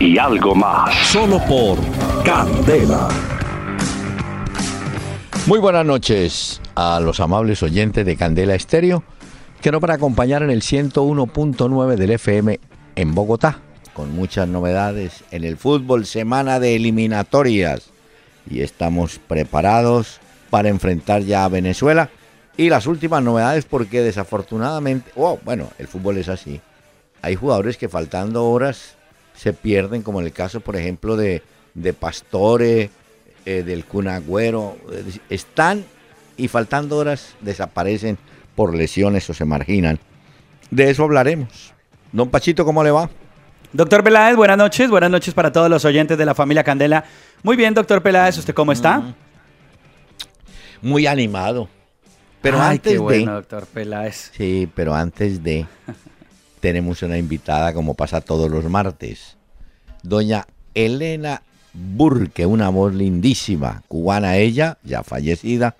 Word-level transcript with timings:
y 0.00 0.16
algo 0.16 0.54
más. 0.54 0.94
Solo 1.08 1.38
por 1.46 1.78
Candela. 2.24 3.08
Muy 5.46 5.58
buenas 5.58 5.84
noches 5.84 6.60
a 6.74 7.00
los 7.00 7.20
amables 7.20 7.62
oyentes 7.62 8.06
de 8.06 8.16
Candela 8.16 8.54
Estéreo, 8.54 9.04
que 9.60 9.70
no 9.70 9.78
para 9.78 9.94
acompañar 9.94 10.42
en 10.42 10.50
el 10.50 10.62
101.9 10.62 11.96
del 11.96 12.10
FM 12.12 12.60
en 12.96 13.14
Bogotá, 13.14 13.58
con 13.92 14.14
muchas 14.14 14.48
novedades 14.48 15.22
en 15.30 15.44
el 15.44 15.58
fútbol, 15.58 16.06
semana 16.06 16.58
de 16.60 16.76
eliminatorias. 16.76 17.90
Y 18.48 18.62
estamos 18.62 19.18
preparados 19.18 20.18
para 20.48 20.70
enfrentar 20.70 21.22
ya 21.22 21.44
a 21.44 21.48
Venezuela. 21.48 22.08
Y 22.56 22.70
las 22.70 22.86
últimas 22.86 23.22
novedades 23.22 23.66
porque 23.66 24.00
desafortunadamente, 24.00 25.10
oh, 25.14 25.38
bueno, 25.44 25.68
el 25.78 25.88
fútbol 25.88 26.16
es 26.16 26.30
así. 26.30 26.60
Hay 27.22 27.36
jugadores 27.36 27.76
que 27.76 27.88
faltando 27.88 28.46
horas 28.46 28.96
se 29.40 29.52
pierden, 29.52 30.02
como 30.02 30.20
en 30.20 30.26
el 30.26 30.32
caso, 30.32 30.60
por 30.60 30.76
ejemplo, 30.76 31.16
de, 31.16 31.42
de 31.74 31.92
Pastore, 31.92 32.90
eh, 33.46 33.62
del 33.62 33.84
Cunagüero. 33.84 34.76
Están 35.28 35.84
y 36.36 36.48
faltando 36.48 36.98
horas 36.98 37.34
desaparecen 37.40 38.18
por 38.54 38.74
lesiones 38.74 39.28
o 39.30 39.34
se 39.34 39.44
marginan. 39.44 39.98
De 40.70 40.90
eso 40.90 41.04
hablaremos. 41.04 41.72
Don 42.12 42.28
Pachito, 42.28 42.64
¿cómo 42.64 42.82
le 42.84 42.90
va? 42.90 43.08
Doctor 43.72 44.02
Peláez, 44.02 44.36
buenas 44.36 44.58
noches. 44.58 44.90
Buenas 44.90 45.10
noches 45.10 45.32
para 45.32 45.52
todos 45.52 45.70
los 45.70 45.84
oyentes 45.84 46.18
de 46.18 46.24
la 46.24 46.34
familia 46.34 46.64
Candela. 46.64 47.04
Muy 47.42 47.56
bien, 47.56 47.72
doctor 47.72 48.02
Peláez, 48.02 48.36
¿usted 48.36 48.54
cómo 48.54 48.72
está? 48.72 48.98
Mm 48.98 49.14
muy 50.82 51.06
animado. 51.06 51.68
Pero 52.40 52.60
Ay, 52.60 52.76
antes 52.76 52.92
qué 52.94 52.98
bueno, 52.98 53.32
de. 53.32 53.36
doctor 53.36 53.66
Peláez. 53.66 54.30
Sí, 54.34 54.68
pero 54.74 54.94
antes 54.94 55.42
de. 55.42 55.66
tenemos 56.60 57.02
una 57.02 57.18
invitada, 57.18 57.72
como 57.74 57.94
pasa 57.94 58.20
todos 58.20 58.50
los 58.50 58.64
martes. 58.64 59.36
Doña 60.02 60.46
Elena 60.74 61.42
Burke, 61.72 62.46
una 62.46 62.68
voz 62.68 62.94
lindísima, 62.94 63.82
cubana 63.88 64.36
ella, 64.36 64.78
ya 64.82 65.02
fallecida, 65.02 65.76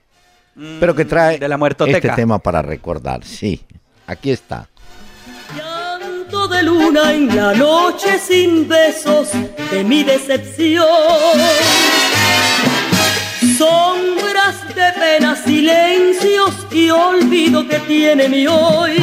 pero 0.78 0.94
que 0.94 1.04
trae 1.04 1.36
Mm, 1.36 1.40
de 1.40 1.48
la 1.48 1.56
muertoteca. 1.56 1.98
este 1.98 2.10
tema 2.10 2.38
para 2.38 2.62
recordar. 2.62 3.24
Sí, 3.24 3.60
aquí 4.06 4.30
está. 4.30 4.68
Llanto 5.56 6.48
de 6.48 6.62
luna 6.62 7.12
en 7.12 7.34
la 7.34 7.54
noche 7.54 8.18
sin 8.18 8.68
besos 8.68 9.30
de 9.70 9.82
mi 9.84 10.04
decepción. 10.04 10.86
Sombras 13.56 14.68
de 14.74 14.92
pena, 14.98 15.34
silencios 15.36 16.54
y 16.72 16.90
olvido 16.90 17.66
que 17.66 17.78
tiene 17.80 18.28
mi 18.28 18.46
hoy. 18.46 18.96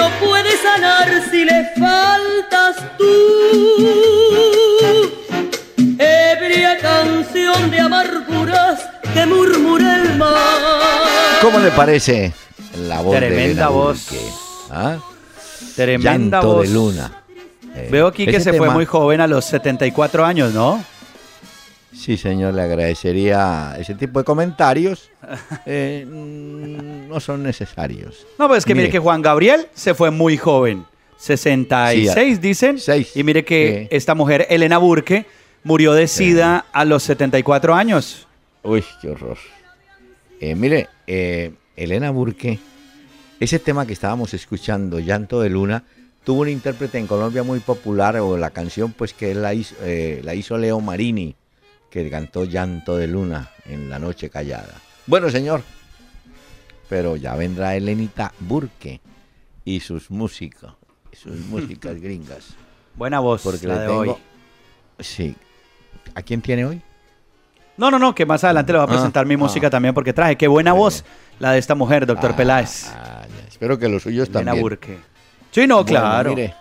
No 0.00 0.10
puede 0.26 0.50
sanar 0.56 1.08
si 1.30 1.44
le 1.44 1.70
faltas 1.78 2.76
tú. 2.96 3.04
Ebria 5.98 6.78
canción 6.78 7.70
de 7.70 7.80
amarguras 7.80 8.80
que 9.12 9.26
murmura 9.26 9.96
el 10.02 10.16
mar. 10.16 10.38
¿Cómo 11.42 11.58
le 11.58 11.70
parece 11.72 12.32
la 12.86 13.00
voz 13.02 13.14
de 13.14 13.20
Tremenda 13.26 13.44
Elena 13.50 13.68
voz. 13.68 14.06
¿Ah? 14.70 14.96
Tremenda 15.76 16.10
Llanto 16.40 16.54
voz. 16.54 16.62
de 16.68 16.74
luna. 16.74 17.12
Eh, 17.74 17.88
Veo 17.90 18.06
aquí 18.06 18.24
que 18.26 18.40
se 18.40 18.50
fue 18.50 18.60
tema- 18.60 18.72
muy 18.74 18.86
joven 18.86 19.20
a 19.20 19.26
los 19.26 19.44
74 19.44 20.24
años, 20.24 20.52
¿no? 20.54 20.82
Sí, 21.92 22.16
señor, 22.16 22.54
le 22.54 22.62
agradecería 22.62 23.76
ese 23.78 23.94
tipo 23.94 24.20
de 24.20 24.24
comentarios. 24.24 25.10
eh, 25.66 26.06
mm, 26.08 27.08
no 27.08 27.18
son 27.20 27.42
necesarios. 27.42 28.26
No, 28.38 28.46
pues 28.48 28.58
es 28.58 28.64
que 28.64 28.74
mire, 28.74 28.84
Mire. 28.84 28.92
que 28.92 28.98
Juan 29.00 29.22
Gabriel 29.22 29.66
se 29.74 29.94
fue 29.94 30.10
muy 30.10 30.36
joven. 30.36 30.84
66 31.18 32.40
dicen. 32.40 32.78
Seis. 32.78 33.14
Y 33.16 33.24
mire 33.24 33.44
que 33.44 33.88
Sí. 33.90 33.96
esta 33.96 34.14
mujer, 34.14 34.46
Elena 34.48 34.78
Burke, 34.78 35.26
murió 35.64 35.92
de 35.92 36.08
sida 36.08 36.64
a 36.72 36.84
los 36.84 37.02
74 37.02 37.74
años. 37.74 38.26
Uy, 38.62 38.84
qué 39.02 39.10
horror. 39.10 39.36
Eh, 40.40 40.54
mire, 40.54 40.88
eh, 41.06 41.52
Elena 41.76 42.10
Burke, 42.10 42.58
ese 43.38 43.58
tema 43.58 43.86
que 43.86 43.92
estábamos 43.92 44.32
escuchando, 44.32 44.98
Llanto 45.00 45.40
de 45.42 45.50
Luna, 45.50 45.84
tuvo 46.24 46.42
un 46.42 46.48
intérprete 46.48 46.98
en 46.98 47.06
Colombia 47.06 47.42
muy 47.42 47.58
popular, 47.60 48.16
o 48.16 48.36
la 48.38 48.50
canción 48.50 48.92
pues 48.92 49.12
que 49.12 49.32
él 49.32 49.42
la 49.42 49.52
hizo, 49.52 49.74
eh, 49.82 50.20
la 50.24 50.34
hizo 50.34 50.56
Leo 50.56 50.80
Marini, 50.80 51.34
que 51.90 52.08
cantó 52.10 52.44
Llanto 52.44 52.96
de 52.96 53.06
Luna 53.06 53.50
en 53.66 53.90
La 53.90 53.98
Noche 53.98 54.30
Callada. 54.30 54.74
Bueno, 55.06 55.28
señor, 55.30 55.62
pero 56.88 57.16
ya 57.16 57.34
vendrá 57.36 57.74
Elenita 57.76 58.32
Burke 58.40 59.00
y 59.64 59.80
sus 59.80 60.10
músicos, 60.10 60.74
sus 61.12 61.36
músicas 61.46 62.00
gringas. 62.00 62.54
Buena 62.94 63.20
voz 63.20 63.42
Porque 63.42 63.66
la 63.66 63.74
le 63.74 63.80
de 63.80 63.86
tengo... 63.86 64.00
hoy. 64.00 64.14
Sí. 65.00 65.34
¿A 66.14 66.22
quién 66.22 66.42
tiene 66.42 66.64
hoy? 66.64 66.82
No, 67.76 67.90
no, 67.90 67.98
no, 67.98 68.14
que 68.14 68.26
más 68.26 68.44
adelante 68.44 68.72
le 68.72 68.78
voy 68.78 68.86
a 68.86 68.90
Ah, 68.90 68.94
presentar 68.94 69.24
mi 69.26 69.34
ah. 69.34 69.38
música 69.38 69.70
también 69.70 69.94
porque 69.94 70.12
traje. 70.12 70.36
Qué 70.36 70.48
buena 70.48 70.72
voz 70.72 71.04
la 71.38 71.52
de 71.52 71.58
esta 71.58 71.74
mujer, 71.74 72.04
doctor 72.06 72.32
Ah, 72.32 72.36
Peláez. 72.36 72.90
Espero 73.48 73.78
que 73.78 73.88
los 73.88 74.02
suyos 74.02 74.28
Elena 74.28 74.44
también. 74.50 74.62
Burke. 74.62 74.98
Sí, 75.50 75.66
no, 75.66 75.76
Bueno, 75.76 75.86
claro. 75.86 76.30
mire, 76.30 76.54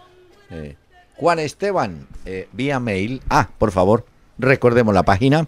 eh, 0.52 0.76
Juan 1.16 1.40
Esteban, 1.40 2.08
eh, 2.26 2.48
vía 2.54 2.80
mail. 2.80 3.22
Ah, 3.30 3.50
por 3.58 3.72
favor, 3.72 4.06
recordemos 4.40 4.94
la 4.94 5.04
página. 5.04 5.48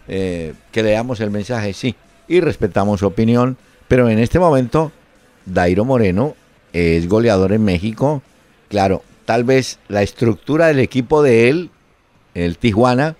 eh, 0.07 0.53
que 0.71 0.83
leamos 0.83 1.19
el 1.19 1.31
mensaje, 1.31 1.73
sí. 1.73 1.95
Y 2.27 2.39
respetamos 2.39 2.99
su 2.99 3.07
opinión. 3.07 3.57
Pero 3.87 4.09
en 4.09 4.19
este 4.19 4.39
momento, 4.39 4.91
Dairo 5.45 5.85
Moreno 5.85 6.35
es 6.73 7.07
goleador 7.07 7.53
en 7.53 7.63
México. 7.63 8.21
Claro, 8.69 9.03
tal 9.25 9.43
vez 9.43 9.79
la 9.87 10.01
estructura 10.01 10.67
del 10.67 10.79
equipo 10.79 11.21
de 11.21 11.49
él, 11.49 11.69
el 12.33 12.57
Tijuana, 12.57 13.15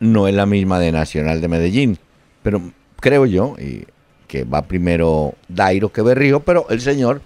no 0.00 0.26
es 0.26 0.34
la 0.34 0.46
misma 0.46 0.78
de 0.78 0.92
Nacional 0.92 1.40
de 1.40 1.48
Medellín. 1.48 1.98
Pero 2.42 2.60
creo 2.98 3.26
yo 3.26 3.56
y 3.58 3.86
que 4.26 4.44
va 4.44 4.62
primero 4.62 5.34
Dairo 5.48 5.92
que 5.92 6.02
Berrío, 6.02 6.40
pero 6.40 6.66
el 6.70 6.80
señor 6.80 7.22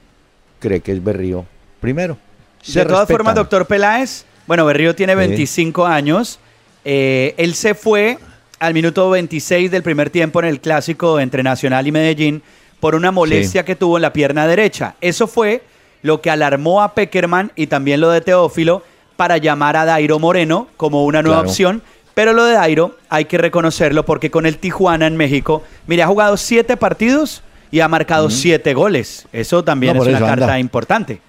cree 0.58 0.80
que 0.80 0.92
es 0.92 1.02
Berrío 1.02 1.44
primero. 1.80 2.16
Se 2.62 2.80
de 2.80 2.86
todas 2.86 3.00
respetan. 3.00 3.16
formas, 3.18 3.34
doctor 3.34 3.66
Peláez, 3.66 4.24
bueno, 4.46 4.64
Berrío 4.66 4.94
tiene 4.94 5.14
25 5.14 5.86
años. 5.86 6.38
Eh, 6.84 7.34
él 7.38 7.54
se 7.54 7.74
fue 7.74 8.18
al 8.58 8.74
minuto 8.74 9.08
26 9.10 9.70
del 9.70 9.82
primer 9.82 10.10
tiempo 10.10 10.40
en 10.40 10.46
el 10.46 10.60
clásico 10.60 11.18
entre 11.20 11.42
Nacional 11.42 11.86
y 11.86 11.92
Medellín 11.92 12.42
por 12.80 12.94
una 12.94 13.10
molestia 13.10 13.64
que 13.64 13.76
tuvo 13.76 13.96
en 13.96 14.02
la 14.02 14.12
pierna 14.12 14.46
derecha. 14.46 14.94
Eso 15.00 15.26
fue 15.26 15.62
lo 16.02 16.20
que 16.20 16.30
alarmó 16.30 16.82
a 16.82 16.94
Peckerman 16.94 17.52
y 17.56 17.66
también 17.68 18.00
lo 18.00 18.10
de 18.10 18.20
Teófilo 18.20 18.82
para 19.16 19.38
llamar 19.38 19.76
a 19.76 19.84
Dairo 19.86 20.18
Moreno 20.18 20.68
como 20.76 21.04
una 21.04 21.22
nueva 21.22 21.38
Claro. 21.38 21.48
opción. 21.50 21.82
Pero 22.14 22.32
lo 22.32 22.44
de 22.44 22.52
Dairo 22.54 22.96
hay 23.08 23.24
que 23.24 23.38
reconocerlo 23.38 24.04
porque 24.04 24.30
con 24.30 24.44
el 24.46 24.58
Tijuana 24.58 25.06
en 25.06 25.16
México, 25.16 25.62
mire, 25.86 26.02
ha 26.02 26.06
jugado 26.06 26.36
siete 26.36 26.76
partidos 26.76 27.42
y 27.70 27.80
ha 27.80 27.88
marcado 27.88 28.28
siete 28.30 28.72
goles. 28.74 29.26
Eso 29.32 29.64
también 29.64 29.96
No, 29.96 30.02
es 30.02 30.08
una 30.08 30.18
eso 30.18 30.26
anda. 30.26 30.36
carta 30.46 30.58
importante. 30.60 31.20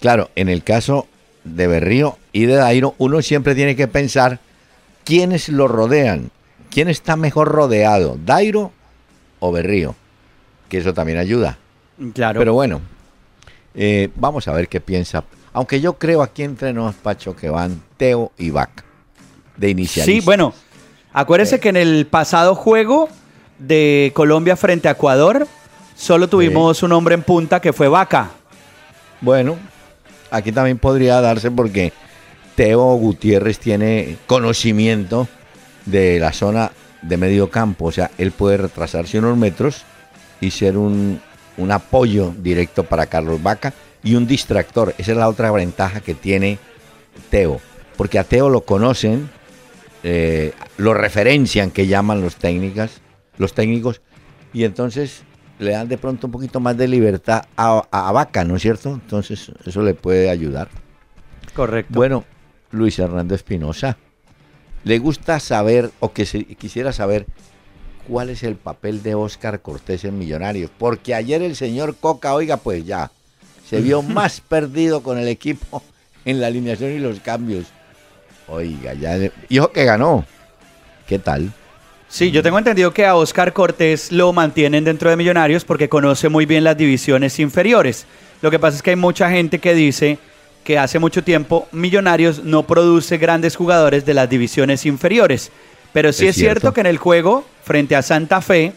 Claro, 0.00 0.30
en 0.34 0.48
el 0.48 0.64
caso 0.64 1.06
de 1.48 1.66
Berrío 1.66 2.18
y 2.32 2.46
de 2.46 2.54
Dairo, 2.54 2.94
uno 2.98 3.22
siempre 3.22 3.54
tiene 3.54 3.76
que 3.76 3.88
pensar 3.88 4.40
quiénes 5.04 5.48
lo 5.48 5.68
rodean, 5.68 6.30
quién 6.70 6.88
está 6.88 7.16
mejor 7.16 7.48
rodeado, 7.48 8.18
Dairo 8.24 8.72
o 9.40 9.52
Berrío, 9.52 9.94
que 10.68 10.78
eso 10.78 10.94
también 10.94 11.18
ayuda. 11.18 11.58
Claro. 12.14 12.38
Pero 12.38 12.54
bueno, 12.54 12.80
eh, 13.74 14.10
vamos 14.16 14.48
a 14.48 14.52
ver 14.52 14.68
qué 14.68 14.80
piensa. 14.80 15.24
Aunque 15.52 15.80
yo 15.80 15.94
creo 15.94 16.22
aquí 16.22 16.42
entre 16.42 16.72
nos, 16.72 16.94
Pacho, 16.94 17.34
que 17.34 17.48
van 17.48 17.82
Teo 17.96 18.32
y 18.38 18.50
Vaca 18.50 18.84
de 19.56 19.70
inicialistas. 19.70 20.22
Sí, 20.22 20.24
bueno, 20.24 20.54
acuérdese 21.12 21.60
que 21.60 21.68
en 21.68 21.76
el 21.76 22.06
pasado 22.06 22.54
juego 22.54 23.08
de 23.58 24.12
Colombia 24.14 24.56
frente 24.56 24.88
a 24.88 24.92
Ecuador, 24.92 25.46
solo 25.96 26.28
tuvimos 26.28 26.82
un 26.82 26.92
hombre 26.92 27.14
en 27.14 27.22
punta 27.22 27.60
que 27.60 27.72
fue 27.72 27.88
Vaca. 27.88 28.30
Bueno, 29.20 29.56
aquí 30.30 30.52
también 30.52 30.78
podría 30.78 31.20
darse 31.20 31.50
porque 31.50 31.92
Teo 32.54 32.94
Gutiérrez 32.94 33.58
tiene 33.58 34.16
conocimiento 34.26 35.28
de 35.86 36.18
la 36.18 36.32
zona 36.32 36.72
de 37.02 37.16
medio 37.16 37.50
campo, 37.50 37.86
o 37.86 37.92
sea, 37.92 38.10
él 38.18 38.32
puede 38.32 38.56
retrasarse 38.56 39.18
unos 39.18 39.36
metros 39.36 39.84
y 40.40 40.50
ser 40.50 40.76
un, 40.76 41.20
un 41.56 41.70
apoyo 41.70 42.34
directo 42.38 42.84
para 42.84 43.06
Carlos 43.06 43.42
Vaca 43.42 43.72
y 44.02 44.14
un 44.14 44.26
distractor. 44.26 44.94
Esa 44.98 45.12
es 45.12 45.18
la 45.18 45.28
otra 45.28 45.50
ventaja 45.50 46.00
que 46.00 46.14
tiene 46.14 46.58
Teo, 47.30 47.60
porque 47.96 48.18
a 48.18 48.24
Teo 48.24 48.48
lo 48.48 48.62
conocen, 48.62 49.28
eh, 50.02 50.52
lo 50.76 50.94
referencian, 50.94 51.70
que 51.70 51.86
llaman 51.86 52.22
los 52.22 52.36
los 53.36 53.54
técnicos, 53.54 54.00
y 54.52 54.64
entonces 54.64 55.22
le 55.58 55.72
dan 55.72 55.88
de 55.88 55.98
pronto 55.98 56.26
un 56.26 56.32
poquito 56.32 56.60
más 56.60 56.76
de 56.76 56.88
libertad 56.88 57.44
a, 57.56 58.12
Vaca, 58.12 58.44
¿no 58.44 58.56
es 58.56 58.62
cierto? 58.62 58.92
Entonces 58.92 59.52
eso 59.64 59.82
le 59.82 59.94
puede 59.94 60.30
ayudar. 60.30 60.68
Correcto. 61.54 61.92
Bueno, 61.94 62.24
Luis 62.70 62.98
Hernando 62.98 63.34
Espinosa, 63.34 63.96
le 64.84 64.98
gusta 64.98 65.40
saber 65.40 65.90
o 66.00 66.12
que 66.12 66.26
se, 66.26 66.44
quisiera 66.44 66.92
saber 66.92 67.26
cuál 68.06 68.30
es 68.30 68.42
el 68.42 68.56
papel 68.56 69.02
de 69.02 69.14
Oscar 69.14 69.60
Cortés 69.60 70.04
en 70.04 70.18
Millonarios, 70.18 70.70
porque 70.78 71.14
ayer 71.14 71.42
el 71.42 71.56
señor 71.56 71.96
Coca, 71.96 72.34
oiga, 72.34 72.56
pues 72.58 72.86
ya, 72.86 73.10
se 73.68 73.80
vio 73.80 74.02
más 74.02 74.40
perdido 74.40 75.02
con 75.02 75.18
el 75.18 75.28
equipo 75.28 75.82
en 76.24 76.40
la 76.40 76.46
alineación 76.46 76.92
y 76.92 76.98
los 76.98 77.20
cambios. 77.20 77.66
Oiga, 78.46 78.94
ya, 78.94 79.18
dijo 79.48 79.72
que 79.72 79.84
ganó. 79.84 80.24
¿Qué 81.06 81.18
tal? 81.18 81.52
Sí, 82.08 82.30
yo 82.30 82.42
tengo 82.42 82.58
entendido 82.58 82.92
que 82.92 83.04
a 83.04 83.14
Oscar 83.14 83.52
Cortés 83.52 84.10
lo 84.12 84.32
mantienen 84.32 84.82
dentro 84.82 85.10
de 85.10 85.16
Millonarios 85.16 85.64
porque 85.66 85.90
conoce 85.90 86.30
muy 86.30 86.46
bien 86.46 86.64
las 86.64 86.76
divisiones 86.76 87.38
inferiores. 87.38 88.06
Lo 88.40 88.50
que 88.50 88.58
pasa 88.58 88.76
es 88.76 88.82
que 88.82 88.90
hay 88.90 88.96
mucha 88.96 89.30
gente 89.30 89.58
que 89.58 89.74
dice 89.74 90.18
que 90.64 90.78
hace 90.78 90.98
mucho 90.98 91.22
tiempo 91.22 91.68
Millonarios 91.70 92.44
no 92.44 92.62
produce 92.62 93.18
grandes 93.18 93.56
jugadores 93.56 94.06
de 94.06 94.14
las 94.14 94.28
divisiones 94.28 94.86
inferiores. 94.86 95.52
Pero 95.92 96.12
sí 96.12 96.26
es, 96.26 96.36
cierto. 96.36 96.72
que 96.72 96.80
en 96.80 96.86
el 96.86 96.96
juego, 96.96 97.44
frente 97.62 97.94
a 97.94 98.02
Santa 98.02 98.40
Fe, 98.40 98.72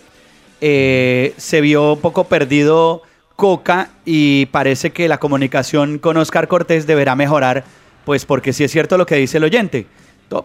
eh, 0.60 1.34
se 1.38 1.62
vio 1.62 1.94
un 1.94 2.02
poco 2.02 2.26
perdido 2.26 3.02
Coca 3.38 3.90
y 4.06 4.48
parece 4.48 4.92
que 4.92 5.08
la 5.08 5.20
comunicación 5.20 6.00
con 6.00 6.18
Oscar 6.18 6.48
Cortés 6.48 6.86
deberá 6.86 7.16
mejorar, 7.16 7.64
pues 8.06 8.26
porque 8.26 8.52
sí 8.54 8.66
es 8.66 8.72
cierto 8.72 8.98
lo 8.98 9.06
que 9.06 9.16
dice 9.16 9.38
el 9.38 9.46
oyente. 9.46 9.88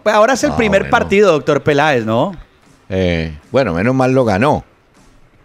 Ahora 0.05 0.33
es 0.33 0.43
el 0.43 0.51
ah, 0.51 0.57
primer 0.57 0.89
partido, 0.89 1.31
doctor 1.31 1.63
Peláez, 1.63 2.05
¿no? 2.05 2.35
Eh, 2.89 3.37
bueno, 3.51 3.73
menos 3.73 3.95
mal 3.95 4.13
lo 4.13 4.25
ganó. 4.25 4.63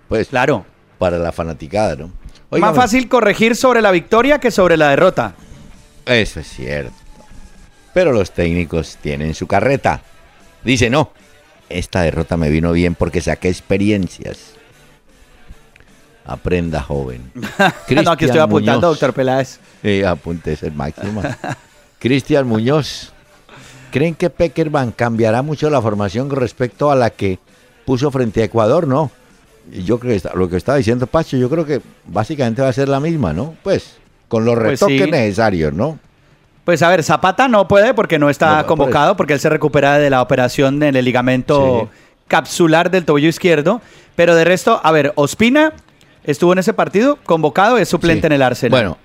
Pues 0.09 0.29
claro. 0.29 0.65
Para 0.99 1.19
la 1.19 1.33
fanaticada, 1.33 1.97
¿no? 1.97 2.11
Más 2.59 2.77
fácil 2.77 3.09
corregir 3.09 3.57
sobre 3.57 3.81
la 3.81 3.91
victoria 3.91 4.39
que 4.39 4.51
sobre 4.51 4.77
la 4.77 4.91
derrota. 4.91 5.35
Eso 6.05 6.41
es 6.41 6.49
cierto. 6.49 6.93
Pero 7.95 8.13
los 8.13 8.31
técnicos 8.33 8.99
tienen 9.01 9.35
su 9.35 9.47
carreta. 9.47 10.03
Dice, 10.63 10.91
no, 10.91 11.13
esta 11.69 12.03
derrota 12.03 12.37
me 12.37 12.51
vino 12.51 12.73
bien 12.73 12.95
porque 12.95 13.21
saqué 13.21 13.49
experiencias. 13.49 14.55
Aprenda, 16.25 16.83
joven. 16.83 17.33
no, 17.35 18.11
aquí 18.11 18.27
estoy 18.27 18.41
apuntando, 18.41 18.89
doctor 18.89 19.13
Peláez. 19.13 19.59
Sí, 19.83 20.03
apunte, 20.05 20.53
es 20.53 20.63
el 20.63 20.73
máximo. 20.73 21.23
Cristian 21.99 22.47
Muñoz. 22.47 23.12
¿Creen 23.93 24.15
que 24.15 24.31
Peckerman 24.31 24.91
cambiará 24.91 25.43
mucho 25.43 25.69
la 25.69 25.83
formación 25.83 26.29
con 26.29 26.39
respecto 26.39 26.91
a 26.91 26.97
la 26.97 27.11
que 27.11 27.39
puso 27.85 28.11
frente 28.11 28.41
a 28.41 28.45
Ecuador? 28.47 28.89
No. 28.89 29.11
Yo 29.71 30.01
creo 30.01 30.19
que 30.19 30.29
lo 30.35 30.49
que 30.49 30.57
estaba 30.57 30.79
diciendo 30.79 31.07
Pacho, 31.07 31.37
yo 31.37 31.49
creo 31.51 31.67
que 31.67 31.83
básicamente 32.07 32.63
va 32.63 32.69
a 32.69 32.73
ser 32.73 32.89
la 32.89 33.01
misma, 33.01 33.35
¿no? 33.35 33.55
Pues 33.63 33.99
con 34.29 34.47
los 34.47 34.55
pues 34.55 34.81
retoques 34.81 35.11
necesarios, 35.11 35.75
¿no? 35.75 35.99
Pues 36.65 36.81
a 36.83 36.89
ver, 36.89 37.03
Zapata 37.03 37.49
no 37.49 37.69
puede 37.69 37.93
porque 37.93 38.19
no 38.19 38.31
está 38.31 38.65
convocado, 38.67 39.15
porque 39.15 39.35
él 39.35 39.41
se 39.41 39.51
recupera 39.51 39.99
de 39.99 40.09
la 40.09 40.23
operación 40.23 40.83
en 40.83 40.97
el 40.97 41.05
ligamento 41.05 41.91
capsular 42.29 42.91
del 42.91 43.05
tobillo 43.05 43.29
izquierdo. 43.29 43.83
Pero 44.17 44.35
de 44.35 44.45
resto, 44.45 44.81
a 44.83 44.91
ver, 44.91 45.13
Ospina 45.17 45.75
estuvo 46.25 46.55
en 46.55 46.61
ese 46.61 46.73
partido, 46.73 47.19
convocado, 47.25 47.77
es 47.77 47.91
suplente 47.91 48.27
en 48.27 48.33
el 48.33 48.43
Arsenal. 48.43 48.71
Bueno, 48.71 48.99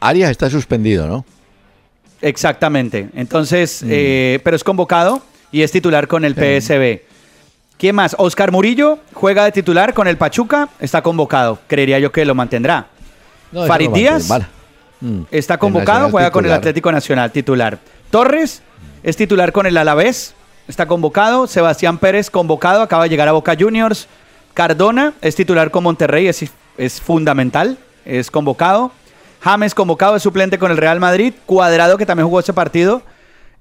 Arias 0.00 0.30
está 0.30 0.48
suspendido, 0.48 1.06
¿no? 1.06 1.26
Exactamente. 2.22 3.08
Entonces, 3.14 3.82
mm. 3.82 3.88
eh, 3.90 4.40
pero 4.44 4.56
es 4.56 4.64
convocado 4.64 5.22
y 5.52 5.62
es 5.62 5.72
titular 5.72 6.06
con 6.08 6.24
el 6.24 6.34
PSB. 6.34 7.02
¿Quién 7.78 7.96
más? 7.96 8.14
Oscar 8.18 8.52
Murillo 8.52 8.98
juega 9.14 9.44
de 9.44 9.52
titular 9.52 9.94
con 9.94 10.06
el 10.06 10.18
Pachuca, 10.18 10.68
está 10.80 11.02
convocado. 11.02 11.58
Creería 11.66 11.98
yo 11.98 12.12
que 12.12 12.24
lo 12.24 12.34
mantendrá. 12.34 12.88
Farid 13.66 13.90
Díaz. 13.90 14.28
Mm. 15.00 15.22
Está 15.30 15.56
convocado, 15.56 16.10
juega 16.10 16.30
con 16.30 16.44
el 16.44 16.52
Atlético 16.52 16.92
Nacional, 16.92 17.32
titular. 17.32 17.78
Torres 18.10 18.62
es 19.02 19.16
titular 19.16 19.50
con 19.52 19.64
el 19.66 19.78
Alavés, 19.78 20.34
está 20.68 20.86
convocado. 20.86 21.46
Sebastián 21.46 21.96
Pérez 21.96 22.28
convocado, 22.30 22.82
acaba 22.82 23.04
de 23.04 23.08
llegar 23.08 23.28
a 23.28 23.32
Boca 23.32 23.56
Juniors. 23.58 24.08
Cardona 24.52 25.14
es 25.22 25.34
titular 25.36 25.70
con 25.70 25.84
Monterrey, 25.84 26.28
es, 26.28 26.44
es 26.76 27.00
fundamental, 27.00 27.78
es 28.04 28.30
convocado. 28.30 28.92
James 29.40 29.74
convocado, 29.74 30.16
es 30.16 30.22
suplente 30.22 30.58
con 30.58 30.70
el 30.70 30.76
Real 30.76 31.00
Madrid. 31.00 31.32
Cuadrado, 31.46 31.96
que 31.96 32.06
también 32.06 32.26
jugó 32.26 32.40
ese 32.40 32.52
partido, 32.52 33.02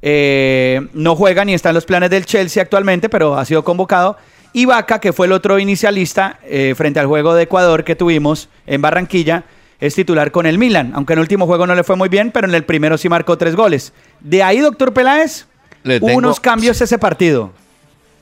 eh, 0.01 0.87
no 0.93 1.15
juega 1.15 1.45
ni 1.45 1.53
está 1.53 1.69
en 1.69 1.75
los 1.75 1.85
planes 1.85 2.09
del 2.09 2.25
Chelsea 2.25 2.61
actualmente, 2.61 3.09
pero 3.09 3.37
ha 3.37 3.45
sido 3.45 3.63
convocado. 3.63 4.17
Y 4.51 4.65
Vaca, 4.65 4.99
que 4.99 5.13
fue 5.13 5.27
el 5.27 5.31
otro 5.31 5.59
inicialista 5.59 6.39
eh, 6.43 6.73
frente 6.75 6.99
al 6.99 7.07
juego 7.07 7.33
de 7.33 7.43
Ecuador 7.43 7.83
que 7.83 7.95
tuvimos 7.95 8.49
en 8.65 8.81
Barranquilla, 8.81 9.43
es 9.79 9.95
titular 9.95 10.31
con 10.31 10.45
el 10.45 10.57
Milan, 10.57 10.91
aunque 10.95 11.13
en 11.13 11.19
el 11.19 11.21
último 11.21 11.45
juego 11.45 11.65
no 11.65 11.75
le 11.75 11.83
fue 11.83 11.95
muy 11.95 12.09
bien, 12.09 12.31
pero 12.31 12.47
en 12.47 12.55
el 12.55 12.65
primero 12.65 12.97
sí 12.97 13.07
marcó 13.07 13.37
tres 13.37 13.55
goles. 13.55 13.93
De 14.19 14.43
ahí, 14.43 14.59
doctor 14.59 14.93
Peláez, 14.93 15.45
hubo 15.85 16.15
unos 16.15 16.39
cambios 16.39 16.81
ese 16.81 16.97
partido. 16.97 17.51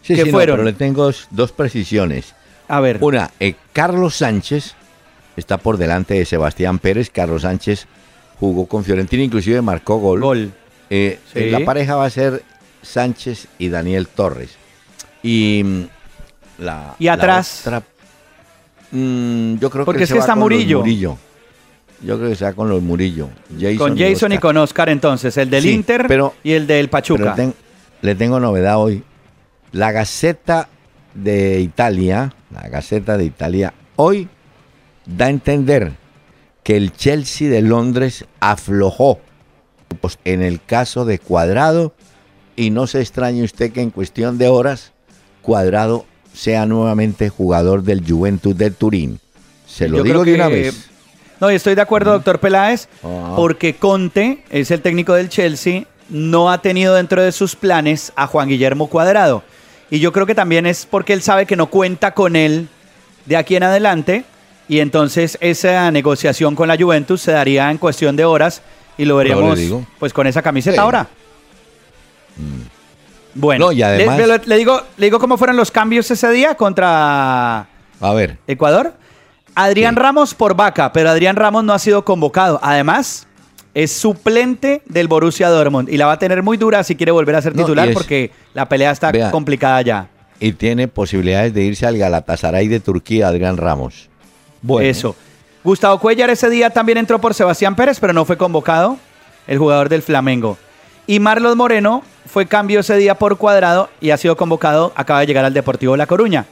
Sí, 0.03 0.15
sí, 0.15 0.29
fueron? 0.29 0.57
pero 0.57 0.63
le 0.63 0.73
tengo 0.73 1.09
dos 1.31 1.51
precisiones. 1.51 2.35
A 2.67 2.79
ver. 2.79 2.99
Una, 3.01 3.31
eh, 3.39 3.55
Carlos 3.73 4.15
Sánchez 4.15 4.75
está 5.37 5.57
por 5.57 5.77
delante 5.77 6.15
de 6.15 6.25
Sebastián 6.25 6.79
Pérez. 6.79 7.09
Carlos 7.09 7.43
Sánchez 7.43 7.87
jugó 8.39 8.67
con 8.67 8.83
Fiorentina, 8.83 9.23
inclusive 9.23 9.61
marcó 9.61 9.97
gol. 9.97 10.19
Gol. 10.19 10.51
Eh, 10.89 11.19
la 11.33 11.63
pareja 11.63 11.95
va 11.95 12.05
a 12.05 12.09
ser 12.09 12.43
Sánchez 12.81 13.47
y 13.57 13.69
Daniel 13.69 14.07
Torres. 14.07 14.51
Y 15.23 15.61
mm, 15.63 15.81
la. 16.59 16.95
¿Y 16.99 17.07
atrás? 17.07 17.63
Mm, 18.91 19.57
yo 19.57 19.69
creo 19.69 19.85
Porque 19.85 19.99
que 19.99 20.03
es 20.05 20.13
que 20.13 20.19
está 20.19 20.35
Murillo. 20.35 20.79
Murillo. 20.79 21.17
Yo 22.01 22.17
creo 22.17 22.29
que 22.29 22.35
sea 22.35 22.53
con 22.53 22.69
los 22.69 22.81
Murillo. 22.81 23.29
con 23.77 23.97
Jason 23.97 24.31
y, 24.31 24.37
con 24.37 24.55
Oscar 24.57 24.89
entonces, 24.89 25.35
el 25.37 25.49
del 25.49 25.65
Inter 25.65 26.07
y 26.43 26.51
el 26.51 26.67
del 26.67 26.89
Pachuca. 26.89 27.35
le 28.01 28.15
tengo 28.15 28.39
novedad 28.39 28.77
hoy. 28.77 29.03
La 29.71 29.91
Gaceta 29.91 30.69
de 31.15 31.59
Italia, 31.59 32.33
la 32.51 32.69
Gaceta 32.69 33.17
de 33.17 33.25
Italia, 33.25 33.73
hoy 33.95 34.29
da 35.07 35.25
a 35.25 35.29
entender 35.29 35.93
que 36.63 36.77
el 36.77 36.93
Chelsea 36.93 37.49
de 37.49 37.61
Londres 37.61 38.25
aflojó 38.39 39.19
pues, 40.01 40.19
en 40.25 40.41
el 40.41 40.61
caso 40.61 41.05
de 41.05 41.17
Cuadrado 41.19 41.93
y 42.55 42.69
no 42.71 42.87
se 42.87 43.01
extrañe 43.01 43.43
usted 43.43 43.71
que 43.71 43.81
en 43.81 43.91
cuestión 43.91 44.37
de 44.37 44.49
horas 44.49 44.91
Cuadrado 45.41 46.05
sea 46.33 46.65
nuevamente 46.65 47.29
jugador 47.29 47.83
del 47.83 48.03
Juventus 48.05 48.57
de 48.57 48.69
Turín. 48.69 49.19
Se 49.65 49.87
lo 49.87 50.03
digo 50.03 50.23
de 50.25 50.35
una 50.35 50.49
vez. 50.49 50.89
No, 51.39 51.49
estoy 51.49 51.75
de 51.75 51.81
acuerdo, 51.81 52.11
doctor 52.11 52.39
Peláez, 52.39 52.89
ah. 53.03 53.33
porque 53.35 53.75
Conte 53.75 54.43
es 54.49 54.71
el 54.71 54.81
técnico 54.81 55.13
del 55.13 55.29
Chelsea, 55.29 55.83
no 56.09 56.51
ha 56.51 56.61
tenido 56.61 56.95
dentro 56.95 57.21
de 57.21 57.31
sus 57.31 57.55
planes 57.55 58.11
a 58.15 58.27
Juan 58.27 58.49
Guillermo 58.49 58.87
Cuadrado. 58.87 59.43
Y 59.89 59.99
yo 59.99 60.11
creo 60.11 60.25
que 60.25 60.35
también 60.35 60.65
es 60.65 60.85
porque 60.85 61.13
él 61.13 61.21
sabe 61.21 61.45
que 61.45 61.55
no 61.55 61.67
cuenta 61.67 62.13
con 62.13 62.35
él 62.35 62.67
de 63.25 63.37
aquí 63.37 63.55
en 63.55 63.63
adelante. 63.63 64.25
Y 64.67 64.79
entonces 64.79 65.37
esa 65.41 65.89
negociación 65.91 66.55
con 66.55 66.67
la 66.67 66.77
Juventus 66.77 67.21
se 67.21 67.31
daría 67.31 67.71
en 67.71 67.77
cuestión 67.77 68.15
de 68.15 68.25
horas 68.25 68.61
y 68.97 69.05
lo 69.05 69.15
veríamos 69.15 69.59
pues 69.99 70.13
con 70.13 70.27
esa 70.27 70.41
camiseta 70.41 70.81
ahora. 70.81 71.07
Mm. 72.35 72.77
Bueno, 73.35 73.71
y 73.71 73.83
además... 73.83 74.45
le, 74.47 74.57
digo, 74.57 74.81
le 74.97 75.05
digo 75.05 75.19
cómo 75.19 75.37
fueron 75.37 75.55
los 75.57 75.69
cambios 75.69 76.09
ese 76.09 76.29
día 76.31 76.55
contra 76.55 77.67
a 77.99 78.13
ver. 78.13 78.37
Ecuador. 78.47 78.93
Adrián 79.55 79.95
Ramos 79.95 80.33
por 80.33 80.55
vaca, 80.55 80.93
pero 80.93 81.09
Adrián 81.09 81.35
Ramos 81.35 81.63
no 81.63 81.73
ha 81.73 81.79
sido 81.79 82.05
convocado. 82.05 82.59
Además, 82.61 83.27
es 83.73 83.91
suplente 83.91 84.83
del 84.85 85.07
Borussia 85.07 85.49
Dortmund 85.49 85.89
y 85.89 85.97
la 85.97 86.05
va 86.05 86.13
a 86.13 86.19
tener 86.19 86.43
muy 86.43 86.57
dura 86.57 86.83
si 86.83 86.95
quiere 86.95 87.11
volver 87.11 87.35
a 87.35 87.41
ser 87.41 87.53
titular 87.53 87.91
porque 87.93 88.31
la 88.53 88.69
pelea 88.69 88.91
está 88.91 89.31
complicada 89.31 89.81
ya. 89.81 90.09
Y 90.39 90.51
tiene 90.51 90.87
posibilidades 90.87 91.53
de 91.53 91.63
irse 91.63 91.87
al 91.87 91.97
Galatasaray 91.97 92.67
de 92.67 92.79
Turquía, 92.79 93.27
Adrián 93.29 93.57
Ramos. 93.57 94.09
Bueno. 94.61 94.89
Eso. 94.89 95.15
Gustavo 95.63 95.99
Cuellar 95.99 96.29
ese 96.29 96.49
día 96.49 96.69
también 96.69 96.97
entró 96.97 97.19
por 97.19 97.33
Sebastián 97.33 97.75
Pérez, 97.75 97.99
pero 97.99 98.13
no 98.13 98.25
fue 98.25 98.37
convocado, 98.37 98.97
el 99.47 99.57
jugador 99.57 99.89
del 99.89 100.01
Flamengo. 100.01 100.57
Y 101.07 101.19
Marlos 101.19 101.55
Moreno 101.55 102.03
fue 102.25 102.45
cambio 102.45 102.81
ese 102.81 102.95
día 102.95 103.15
por 103.15 103.37
cuadrado 103.37 103.89
y 103.99 104.11
ha 104.11 104.17
sido 104.17 104.37
convocado, 104.37 104.93
acaba 104.95 105.21
de 105.21 105.27
llegar 105.27 105.45
al 105.45 105.53
Deportivo 105.53 105.97
La 105.97 106.07
Coruña. 106.07 106.45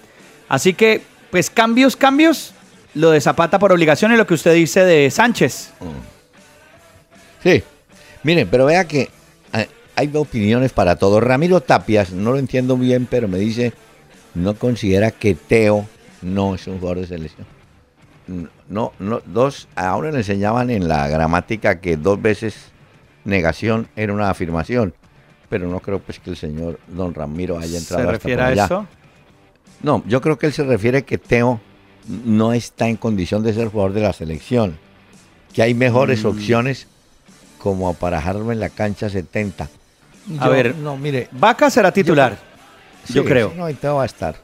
Así 0.50 0.74
que, 0.74 1.02
pues 1.32 1.50
cambios, 1.50 1.96
cambios, 1.96 2.54
lo 2.94 3.12
de 3.12 3.22
Zapata 3.22 3.60
por 3.60 3.72
obligación 3.72 4.14
y 4.14 4.18
lo 4.18 4.28
que 4.28 4.34
usted 4.34 4.54
dice 4.54 4.86
de 4.86 5.10
Sánchez. 5.12 5.74
Sí, 7.44 7.64
miren, 8.24 8.48
pero 8.50 8.66
vea 8.66 8.86
que 8.86 9.10
hay 9.96 10.12
opiniones 10.14 10.74
para 10.74 10.98
todo. 10.98 11.20
Ramiro 11.22 11.62
Tapias, 11.62 12.12
no 12.12 12.32
lo 12.32 12.38
entiendo 12.38 12.78
bien, 12.78 13.08
pero 13.10 13.28
me 13.28 13.38
dice, 13.38 13.74
no 14.34 14.56
considera 14.56 15.12
que 15.12 15.36
Teo 15.36 15.86
no 16.22 16.56
es 16.56 16.68
un 16.68 16.80
jugador 16.80 17.00
de 17.00 17.08
selección. 17.08 17.55
No, 18.70 18.94
no, 19.00 19.22
dos, 19.26 19.68
ahora 19.76 20.12
le 20.12 20.18
enseñaban 20.18 20.70
en 20.70 20.88
la 20.88 21.08
gramática 21.08 21.80
que 21.80 21.96
dos 21.96 22.20
veces 22.20 22.72
negación 23.24 23.88
era 23.96 24.14
una 24.14 24.30
afirmación, 24.30 24.94
pero 25.50 25.68
no 25.68 25.80
creo 25.80 26.00
pues 26.00 26.20
que 26.20 26.32
el 26.32 26.38
señor 26.38 26.80
don 26.88 27.14
Ramiro 27.14 27.60
haya 27.60 27.78
entrado 27.78 28.04
¿Se 28.04 28.12
refiere 28.12 28.42
a 28.42 28.54
eso? 28.54 28.88
No, 29.84 30.04
yo 30.08 30.22
creo 30.22 30.40
que 30.40 30.48
él 30.48 30.54
se 30.54 30.64
refiere 30.64 31.04
que 31.04 31.18
Teo 31.18 31.60
no 32.08 32.54
está 32.54 32.88
en 32.88 32.96
condición 32.96 33.44
de 33.44 33.54
ser 33.54 33.68
jugador 33.68 33.94
de 33.94 34.02
la 34.02 34.14
selección, 34.14 34.78
que 35.54 35.62
hay 35.62 35.74
mejores 35.74 36.24
mm. 36.24 36.28
opciones 36.28 36.88
como 37.60 37.94
para 37.94 38.18
dejarlo 38.18 38.52
en 38.52 38.60
la 38.60 38.70
cancha 38.70 39.10
70. 39.10 39.70
a 40.40 40.50
ver, 40.50 40.76
no, 40.76 40.98
mire, 40.98 41.28
Vaca 41.32 41.70
será 41.70 41.92
titular, 41.92 42.38
yo, 43.10 43.24
creo. 43.24 43.54
No, 43.56 43.70
y 43.70 43.76
Teo 43.76 43.96
va 43.96 44.04
a 44.04 44.08
estar. 44.08 44.36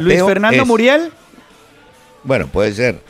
Luis 0.00 0.22
Fernando 0.24 0.66
Muriel. 0.66 1.12
Bueno, 2.24 2.46
puede 2.48 2.72
ser. 2.72 3.00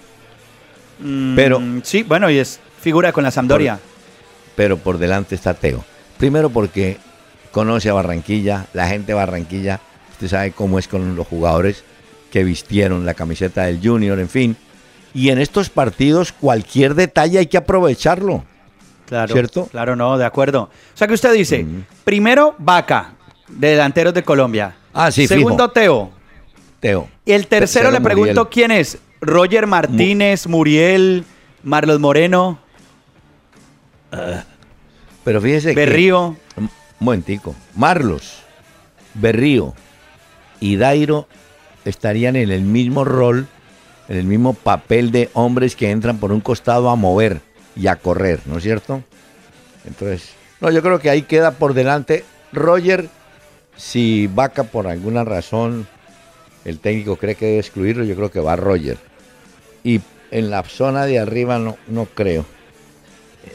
Mm, 1.01 1.37
pero 1.37 1.61
sí, 1.83 2.03
bueno, 2.03 2.31
y 2.31 2.39
es 2.39 2.61
figura 2.81 3.13
con 3.13 3.25
la 3.25 3.31
Sampdoria. 3.31 3.79
pero 4.57 4.77
por 4.77 4.99
delante 4.99 5.35
está 5.35 5.55
Teo. 5.55 5.85
Primero 6.19 6.51
porque 6.51 6.97
conoce 7.53 7.89
a 7.89 7.93
Barranquilla, 7.95 8.67
la 8.73 8.89
gente 8.89 9.09
de 9.09 9.15
Barranquilla, 9.15 9.81
usted 10.13 10.29
sabe 10.29 10.51
cómo 10.53 10.79
es 10.79 10.89
con 10.89 11.15
los 11.15 11.27
jugadores 11.27 11.85
que 12.33 12.43
vistieron 12.45 13.07
la 13.07 13.15
camiseta 13.15 13.65
del 13.65 13.81
Junior, 13.83 14.19
en 14.19 14.29
fin. 14.29 14.57
Y 15.15 15.31
en 15.31 15.39
estos 15.39 15.71
partidos 15.71 16.33
cualquier 16.33 16.95
detalle 16.95 17.39
hay 17.39 17.47
que 17.47 17.57
aprovecharlo. 17.57 18.45
Claro, 19.07 19.33
¿cierto? 19.33 19.67
Claro, 19.67 19.97
no, 19.97 20.19
de 20.19 20.27
acuerdo. 20.27 20.63
O 20.63 20.97
sea 20.97 21.07
que 21.07 21.15
usted 21.15 21.33
dice, 21.33 21.65
primero 22.05 22.55
Vaca, 22.59 23.15
de 23.49 23.69
delanteros 23.71 24.13
de 24.13 24.23
Colombia. 24.23 24.75
Ah, 24.93 25.11
sí, 25.11 25.27
Segundo 25.27 25.71
Teo. 25.71 26.11
Teo. 26.81 27.09
Y 27.25 27.33
el 27.33 27.47
tercero, 27.47 27.91
le 27.91 28.01
pregunto 28.01 28.49
quién 28.49 28.71
es. 28.71 28.99
Roger 29.21 29.67
Martínez, 29.67 30.47
Muriel, 30.47 31.25
Marlos 31.63 31.99
Moreno. 31.99 32.59
Ah, 34.13 34.45
pero 35.25 35.41
fíjese 35.41 35.75
Berrío. 35.75 36.37
que... 36.55 36.61
Un 36.61 36.71
momentico. 37.01 37.55
Marlos, 37.75 38.43
Berrío 39.15 39.75
y 40.61 40.77
Dairo 40.77 41.29
estarían 41.85 42.37
en 42.37 42.51
el 42.51 42.63
mismo 42.63 43.05
rol, 43.05 43.47
en 44.09 44.17
el 44.17 44.25
mismo 44.25 44.55
papel 44.55 45.11
de 45.11 45.31
hombres 45.35 45.77
que 45.77 45.91
entran 45.91 46.19
por 46.19 46.33
un 46.33 46.41
costado 46.41 46.91
a 46.91 46.97
mover 46.97 47.41
y 47.77 47.89
a 47.89 47.97
correr, 47.97 48.41
¿no 48.47 48.59
es 48.59 48.63
cierto? 48.63 49.03
Entonces, 49.85 50.31
no, 50.61 50.71
yo 50.71 50.83
creo 50.83 50.99
que 50.99 51.11
ahí 51.11 51.23
queda 51.23 51.53
por 51.53 51.75
delante 51.75 52.25
Roger. 52.53 53.09
Si 53.77 54.27
Vaca 54.27 54.65
por 54.65 54.89
alguna 54.89 55.23
razón 55.23 55.87
el 56.69 56.79
técnico 56.79 57.17
cree 57.17 57.35
que 57.35 57.47
debe 57.47 57.59
excluirlo, 57.59 58.05
yo 58.05 58.15
creo 58.15 58.31
que 58.31 58.41
va 58.41 58.57
Roger. 58.57 58.99
Y 59.83 60.01
en 60.31 60.51
la 60.51 60.63
zona 60.65 61.07
de 61.07 61.19
arriba 61.19 61.59
no, 61.59 61.77
no 61.87 62.07
creo. 62.07 62.45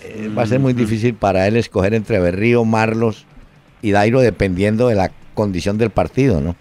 Eh, 0.03 0.31
va 0.35 0.43
a 0.43 0.47
ser 0.47 0.59
muy 0.59 0.73
mm, 0.73 0.77
difícil 0.77 1.13
para 1.13 1.47
él 1.47 1.55
escoger 1.57 1.93
entre 1.93 2.19
Berrío, 2.19 2.65
Marlos 2.65 3.25
y 3.81 3.91
Dairo 3.91 4.21
dependiendo 4.21 4.87
de 4.87 4.95
la 4.95 5.11
condición 5.33 5.77
del 5.77 5.89
partido, 5.89 6.41
¿no? 6.41 6.55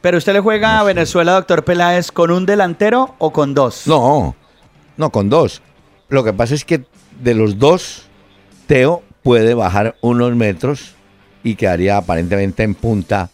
Pero 0.00 0.18
usted 0.18 0.32
le 0.32 0.40
juega 0.40 0.78
a 0.78 0.84
Venezuela, 0.84 1.32
doctor 1.32 1.64
Peláez, 1.64 2.12
con 2.12 2.30
un 2.30 2.46
delantero 2.46 3.14
o 3.18 3.32
con 3.32 3.54
dos? 3.54 3.86
No, 3.86 4.36
no, 4.96 5.10
con 5.10 5.28
dos. 5.28 5.60
Lo 6.08 6.22
que 6.22 6.32
pasa 6.32 6.54
es 6.54 6.64
que 6.64 6.84
de 7.20 7.34
los 7.34 7.58
dos, 7.58 8.06
Teo 8.66 9.02
puede 9.22 9.54
bajar 9.54 9.96
unos 10.00 10.34
metros 10.36 10.94
y 11.42 11.56
quedaría 11.56 11.96
aparentemente 11.96 12.62
en 12.62 12.74
punta 12.74 13.30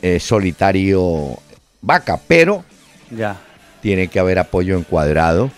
eh, 0.00 0.20
solitario 0.20 1.38
Vaca, 1.86 2.18
pero 2.26 2.64
ya. 3.10 3.36
tiene 3.80 4.08
que 4.08 4.18
haber 4.18 4.40
apoyo 4.40 4.76
en 4.76 4.82
Cuadrado 4.82 5.52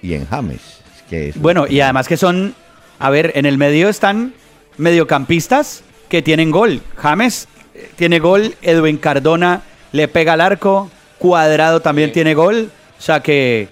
y 0.00 0.14
en 0.14 0.26
James. 0.26 0.80
Que 1.10 1.32
bueno, 1.36 1.66
y 1.68 1.80
además 1.80 2.08
que 2.08 2.16
son, 2.16 2.54
a 2.98 3.10
ver, 3.10 3.32
en 3.34 3.44
el 3.44 3.58
medio 3.58 3.90
están 3.90 4.32
mediocampistas 4.78 5.82
que 6.08 6.22
tienen 6.22 6.50
gol. 6.50 6.80
James 6.96 7.48
eh, 7.74 7.90
tiene 7.96 8.18
gol, 8.18 8.54
Edwin 8.62 8.96
Cardona 8.96 9.60
le 9.92 10.08
pega 10.08 10.32
al 10.32 10.40
arco, 10.40 10.90
Cuadrado 11.18 11.80
también 11.80 12.12
tiene 12.12 12.32
gol, 12.32 12.70
o 12.98 13.02
sea 13.02 13.20
que 13.20 13.68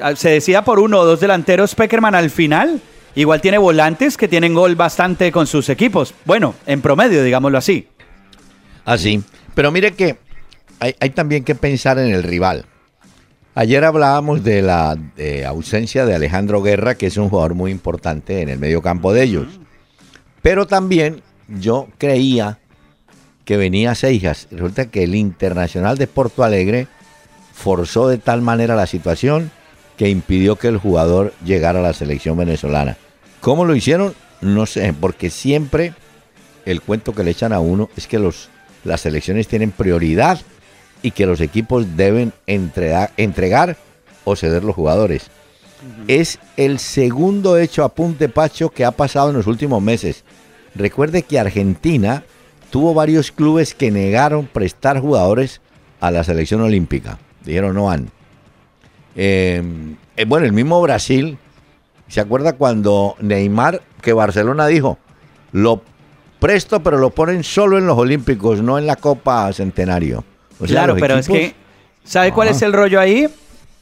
ah, 0.00 0.14
se 0.14 0.30
decía 0.30 0.62
por 0.62 0.78
uno 0.78 1.00
o 1.00 1.04
dos 1.04 1.18
delanteros 1.18 1.74
Peckerman 1.74 2.14
al 2.14 2.30
final. 2.30 2.80
Igual 3.16 3.40
tiene 3.40 3.58
volantes 3.58 4.16
que 4.16 4.28
tienen 4.28 4.54
gol 4.54 4.76
bastante 4.76 5.32
con 5.32 5.48
sus 5.48 5.70
equipos. 5.70 6.14
Bueno, 6.24 6.54
en 6.66 6.82
promedio, 6.82 7.24
digámoslo 7.24 7.58
así. 7.58 7.88
Así. 8.84 9.22
Pero 9.54 9.72
mire 9.72 9.94
que 9.94 10.18
hay, 10.80 11.10
también 11.10 11.44
que 11.44 11.54
pensar 11.54 11.98
en 11.98 12.12
el 12.12 12.22
rival. 12.22 12.64
Ayer 13.54 13.84
hablábamos 13.84 14.44
de 14.44 14.62
la 14.62 14.98
ausencia 15.46 16.04
de 16.04 16.14
Alejandro 16.14 16.62
Guerra, 16.62 16.96
que 16.96 17.06
es 17.06 17.16
un 17.16 17.30
jugador 17.30 17.54
muy 17.54 17.70
importante 17.70 18.42
en 18.42 18.50
el 18.50 18.58
medio 18.58 18.82
campo 18.82 19.12
de 19.12 19.22
ellos. 19.22 19.46
Pero 20.42 20.66
también 20.66 21.22
yo 21.48 21.88
creía 21.98 22.58
que 23.44 23.56
venía 23.56 23.94
Seijas. 23.94 24.48
Resulta 24.50 24.90
que 24.90 25.04
el 25.04 25.14
Internacional 25.14 25.96
de 25.96 26.06
Porto 26.06 26.44
Alegre 26.44 26.88
forzó 27.54 28.08
de 28.08 28.18
tal 28.18 28.42
manera 28.42 28.76
la 28.76 28.86
situación 28.86 29.50
que 29.96 30.10
impidió 30.10 30.56
que 30.56 30.68
el 30.68 30.76
jugador 30.76 31.32
llegara 31.44 31.78
a 31.78 31.82
la 31.82 31.94
selección 31.94 32.36
venezolana. 32.36 32.98
¿Cómo 33.40 33.64
lo 33.64 33.74
hicieron? 33.74 34.14
No 34.42 34.66
sé, 34.66 34.92
porque 34.92 35.30
siempre 35.30 35.94
el 36.66 36.82
cuento 36.82 37.14
que 37.14 37.24
le 37.24 37.30
echan 37.30 37.52
a 37.52 37.60
uno 37.60 37.88
es 37.96 38.06
que 38.06 38.18
los, 38.18 38.50
las 38.84 39.00
selecciones 39.00 39.48
tienen 39.48 39.70
prioridad 39.70 40.40
y 41.06 41.12
que 41.12 41.24
los 41.24 41.40
equipos 41.40 41.96
deben 41.96 42.32
entregar, 42.48 43.12
entregar 43.16 43.76
o 44.24 44.34
ceder 44.34 44.64
los 44.64 44.74
jugadores. 44.74 45.30
Es 46.08 46.40
el 46.56 46.80
segundo 46.80 47.58
hecho 47.58 47.84
a 47.84 47.90
punte 47.90 48.28
pacho 48.28 48.70
que 48.70 48.84
ha 48.84 48.90
pasado 48.90 49.30
en 49.30 49.36
los 49.36 49.46
últimos 49.46 49.80
meses. 49.80 50.24
Recuerde 50.74 51.22
que 51.22 51.38
Argentina 51.38 52.24
tuvo 52.70 52.92
varios 52.92 53.30
clubes 53.30 53.72
que 53.72 53.92
negaron 53.92 54.48
prestar 54.48 54.98
jugadores 54.98 55.60
a 56.00 56.10
la 56.10 56.24
selección 56.24 56.60
olímpica. 56.60 57.20
Dijeron 57.44 57.76
no 57.76 57.84
van. 57.84 58.10
Em, 59.14 59.94
eh, 60.16 60.24
bueno, 60.24 60.44
el 60.44 60.52
mismo 60.52 60.82
Brasil, 60.82 61.38
¿se 62.08 62.20
acuerda 62.20 62.54
cuando 62.54 63.14
Neymar, 63.20 63.80
que 64.02 64.12
Barcelona 64.12 64.66
dijo, 64.66 64.98
lo 65.52 65.82
presto 66.40 66.82
pero 66.82 66.98
lo 66.98 67.10
ponen 67.10 67.44
solo 67.44 67.78
en 67.78 67.86
los 67.86 67.96
olímpicos, 67.96 68.60
no 68.60 68.76
en 68.76 68.88
la 68.88 68.96
Copa 68.96 69.52
Centenario? 69.52 70.24
Claro, 70.64 70.96
pero 70.98 71.18
es 71.18 71.28
que, 71.28 71.54
¿sabe 72.04 72.32
cuál 72.32 72.48
es 72.48 72.62
el 72.62 72.72
rollo 72.72 73.00
ahí? 73.00 73.28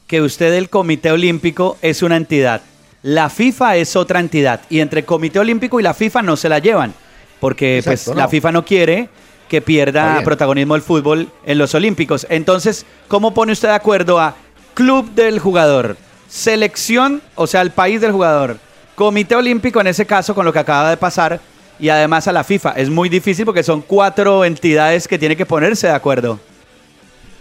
Que 0.07 0.21
usted, 0.21 0.53
el 0.53 0.69
Comité 0.69 1.11
Olímpico, 1.11 1.77
es 1.81 2.03
una 2.03 2.17
entidad. 2.17 2.61
La 3.01 3.29
FIFA 3.29 3.77
es 3.77 3.95
otra 3.95 4.19
entidad. 4.19 4.61
Y 4.69 4.79
entre 4.79 5.01
el 5.01 5.05
Comité 5.05 5.39
Olímpico 5.39 5.79
y 5.79 5.83
la 5.83 5.93
FIFA 5.93 6.21
no 6.21 6.35
se 6.35 6.49
la 6.49 6.59
llevan 6.59 6.93
porque 7.39 7.81
pues, 7.83 8.07
la 8.07 8.27
FIFA 8.27 8.51
no 8.51 8.65
quiere 8.65 9.09
que 9.47 9.61
pierda 9.61 10.21
protagonismo 10.23 10.75
el 10.75 10.81
fútbol 10.81 11.29
en 11.45 11.57
los 11.57 11.75
Olímpicos. 11.75 12.25
Entonces, 12.29 12.85
¿cómo 13.07 13.33
pone 13.33 13.51
usted 13.51 13.67
de 13.67 13.75
acuerdo 13.75 14.19
a 14.19 14.35
club 14.73 15.11
del 15.13 15.39
jugador, 15.39 15.95
selección, 16.27 17.21
o 17.35 17.45
sea, 17.45 17.61
el 17.61 17.71
país 17.71 18.01
del 18.01 18.11
jugador, 18.11 18.57
comité 18.95 19.35
olímpico 19.35 19.79
en 19.79 19.87
ese 19.87 20.05
caso 20.05 20.33
con 20.33 20.45
lo 20.45 20.51
que 20.51 20.59
acaba 20.59 20.89
de 20.89 20.97
pasar 20.97 21.39
y 21.79 21.89
además 21.89 22.27
a 22.27 22.31
la 22.31 22.43
FIFA? 22.43 22.71
Es 22.71 22.89
muy 22.89 23.09
difícil 23.09 23.45
porque 23.45 23.61
son 23.61 23.81
cuatro 23.81 24.43
entidades 24.43 25.07
que 25.07 25.19
tienen 25.19 25.37
que 25.37 25.45
ponerse 25.45 25.85
de 25.85 25.93
acuerdo. 25.93 26.39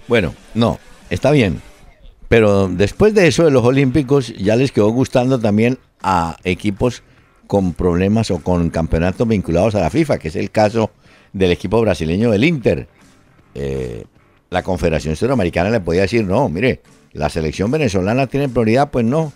Bueno, 0.08 0.34
no, 0.54 0.78
está 1.10 1.30
bien. 1.30 1.60
Pero 2.28 2.68
después 2.68 3.14
de 3.14 3.26
eso 3.26 3.44
de 3.44 3.50
los 3.50 3.64
Olímpicos 3.64 4.34
ya 4.36 4.56
les 4.56 4.72
quedó 4.72 4.88
gustando 4.88 5.38
también 5.38 5.78
a 6.02 6.36
equipos 6.44 7.02
con 7.46 7.74
problemas 7.74 8.30
o 8.30 8.40
con 8.40 8.70
campeonatos 8.70 9.28
vinculados 9.28 9.74
a 9.74 9.80
la 9.80 9.90
FIFA, 9.90 10.18
que 10.18 10.28
es 10.28 10.36
el 10.36 10.50
caso 10.50 10.90
del 11.32 11.52
equipo 11.52 11.80
brasileño 11.80 12.30
del 12.30 12.44
Inter. 12.44 12.88
Eh, 13.54 14.04
la 14.50 14.62
Confederación 14.62 15.16
Sudamericana 15.16 15.70
le 15.70 15.80
podía 15.80 16.02
decir, 16.02 16.24
no, 16.24 16.48
mire, 16.48 16.80
la 17.12 17.28
selección 17.28 17.70
venezolana 17.70 18.26
tiene 18.26 18.48
prioridad, 18.48 18.90
pues 18.90 19.04
no, 19.04 19.32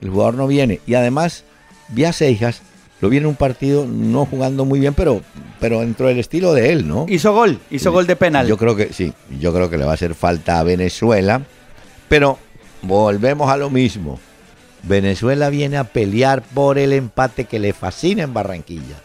el 0.00 0.10
jugador 0.10 0.34
no 0.34 0.46
viene. 0.46 0.80
Y 0.86 0.94
además, 0.94 1.44
Vía 1.88 2.12
Seijas 2.12 2.62
lo 3.00 3.08
viene 3.08 3.26
un 3.26 3.34
partido 3.34 3.86
no 3.86 4.26
jugando 4.26 4.64
muy 4.64 4.78
bien, 4.78 4.94
pero, 4.94 5.22
pero 5.58 5.80
dentro 5.80 6.08
del 6.08 6.18
estilo 6.18 6.52
de 6.52 6.72
él, 6.72 6.86
¿no? 6.86 7.06
Hizo 7.08 7.32
gol, 7.32 7.58
hizo 7.70 7.92
gol 7.92 8.06
de 8.06 8.16
penal. 8.16 8.46
Yo 8.46 8.58
creo 8.58 8.76
que 8.76 8.92
sí, 8.92 9.12
yo 9.38 9.54
creo 9.54 9.70
que 9.70 9.78
le 9.78 9.84
va 9.84 9.92
a 9.92 9.94
hacer 9.94 10.14
falta 10.14 10.58
a 10.58 10.62
Venezuela, 10.64 11.40
pero 12.08 12.38
volvemos 12.82 13.50
a 13.50 13.56
lo 13.56 13.70
mismo. 13.70 14.20
Venezuela 14.82 15.50
viene 15.50 15.78
a 15.78 15.84
pelear 15.84 16.42
por 16.42 16.78
el 16.78 16.92
empate 16.92 17.44
que 17.44 17.58
le 17.58 17.72
fascina 17.72 18.22
en 18.22 18.34
Barranquilla. 18.34 18.96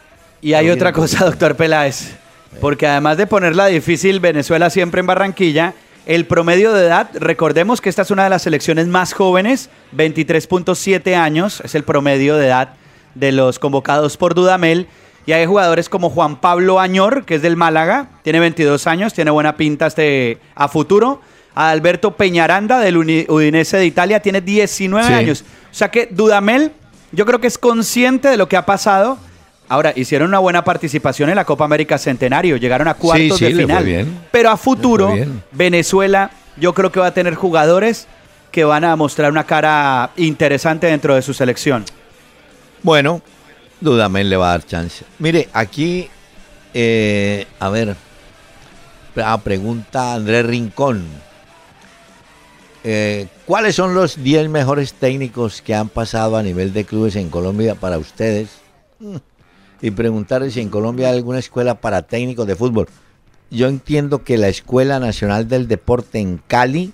Y 0.41 0.53
hay 0.53 0.69
otra 0.69 0.91
cosa, 0.91 1.25
doctor 1.25 1.55
Peláez, 1.55 2.15
porque 2.59 2.87
además 2.87 3.17
de 3.17 3.27
ponerla 3.27 3.67
difícil 3.67 4.19
Venezuela 4.19 4.69
siempre 4.69 4.99
en 4.99 5.07
Barranquilla, 5.07 5.73
el 6.05 6.25
promedio 6.25 6.71
de 6.73 6.85
edad, 6.85 7.09
recordemos 7.15 7.81
que 7.81 7.89
esta 7.89 8.03
es 8.03 8.11
una 8.11 8.25
de 8.25 8.29
las 8.29 8.43
selecciones 8.43 8.87
más 8.87 9.13
jóvenes, 9.13 9.69
23.7 9.95 11.15
años 11.15 11.61
es 11.61 11.75
el 11.75 11.83
promedio 11.83 12.35
de 12.35 12.47
edad 12.47 12.73
de 13.15 13.31
los 13.31 13.59
convocados 13.59 14.17
por 14.17 14.35
Dudamel. 14.35 14.87
Y 15.25 15.31
hay 15.31 15.45
jugadores 15.47 15.89
como 15.89 16.11
Juan 16.11 16.39
Pablo 16.39 16.79
Añor, 16.79 17.25
que 17.25 17.35
es 17.35 17.41
del 17.41 17.55
Málaga, 17.55 18.09
tiene 18.21 18.39
22 18.39 18.85
años, 18.85 19.13
tiene 19.13 19.31
buena 19.31 19.57
pinta 19.57 19.87
este, 19.87 20.37
a 20.53 20.67
futuro. 20.67 21.21
Alberto 21.55 22.11
Peñaranda, 22.11 22.79
del 22.79 22.97
Udinese 22.97 23.77
de 23.77 23.85
Italia, 23.85 24.19
tiene 24.19 24.41
19 24.41 25.13
años. 25.13 25.43
O 25.71 25.73
sea 25.73 25.89
que 25.89 26.07
Dudamel, 26.11 26.73
yo 27.11 27.25
creo 27.25 27.39
que 27.39 27.47
es 27.47 27.57
consciente 27.57 28.27
de 28.27 28.37
lo 28.37 28.47
que 28.47 28.57
ha 28.57 28.65
pasado. 28.65 29.17
Ahora, 29.67 29.93
hicieron 29.95 30.29
una 30.29 30.39
buena 30.39 30.63
participación 30.63 31.29
en 31.29 31.35
la 31.35 31.45
Copa 31.45 31.65
América 31.65 31.97
Centenario, 31.97 32.57
llegaron 32.57 32.87
a 32.87 32.93
cuartos 32.93 33.39
de 33.39 33.55
final. 33.55 34.05
Pero 34.31 34.51
a 34.51 34.57
futuro, 34.57 35.15
Venezuela, 35.53 36.29
yo 36.57 36.73
creo 36.73 36.91
que 36.91 36.99
va 36.99 37.07
a 37.07 37.13
tener 37.13 37.33
jugadores 37.33 38.07
que 38.51 38.63
van 38.63 38.83
a 38.83 38.95
mostrar 38.95 39.31
una 39.31 39.45
cara 39.45 40.11
interesante 40.17 40.87
dentro 40.87 41.15
de 41.15 41.21
su 41.21 41.33
selección. 41.33 41.83
Bueno, 42.83 43.21
Dudamel 43.81 44.29
le 44.29 44.37
va 44.37 44.49
a 44.49 44.51
dar 44.51 44.65
chance. 44.65 45.05
Mire, 45.19 45.49
aquí, 45.53 46.09
eh, 46.73 47.47
a 47.59 47.69
ver, 47.69 47.95
la 49.15 49.37
pregunta 49.39 50.13
Andrés 50.13 50.45
Rincón. 50.45 51.05
Eh, 52.83 53.27
¿Cuáles 53.45 53.75
son 53.75 53.95
los 53.95 54.21
10 54.21 54.49
mejores 54.49 54.93
técnicos 54.93 55.61
que 55.61 55.73
han 55.73 55.89
pasado 55.89 56.37
a 56.37 56.43
nivel 56.43 56.73
de 56.73 56.85
clubes 56.85 57.15
en 57.15 57.29
Colombia 57.29 57.75
para 57.75 57.97
ustedes? 57.97 58.49
Y 59.81 59.91
preguntarle 59.91 60.51
si 60.51 60.61
en 60.61 60.69
Colombia 60.69 61.09
hay 61.09 61.17
alguna 61.17 61.39
escuela 61.39 61.81
para 61.81 62.03
técnicos 62.03 62.47
de 62.47 62.55
fútbol. 62.55 62.87
Yo 63.51 63.67
entiendo 63.67 64.23
que 64.23 64.37
la 64.37 64.47
Escuela 64.47 64.99
Nacional 64.99 65.47
del 65.47 65.67
Deporte 65.67 66.19
en 66.19 66.41
Cali 66.47 66.93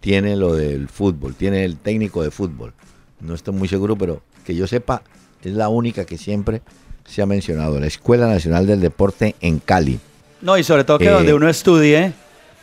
tiene 0.00 0.36
lo 0.36 0.54
del 0.54 0.88
fútbol, 0.88 1.34
tiene 1.34 1.64
el 1.64 1.76
técnico 1.76 2.22
de 2.22 2.30
fútbol. 2.30 2.74
No 3.22 3.34
estoy 3.34 3.54
muy 3.54 3.68
seguro, 3.68 3.96
pero 3.96 4.20
que 4.44 4.54
yo 4.54 4.66
sepa, 4.66 5.02
es 5.42 5.52
la 5.52 5.68
única 5.68 6.04
que 6.04 6.18
siempre 6.18 6.60
se 7.04 7.22
ha 7.22 7.26
mencionado, 7.26 7.78
la 7.78 7.86
Escuela 7.86 8.26
Nacional 8.26 8.66
del 8.66 8.80
Deporte 8.80 9.36
en 9.40 9.58
Cali. 9.58 9.98
No, 10.40 10.58
y 10.58 10.64
sobre 10.64 10.84
todo 10.84 10.98
que 10.98 11.08
donde 11.08 11.30
eh, 11.30 11.34
uno 11.34 11.48
estudie, 11.48 12.12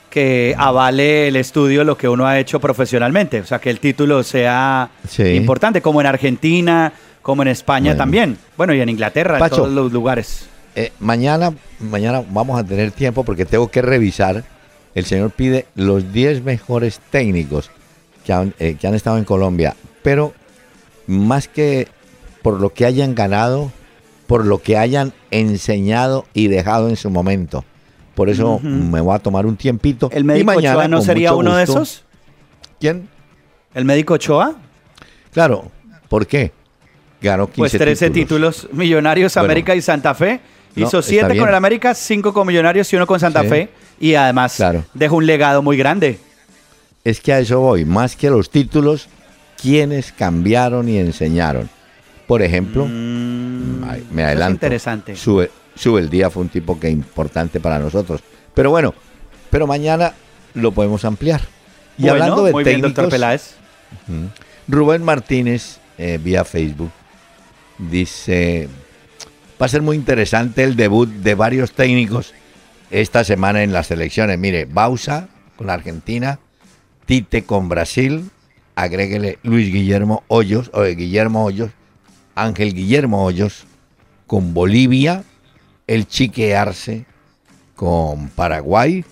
que 0.09 0.53
avale 0.57 1.29
el 1.29 1.35
estudio 1.37 1.83
lo 1.83 1.97
que 1.97 2.09
uno 2.09 2.27
ha 2.27 2.39
hecho 2.39 2.59
profesionalmente, 2.59 3.39
o 3.39 3.45
sea, 3.45 3.59
que 3.59 3.69
el 3.69 3.79
título 3.79 4.21
sea 4.23 4.89
importante, 5.17 5.81
como 5.81 6.01
en 6.01 6.07
Argentina, 6.07 6.91
como 7.21 7.41
en 7.41 7.49
España 7.49 7.95
también, 7.95 8.37
bueno, 8.57 8.73
y 8.73 8.81
en 8.81 8.89
Inglaterra, 8.89 9.39
en 9.39 9.49
todos 9.49 9.71
los 9.71 9.91
lugares. 9.91 10.47
Eh, 10.75 10.91
mañana, 10.99 11.53
mañana 11.79 12.23
vamos 12.29 12.59
a 12.59 12.63
tener 12.63 12.91
tiempo 12.91 13.23
porque 13.23 13.45
tengo 13.45 13.69
que 13.69 13.81
revisar, 13.81 14.43
el 14.93 15.05
señor 15.05 15.31
pide 15.31 15.67
los 15.75 16.11
10 16.11 16.43
mejores 16.43 16.99
técnicos 17.11 17.71
que 18.25 18.33
han, 18.33 18.53
eh, 18.59 18.75
que 18.79 18.87
han 18.87 18.95
estado 18.95 19.17
en 19.17 19.23
Colombia, 19.23 19.75
pero 20.03 20.33
más 21.09 21.47
que 21.47 21.87
por 22.41 22.59
lo 22.59 22.73
que 22.73 22.85
hayan 22.85 23.15
ganado, 23.15 23.71
por 24.27 24.45
lo 24.45 24.59
que 24.59 24.77
hayan 24.77 25.11
enseñado 25.31 26.25
y 26.33 26.47
dejado 26.47 26.87
en 26.87 26.95
su 26.95 27.09
momento. 27.09 27.65
Por 28.15 28.29
eso 28.29 28.59
me 28.59 29.01
voy 29.01 29.15
a 29.15 29.19
tomar 29.19 29.45
un 29.45 29.55
tiempito. 29.55 30.09
¿El 30.11 30.23
médico 30.23 30.51
Ochoa 30.51 30.87
no 30.87 31.01
sería 31.01 31.33
uno 31.33 31.55
de 31.55 31.63
esos? 31.63 32.03
¿Quién? 32.79 33.09
¿El 33.73 33.85
médico 33.85 34.15
Ochoa? 34.15 34.55
Claro. 35.31 35.71
¿Por 36.07 36.27
qué? 36.27 36.51
Ganó 37.21 37.47
15 37.47 37.59
Pues 37.59 37.71
13 37.71 38.09
títulos. 38.09 38.67
Millonarios, 38.71 39.37
América 39.37 39.75
y 39.75 39.81
Santa 39.81 40.13
Fe. 40.13 40.41
Hizo 40.75 41.01
7 41.01 41.37
con 41.37 41.49
el 41.49 41.55
América, 41.55 41.93
5 41.93 42.33
con 42.33 42.47
Millonarios 42.47 42.91
y 42.93 42.95
1 42.95 43.07
con 43.07 43.19
Santa 43.19 43.43
Fe. 43.43 43.69
Y 43.99 44.15
además 44.15 44.61
dejó 44.93 45.15
un 45.15 45.25
legado 45.25 45.61
muy 45.61 45.77
grande. 45.77 46.19
Es 47.03 47.19
que 47.19 47.33
a 47.33 47.39
eso 47.39 47.59
voy. 47.59 47.85
Más 47.85 48.15
que 48.15 48.29
los 48.29 48.49
títulos, 48.49 49.07
quienes 49.61 50.11
cambiaron 50.11 50.89
y 50.89 50.97
enseñaron. 50.97 51.69
Por 52.27 52.41
ejemplo, 52.41 52.85
mm, 52.85 54.11
me 54.11 54.23
adelanto. 54.23 54.53
interesante. 54.53 55.15
Sube, 55.15 55.51
sube 55.75 56.01
el 56.01 56.09
día 56.09 56.29
fue 56.29 56.43
un 56.43 56.49
tipo 56.49 56.79
que 56.79 56.89
importante 56.89 57.59
para 57.59 57.79
nosotros. 57.79 58.21
Pero 58.53 58.69
bueno, 58.69 58.93
pero 59.49 59.67
mañana 59.67 60.13
lo 60.53 60.71
podemos 60.71 61.05
ampliar. 61.05 61.41
Y 61.97 62.07
hablando 62.07 62.43
de 62.43 62.51
muy 62.51 62.63
técnicos, 62.63 63.07
Peláez. 63.07 63.55
Rubén 64.67 65.03
Martínez 65.03 65.79
eh, 65.97 66.19
vía 66.21 66.45
Facebook 66.45 66.91
dice 67.79 68.69
va 69.59 69.65
a 69.65 69.69
ser 69.69 69.81
muy 69.81 69.95
interesante 69.95 70.63
el 70.63 70.75
debut 70.75 71.09
de 71.09 71.35
varios 71.35 71.71
técnicos 71.71 72.33
esta 72.91 73.23
semana 73.23 73.63
en 73.63 73.73
las 73.73 73.87
selecciones. 73.87 74.37
Mire, 74.39 74.65
Bausa 74.65 75.27
con 75.57 75.67
la 75.67 75.73
Argentina, 75.73 76.39
Tite 77.05 77.43
con 77.43 77.67
Brasil, 77.67 78.29
agréguele 78.81 79.39
Luis 79.43 79.71
Guillermo 79.71 80.23
Hoyos, 80.27 80.71
o 80.73 80.83
Guillermo 80.83 81.43
Hoyos, 81.43 81.71
Ángel 82.35 82.73
Guillermo 82.73 83.25
Hoyos, 83.25 83.65
con 84.25 84.53
Bolivia, 84.53 85.23
el 85.85 86.07
Chiquearse 86.07 87.05
con 87.75 88.29
Paraguay. 88.29 89.03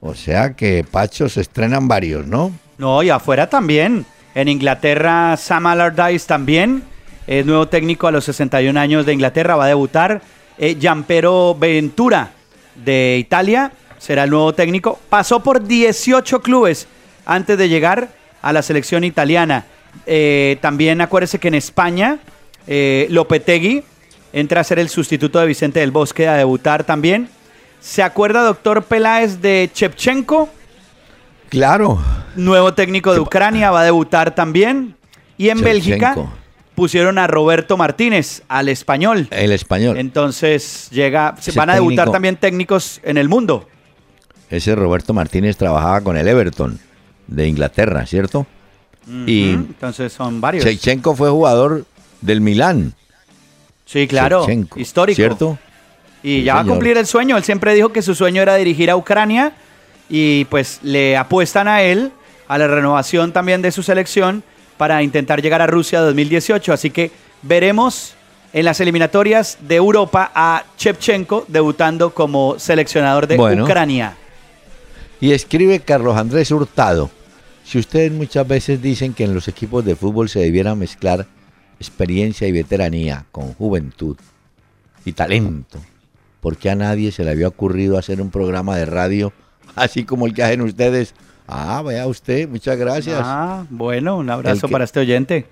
O 0.00 0.14
sea 0.14 0.54
que, 0.54 0.84
Pacho, 0.90 1.28
se 1.28 1.42
estrenan 1.42 1.86
varios, 1.86 2.26
¿no? 2.26 2.52
No, 2.78 3.02
y 3.02 3.10
afuera 3.10 3.48
también. 3.48 4.06
En 4.34 4.48
Inglaterra, 4.48 5.36
Sam 5.36 5.66
Allardyce 5.66 6.26
también. 6.26 6.82
Es 7.26 7.44
nuevo 7.44 7.68
técnico 7.68 8.06
a 8.06 8.10
los 8.10 8.24
61 8.24 8.78
años 8.78 9.04
de 9.06 9.12
Inglaterra, 9.12 9.56
va 9.56 9.64
a 9.64 9.68
debutar. 9.68 10.22
Eh, 10.56 10.76
Giampero 10.80 11.54
Ventura 11.54 12.32
de 12.74 13.18
Italia 13.18 13.72
será 13.98 14.24
el 14.24 14.30
nuevo 14.30 14.54
técnico. 14.54 14.98
Pasó 15.10 15.42
por 15.42 15.66
18 15.66 16.40
clubes 16.40 16.86
antes 17.26 17.58
de 17.58 17.68
llegar 17.68 18.23
a 18.44 18.52
la 18.52 18.62
selección 18.62 19.04
italiana. 19.04 19.64
Eh, 20.06 20.58
también 20.60 21.00
acuérdese 21.00 21.38
que 21.38 21.48
en 21.48 21.54
España, 21.54 22.18
eh, 22.66 23.06
Lopetegui 23.10 23.82
entra 24.34 24.60
a 24.60 24.64
ser 24.64 24.78
el 24.78 24.90
sustituto 24.90 25.40
de 25.40 25.46
Vicente 25.46 25.80
del 25.80 25.90
Bosque 25.90 26.28
a 26.28 26.34
debutar 26.34 26.84
también. 26.84 27.28
¿Se 27.80 28.02
acuerda, 28.02 28.42
doctor 28.42 28.84
Peláez, 28.84 29.40
de 29.40 29.70
Chepchenko? 29.72 30.50
Claro. 31.48 31.98
Nuevo 32.36 32.74
técnico 32.74 33.14
de 33.14 33.20
Ucrania, 33.20 33.70
va 33.70 33.80
a 33.80 33.84
debutar 33.84 34.34
también. 34.34 34.94
Y 35.38 35.48
en 35.48 35.62
Bélgica 35.62 36.14
pusieron 36.74 37.18
a 37.18 37.26
Roberto 37.26 37.78
Martínez, 37.78 38.42
al 38.48 38.68
español. 38.68 39.28
El 39.30 39.52
español. 39.52 39.96
Entonces 39.96 40.88
llega, 40.90 41.34
se 41.40 41.52
van 41.52 41.70
a 41.70 41.74
debutar 41.74 42.10
también 42.10 42.36
técnicos 42.36 43.00
en 43.04 43.16
el 43.16 43.28
mundo. 43.28 43.68
Ese 44.50 44.74
Roberto 44.74 45.14
Martínez 45.14 45.56
trabajaba 45.56 46.02
con 46.02 46.16
el 46.16 46.28
Everton 46.28 46.78
de 47.26 47.48
Inglaterra, 47.48 48.06
¿cierto? 48.06 48.46
y 49.26 49.50
entonces 49.50 50.12
son 50.12 50.40
varios. 50.40 50.64
Shevchenko 50.64 51.14
fue 51.14 51.30
jugador 51.30 51.84
del 52.20 52.40
Milán. 52.40 52.94
Sí, 53.84 54.06
claro, 54.08 54.46
histórico. 54.76 55.16
¿Cierto? 55.16 55.58
Y 56.22 56.42
ya 56.42 56.54
va 56.54 56.60
a 56.60 56.64
cumplir 56.64 56.96
el 56.96 57.06
sueño. 57.06 57.36
Él 57.36 57.44
siempre 57.44 57.74
dijo 57.74 57.90
que 57.90 58.00
su 58.00 58.14
sueño 58.14 58.40
era 58.40 58.54
dirigir 58.54 58.90
a 58.90 58.96
Ucrania 58.96 59.52
y 60.08 60.46
pues 60.46 60.80
le 60.82 61.18
apuestan 61.18 61.68
a 61.68 61.82
él, 61.82 62.12
a 62.48 62.56
la 62.56 62.66
renovación 62.66 63.32
también 63.32 63.60
de 63.60 63.70
su 63.70 63.82
selección 63.82 64.42
para 64.78 65.02
intentar 65.02 65.42
llegar 65.42 65.60
a 65.60 65.66
Rusia 65.66 66.00
2018. 66.00 66.72
Así 66.72 66.90
que 66.90 67.10
veremos 67.42 68.14
en 68.54 68.64
las 68.64 68.80
eliminatorias 68.80 69.58
de 69.60 69.74
Europa 69.74 70.30
a 70.34 70.64
Shevchenko 70.78 71.44
debutando 71.48 72.14
como 72.14 72.58
seleccionador 72.58 73.26
de 73.26 73.38
Ucrania. 73.62 74.16
Y 75.20 75.32
escribe 75.32 75.80
Carlos 75.80 76.16
Andrés 76.16 76.50
Hurtado. 76.50 77.10
Si 77.64 77.78
ustedes 77.78 78.12
muchas 78.12 78.46
veces 78.46 78.82
dicen 78.82 79.14
que 79.14 79.24
en 79.24 79.34
los 79.34 79.48
equipos 79.48 79.84
de 79.84 79.96
fútbol 79.96 80.28
se 80.28 80.40
debiera 80.40 80.74
mezclar 80.74 81.26
experiencia 81.80 82.46
y 82.46 82.52
veteranía 82.52 83.24
con 83.32 83.54
juventud 83.54 84.16
y 85.04 85.12
talento, 85.12 85.80
¿por 86.40 86.56
qué 86.56 86.70
a 86.70 86.74
nadie 86.74 87.10
se 87.10 87.24
le 87.24 87.30
había 87.30 87.48
ocurrido 87.48 87.98
hacer 87.98 88.20
un 88.20 88.30
programa 88.30 88.76
de 88.76 88.84
radio 88.86 89.32
así 89.74 90.04
como 90.04 90.26
el 90.26 90.34
que 90.34 90.42
hacen 90.42 90.60
ustedes? 90.60 91.14
Ah, 91.46 91.82
vea 91.82 92.06
usted, 92.06 92.48
muchas 92.48 92.76
gracias. 92.78 93.20
Ah, 93.22 93.66
bueno, 93.70 94.16
un 94.16 94.30
abrazo 94.30 94.68
para 94.68 94.84
este 94.84 95.00
oyente. 95.00 95.46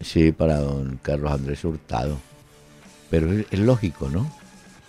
Sí, 0.00 0.32
para 0.32 0.58
don 0.58 0.98
Carlos 1.02 1.32
Andrés 1.32 1.64
Hurtado. 1.64 2.18
Pero 3.10 3.32
es, 3.32 3.58
lógico, 3.58 4.08
¿no? 4.08 4.22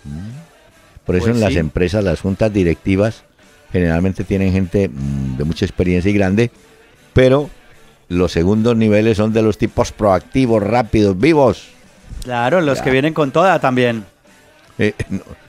Mm. 0.04 1.04
Por 1.04 1.16
eso 1.16 1.26
pues 1.26 1.36
en 1.36 1.40
las 1.40 1.54
empresas, 1.56 2.02
las 2.02 2.20
juntas 2.20 2.52
directivas, 2.52 3.24
generalmente 3.72 4.24
tienen 4.24 4.52
gente 4.52 4.88
mm, 4.88 5.36
de 5.36 5.44
mucha 5.44 5.64
experiencia 5.64 6.10
y 6.10 6.14
grande, 6.14 6.50
pero 7.12 7.50
los 8.08 8.32
segundos 8.32 8.76
niveles 8.76 9.16
son 9.16 9.32
de 9.32 9.42
los 9.42 9.58
tipos 9.58 9.92
proactivos, 9.92 10.62
rápidos, 10.62 11.18
vivos. 11.18 11.68
Claro, 12.22 12.60
los 12.60 12.80
que 12.80 12.90
vienen 12.90 13.14
con 13.14 13.30
toda 13.30 13.58
también. 13.58 14.04
Eh, 14.78 14.94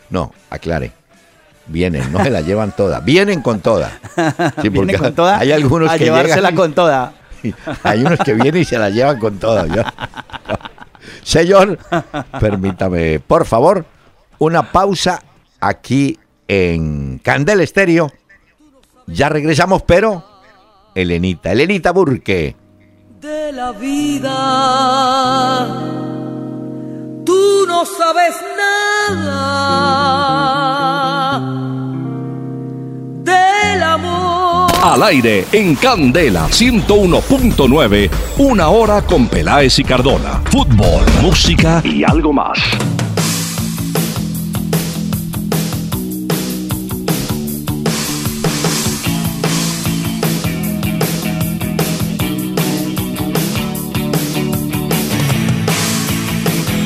no, 0.10 0.34
aclare. 0.50 0.92
vienen, 1.68 2.12
no 2.12 2.24
se 2.24 2.30
la 2.30 2.42
llevan 2.42 2.72
toda, 2.72 3.00
vienen 3.00 3.42
con 3.42 3.60
toda. 3.60 4.00
Sí, 4.62 4.70
porque 4.70 4.98
con 4.98 5.14
toda, 5.14 5.40
hay 5.40 5.52
algunos 5.52 5.92
a 5.92 5.98
que 5.98 6.06
llevársela 6.06 6.54
con 6.54 6.74
toda. 6.74 7.14
Hay 7.84 8.02
unos 8.02 8.20
que 8.20 8.34
vienen 8.34 8.64
y 8.64 8.66
se 8.66 8.80
la 8.80 8.90
llevan 8.90 9.20
con 9.20 9.38
toda. 9.38 9.68
Señor, 11.24 11.78
permítame, 12.40 13.20
por 13.20 13.46
favor, 13.46 13.86
una 14.40 14.72
pausa 14.72 15.22
aquí 15.60 16.18
en 16.48 17.20
Candel 17.20 17.62
Estéreo. 17.62 18.12
Ya 19.08 19.30
regresamos, 19.30 19.84
pero 19.84 20.24
Elenita, 20.96 21.52
Elenita 21.52 21.92
Burke. 21.92 22.56
De 23.22 23.52
la 23.52 23.72
vida, 23.72 24.26
tú 27.26 27.66
no 27.68 27.86
sabes 27.86 28.36
nada 29.10 29.28
del 33.24 33.84
amor. 33.84 34.72
Al 34.84 35.04
aire 35.04 35.46
en 35.52 35.76
Candela 35.76 36.48
101.9, 36.48 38.10
una 38.38 38.70
hora 38.70 39.02
con 39.02 39.28
Peláez 39.28 39.80
y 39.80 39.84
Cardona. 39.84 40.42
Fútbol, 40.52 41.04
música 41.22 41.82
y 41.84 42.04
algo 42.04 42.34
más. 42.34 42.60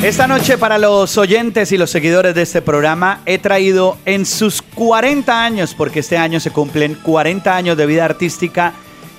Esta 0.04 0.26
noche 0.26 0.58
para 0.58 0.80
los 0.80 1.16
oyentes 1.20 1.72
y 1.72 1.78
los 1.78 1.92
seguidores 1.92 2.34
de 2.34 2.42
este 2.42 2.64
programa 2.64 3.22
he 3.28 3.38
traído 3.38 4.00
en 4.06 4.26
sus 4.26 4.64
40 4.64 5.44
años, 5.44 5.76
porque 5.76 6.00
este 6.00 6.18
año 6.18 6.40
se 6.40 6.50
cumplen 6.50 6.96
40 6.96 7.56
años 7.56 7.78
de 7.78 7.86
vida 7.86 8.04
artística 8.04 8.74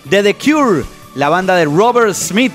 de 0.07 0.25
The 0.25 0.35
Cure, 0.35 0.83
la 1.15 1.29
banda 1.29 1.55
de 1.55 1.67
Robert 1.67 2.15
Smith. 2.15 2.53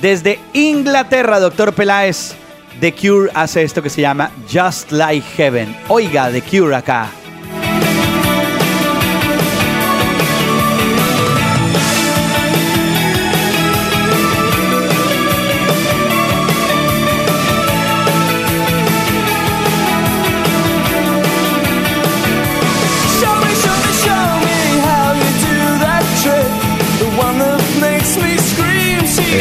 Desde 0.00 0.40
Inglaterra, 0.54 1.38
doctor 1.38 1.74
Peláez, 1.74 2.34
The 2.80 2.94
Cure 2.94 3.30
hace 3.34 3.62
esto 3.62 3.82
que 3.82 3.90
se 3.90 4.00
llama 4.00 4.30
Just 4.50 4.90
Like 4.90 5.26
Heaven. 5.36 5.76
Oiga, 5.88 6.30
The 6.30 6.40
Cure 6.40 6.74
acá. 6.74 7.10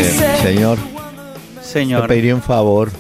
Señor. 0.03 0.77
Señor. 1.61 2.01
Te 2.03 2.07
pediría 2.07 2.35
un 2.35 2.41
favor. 2.41 2.91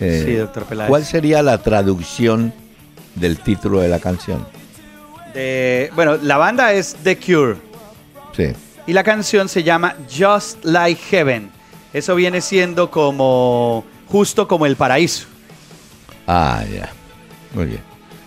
Eh, 0.00 0.22
sí, 0.24 0.34
doctor 0.34 0.64
Peláez. 0.64 0.88
¿Cuál 0.88 1.04
sería 1.04 1.42
la 1.42 1.58
traducción 1.58 2.52
del 3.14 3.38
título 3.38 3.80
de 3.80 3.88
la 3.88 3.98
canción? 3.98 4.46
bueno, 5.94 6.18
la 6.18 6.36
banda 6.36 6.72
es 6.72 6.94
The 7.02 7.16
Cure. 7.16 7.56
Sí. 8.36 8.52
Y 8.86 8.92
la 8.92 9.02
canción 9.02 9.48
se 9.48 9.62
llama 9.62 9.96
Just 10.10 10.64
Like 10.64 11.00
Heaven. 11.10 11.50
Eso 11.92 12.14
viene 12.14 12.40
siendo 12.40 12.90
como 12.90 13.84
justo 14.08 14.46
como 14.48 14.66
el 14.66 14.76
paraíso. 14.76 15.26
Ah, 16.26 16.62
ya. 16.70 16.90
Muy 17.54 17.66
bien. 17.66 17.80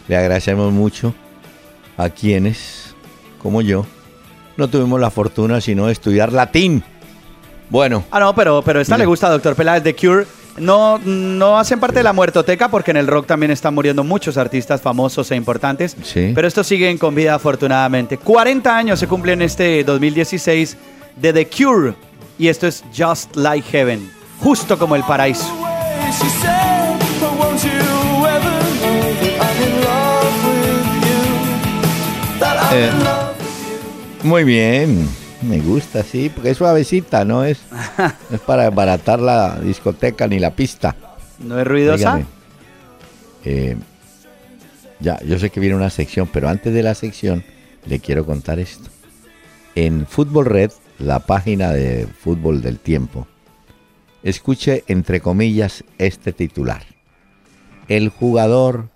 Le 0.08 0.18
agradecemos 0.18 0.72
mucho 0.72 1.14
a 1.98 2.10
quienes, 2.10 2.96
como 3.42 3.62
yo, 3.62 3.86
no 4.58 4.70
tuvimos 4.70 5.00
la 5.00 5.10
fortuna 5.10 5.62
sino 5.62 5.88
de 5.88 5.94
estudiar 5.94 6.32
latín. 6.32 6.84
Bueno. 7.70 8.04
Ah, 8.12 8.20
no, 8.20 8.36
pero, 8.36 8.62
pero 8.62 8.80
esta 8.80 8.98
le 8.98 9.06
gusta, 9.06 9.30
doctor 9.30 9.56
Peláez. 9.56 9.84
The 9.84 9.96
Cure 9.96 10.26
no, 10.58 11.00
no 11.00 11.60
hacen 11.60 11.80
parte 11.80 11.98
de 11.98 12.04
la 12.04 12.14
muertoteca 12.14 12.70
porque 12.70 12.92
en 12.92 12.98
el 12.98 13.08
rock 13.08 13.28
también 13.28 13.52
están 13.52 13.74
muriendo 13.74 14.04
muchos 14.04 14.38
artistas 14.38 14.82
famosos 14.82 15.30
e 15.32 15.36
importantes. 15.36 15.96
Sí. 16.04 16.32
Pero 16.34 16.48
estos 16.48 16.68
siguen 16.68 16.98
con 16.98 17.14
vida 17.16 17.36
afortunadamente. 17.36 18.18
40 18.18 18.76
años 18.78 19.00
se 19.00 19.08
cumplen 19.08 19.42
este 19.42 19.84
2016 19.84 20.78
de 21.16 21.34
The 21.34 21.48
Cure. 21.48 21.94
Y 22.38 22.48
esto 22.48 22.68
es 22.68 22.84
Just 22.96 23.36
Like 23.36 23.68
Heaven. 23.70 24.12
Justo 24.40 24.78
como 24.78 24.96
el 24.96 25.04
paraíso. 25.04 25.52
Eh, 32.72 32.92
muy 34.24 34.44
bien. 34.44 35.08
Me 35.48 35.60
gusta, 35.60 36.02
sí, 36.04 36.32
porque 36.34 36.52
es 36.52 36.58
suavecita, 36.58 37.24
no 37.24 37.44
es, 37.44 37.60
es 38.32 38.40
para 38.42 38.66
abaratar 38.66 39.20
la 39.20 39.60
discoteca 39.60 40.28
ni 40.28 40.40
la 40.40 40.56
pista. 40.56 40.96
¿No 41.40 41.60
es 41.60 41.68
ruidosa? 41.68 42.22
Eh, 43.44 43.76
ya, 45.00 45.22
yo 45.24 45.38
sé 45.38 45.52
que 45.52 45.60
viene 45.60 45.76
una 45.76 45.92
sección, 45.92 46.28
pero 46.32 46.50
antes 46.50 46.74
de 46.74 46.82
la 46.82 46.96
sección 46.96 47.44
le 47.86 48.00
quiero 48.00 48.26
contar 48.26 48.60
esto. 48.60 48.90
En 49.76 50.08
Fútbol 50.08 50.46
Red, 50.46 50.72
la 50.98 51.20
página 51.20 51.72
de 51.72 52.08
fútbol 52.08 52.62
del 52.62 52.80
tiempo, 52.80 53.28
escuche 54.24 54.84
entre 54.88 55.20
comillas 55.20 55.84
este 56.00 56.34
titular. 56.34 56.82
El 57.88 58.10
jugador 58.10 58.90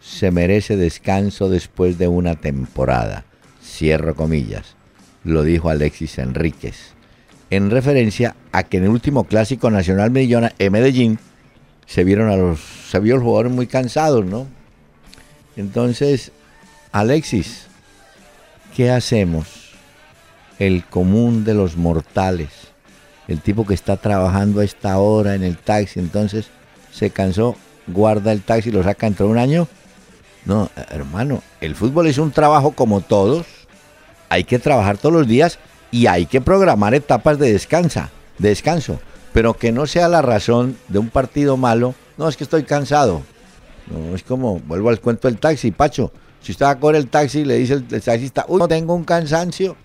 se 0.00 0.30
merece 0.30 0.76
descanso 0.76 1.50
después 1.50 1.98
de 1.98 2.08
una 2.08 2.36
temporada. 2.36 3.24
Cierro 3.62 4.14
comillas 4.14 4.79
lo 5.24 5.42
dijo 5.42 5.70
Alexis 5.70 6.18
Enríquez, 6.18 6.94
en 7.50 7.70
referencia 7.70 8.36
a 8.52 8.62
que 8.62 8.78
en 8.78 8.84
el 8.84 8.90
último 8.90 9.24
clásico 9.24 9.70
nacional 9.70 10.16
en 10.16 10.50
eh, 10.58 10.70
Medellín 10.70 11.18
se 11.86 12.04
vieron 12.04 12.30
a 12.30 12.36
los 12.36 12.60
se 12.60 12.98
vio 13.00 13.20
jugadores 13.20 13.52
muy 13.52 13.66
cansados, 13.66 14.24
¿no? 14.24 14.46
Entonces, 15.56 16.32
Alexis, 16.92 17.66
¿qué 18.74 18.90
hacemos? 18.90 19.70
El 20.58 20.84
común 20.84 21.44
de 21.44 21.54
los 21.54 21.76
mortales, 21.76 22.50
el 23.28 23.40
tipo 23.40 23.66
que 23.66 23.74
está 23.74 23.96
trabajando 23.96 24.60
a 24.60 24.64
esta 24.64 24.98
hora 24.98 25.34
en 25.34 25.42
el 25.42 25.56
taxi, 25.56 26.00
entonces 26.00 26.48
se 26.92 27.10
cansó, 27.10 27.56
guarda 27.86 28.32
el 28.32 28.42
taxi 28.42 28.70
lo 28.70 28.82
saca 28.82 29.06
dentro 29.06 29.26
de 29.26 29.32
un 29.32 29.38
año. 29.38 29.68
No, 30.44 30.70
hermano, 30.90 31.42
el 31.60 31.74
fútbol 31.74 32.06
es 32.06 32.18
un 32.18 32.30
trabajo 32.30 32.72
como 32.72 33.02
todos 33.02 33.46
hay 34.30 34.44
que 34.44 34.58
trabajar 34.58 34.96
todos 34.96 35.12
los 35.12 35.28
días 35.28 35.58
y 35.90 36.06
hay 36.06 36.24
que 36.24 36.40
programar 36.40 36.94
etapas 36.94 37.38
de 37.38 37.52
descansa, 37.52 38.10
de 38.38 38.48
descanso, 38.48 38.98
pero 39.34 39.54
que 39.54 39.72
no 39.72 39.86
sea 39.86 40.08
la 40.08 40.22
razón 40.22 40.78
de 40.88 41.00
un 41.00 41.10
partido 41.10 41.58
malo. 41.58 41.94
No, 42.16 42.28
es 42.28 42.36
que 42.36 42.44
estoy 42.44 42.62
cansado. 42.62 43.22
No, 43.90 44.14
es 44.14 44.22
como, 44.22 44.60
vuelvo 44.60 44.88
al 44.88 45.00
cuento 45.00 45.28
del 45.28 45.38
taxi, 45.38 45.72
Pacho. 45.72 46.12
Si 46.40 46.52
usted 46.52 46.64
va 46.64 46.70
a 46.70 46.78
correr 46.78 47.00
el 47.00 47.08
taxi 47.08 47.40
y 47.40 47.44
le 47.44 47.56
dice 47.56 47.74
el, 47.74 47.84
taxista, 47.86 48.46
uy, 48.48 48.60
no 48.60 48.68
tengo 48.68 48.94
un 48.94 49.04
cansancio, 49.04 49.76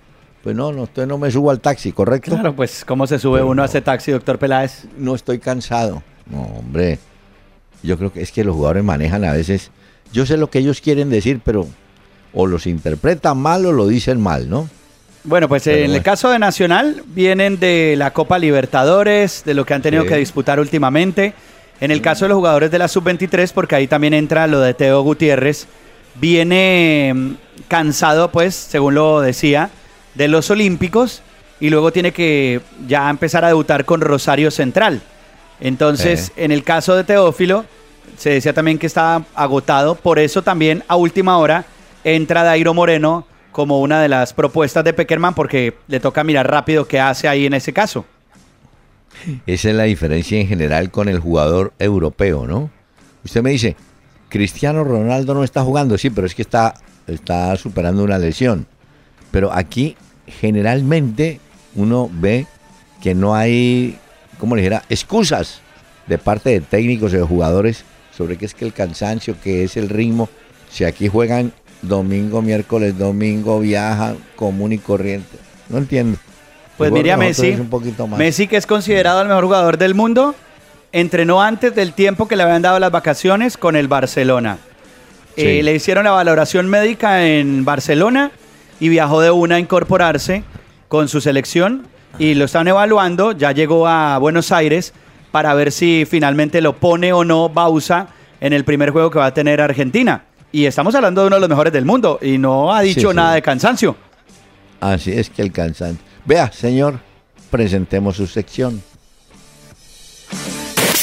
pues 0.44 0.56
no, 0.56 0.72
no, 0.72 0.84
usted 0.84 1.08
no 1.08 1.18
me 1.18 1.32
subo 1.32 1.50
al 1.50 1.60
taxi, 1.60 1.92
¿correcto? 1.92 2.32
Claro, 2.32 2.56
pues, 2.56 2.86
¿cómo 2.86 3.08
se 3.08 3.18
sube 3.18 3.42
uno 3.42 3.64
a 3.64 3.66
ese 3.66 3.82
taxi, 3.82 4.12
doctor 4.12 4.38
Peláez? 4.38 4.86
No 4.96 5.16
estoy 5.16 5.40
cansado. 5.40 6.04
No, 6.28 6.44
hombre. 6.60 7.00
Yo 7.82 7.98
creo 7.98 8.14
que 8.14 8.22
es 8.22 8.32
que 8.32 8.44
los 8.44 8.56
jugadores 8.56 8.84
manejan 8.84 9.26
a 9.26 9.32
veces. 9.32 9.72
Yo 10.14 10.26
sé 10.26 10.38
lo 10.38 10.50
que 10.50 10.60
ellos 10.60 10.82
quieren 10.82 11.10
decir, 11.10 11.42
pero 11.44 11.68
o 12.36 12.46
los 12.46 12.68
interpretan 12.68 13.38
mal 13.38 13.66
o 13.66 13.72
lo 13.72 13.88
dicen 13.88 14.22
mal, 14.22 14.50
¿no? 14.50 14.70
Bueno, 15.24 15.50
pues 15.50 15.66
en 15.66 15.90
el 15.90 16.04
caso 16.04 16.30
de 16.30 16.38
Nacional 16.38 17.02
vienen 17.08 17.60
de 17.60 17.96
la 17.98 18.12
Copa 18.12 18.38
Libertadores, 18.38 19.44
de 19.44 19.56
lo 19.56 19.66
que 19.66 19.74
han 19.74 19.82
tenido 19.82 20.06
que 20.06 20.18
disputar 20.18 20.60
últimamente. 20.60 21.34
En 21.82 21.90
el 21.90 22.02
caso 22.02 22.26
de 22.26 22.30
los 22.30 22.36
jugadores 22.36 22.70
de 22.70 22.78
la 22.78 22.88
Sub-23, 22.88 23.52
porque 23.52 23.76
ahí 23.76 23.88
también 23.88 24.14
entra 24.14 24.46
lo 24.46 24.60
de 24.60 24.76
Teo 24.76 25.02
Gutiérrez, 25.02 25.66
viene 26.16 27.12
mm, 27.16 27.32
cansado, 27.68 28.30
pues, 28.32 28.54
según 28.54 28.94
lo 28.94 29.20
decía, 29.20 29.72
de 30.14 30.28
los 30.28 30.50
Olímpicos 30.52 31.24
y 31.60 31.70
luego 31.70 31.92
tiene 31.92 32.12
que 32.12 32.62
ya 32.88 33.10
empezar 33.10 33.44
a 33.46 33.48
debutar 33.48 33.86
con 33.86 34.02
Rosario 34.02 34.52
Central. 34.52 35.02
Entonces, 35.60 36.32
en 36.36 36.52
el 36.52 36.64
caso 36.64 36.96
de 36.96 37.04
Teófilo, 37.04 37.66
se 38.18 38.30
decía 38.30 38.54
también 38.54 38.78
que 38.78 38.88
estaba 38.88 39.26
agotado, 39.34 39.96
por 39.96 40.20
eso 40.20 40.42
también 40.42 40.84
a 40.88 40.98
última 40.98 41.38
hora 41.38 41.66
entra 42.06 42.44
Dairo 42.44 42.74
Moreno 42.74 43.28
como 43.52 43.82
una 43.82 44.02
de 44.02 44.08
las 44.08 44.34
propuestas 44.34 44.84
de 44.84 44.94
Peckerman 44.94 45.34
porque 45.34 45.76
le 45.88 46.00
toca 46.00 46.24
mirar 46.24 46.50
rápido 46.50 46.88
qué 46.88 47.00
hace 47.00 47.28
ahí 47.28 47.46
en 47.46 47.54
ese 47.54 47.74
caso. 47.74 48.06
Esa 49.46 49.70
es 49.70 49.76
la 49.76 49.84
diferencia 49.84 50.40
en 50.40 50.48
general 50.48 50.92
con 50.92 51.10
el 51.10 51.20
jugador 51.20 51.74
europeo, 51.80 52.46
¿no? 52.46 52.70
Usted 53.24 53.42
me 53.42 53.50
dice, 53.50 53.76
Cristiano 54.30 54.84
Ronaldo 54.84 55.34
no 55.34 55.44
está 55.44 55.64
jugando, 55.64 55.98
sí, 55.98 56.10
pero 56.10 56.28
es 56.28 56.36
que 56.36 56.44
está, 56.44 56.76
está 57.08 57.56
superando 57.56 58.04
una 58.04 58.20
lesión. 58.20 58.68
Pero 59.32 59.52
aquí 59.52 59.96
generalmente 60.28 61.40
uno 61.76 62.10
ve 62.12 62.46
que 63.02 63.16
no 63.16 63.36
hay, 63.36 63.98
¿cómo 64.40 64.56
le 64.56 64.62
dijera?, 64.62 64.84
excusas 64.90 65.62
de 66.08 66.18
parte 66.18 66.52
de 66.52 66.62
técnicos 66.62 67.14
y 67.14 67.18
de 67.18 67.24
jugadores 67.24 67.84
sobre 68.16 68.38
qué 68.38 68.46
es 68.46 68.54
que 68.54 68.66
el 68.66 68.74
cansancio, 68.74 69.36
qué 69.44 69.64
es 69.64 69.76
el 69.76 69.90
ritmo 69.90 70.30
Si 70.70 70.84
aquí 70.84 71.08
juegan 71.08 71.54
domingo, 71.82 72.42
miércoles, 72.42 72.98
domingo, 72.98 73.60
viajan 73.60 74.18
común 74.36 74.74
y 74.74 74.78
corriente. 74.78 75.38
No 75.70 75.78
entiendo. 75.78 76.18
Pues 76.78 76.92
mire 76.92 77.12
a 77.12 77.18
Messi. 77.18 77.56
Messi, 78.18 78.48
que 78.48 78.58
es 78.58 78.66
considerado 78.66 79.22
el 79.22 79.28
mejor 79.28 79.46
jugador 79.46 79.78
del 79.78 79.96
mundo, 79.96 80.36
entrenó 80.92 81.42
antes 81.42 81.74
del 81.74 81.94
tiempo 81.94 82.28
que 82.28 82.36
le 82.36 82.44
habían 82.44 82.62
dado 82.62 82.80
las 82.80 82.92
vacaciones 82.92 83.58
con 83.58 83.76
el 83.76 83.88
Barcelona. 83.88 84.58
Eh, 85.38 85.62
le 85.64 85.76
hicieron 85.76 86.06
la 86.06 86.12
valoración 86.12 86.70
médica 86.70 87.26
en 87.26 87.66
Barcelona 87.66 88.32
y 88.80 88.90
viajó 88.90 89.22
de 89.22 89.32
una 89.32 89.56
a 89.56 89.60
incorporarse 89.60 90.44
con 90.88 91.10
su 91.10 91.20
selección 91.20 91.88
y 92.20 92.36
lo 92.36 92.46
están 92.46 92.68
evaluando. 92.68 93.32
Ya 93.34 93.52
llegó 93.52 93.88
a 93.88 94.18
Buenos 94.18 94.52
Aires 94.52 94.94
para 95.32 95.54
ver 95.54 95.72
si 95.72 96.06
finalmente 96.10 96.62
lo 96.62 96.78
pone 96.78 97.12
o 97.12 97.26
no 97.26 97.50
Bausa 97.50 98.08
en 98.40 98.54
el 98.54 98.64
primer 98.64 98.92
juego 98.92 99.12
que 99.12 99.20
va 99.20 99.28
a 99.28 99.34
tener 99.34 99.60
Argentina. 99.60 100.24
Y 100.52 100.66
estamos 100.66 100.96
hablando 100.96 101.22
de 101.22 101.28
uno 101.28 101.36
de 101.36 101.40
los 101.42 101.50
mejores 101.50 101.74
del 101.74 101.86
mundo 101.86 102.20
y 102.22 102.38
no 102.38 102.74
ha 102.74 102.82
dicho 102.82 103.14
nada 103.14 103.34
de 103.34 103.42
cansancio. 103.42 103.96
Así 104.80 105.12
es 105.12 105.30
que 105.30 105.42
el 105.42 105.52
cansancio. 105.52 106.04
Vea, 106.26 106.52
señor, 106.52 107.00
presentemos 107.50 108.16
su 108.16 108.28
sección. 108.28 108.82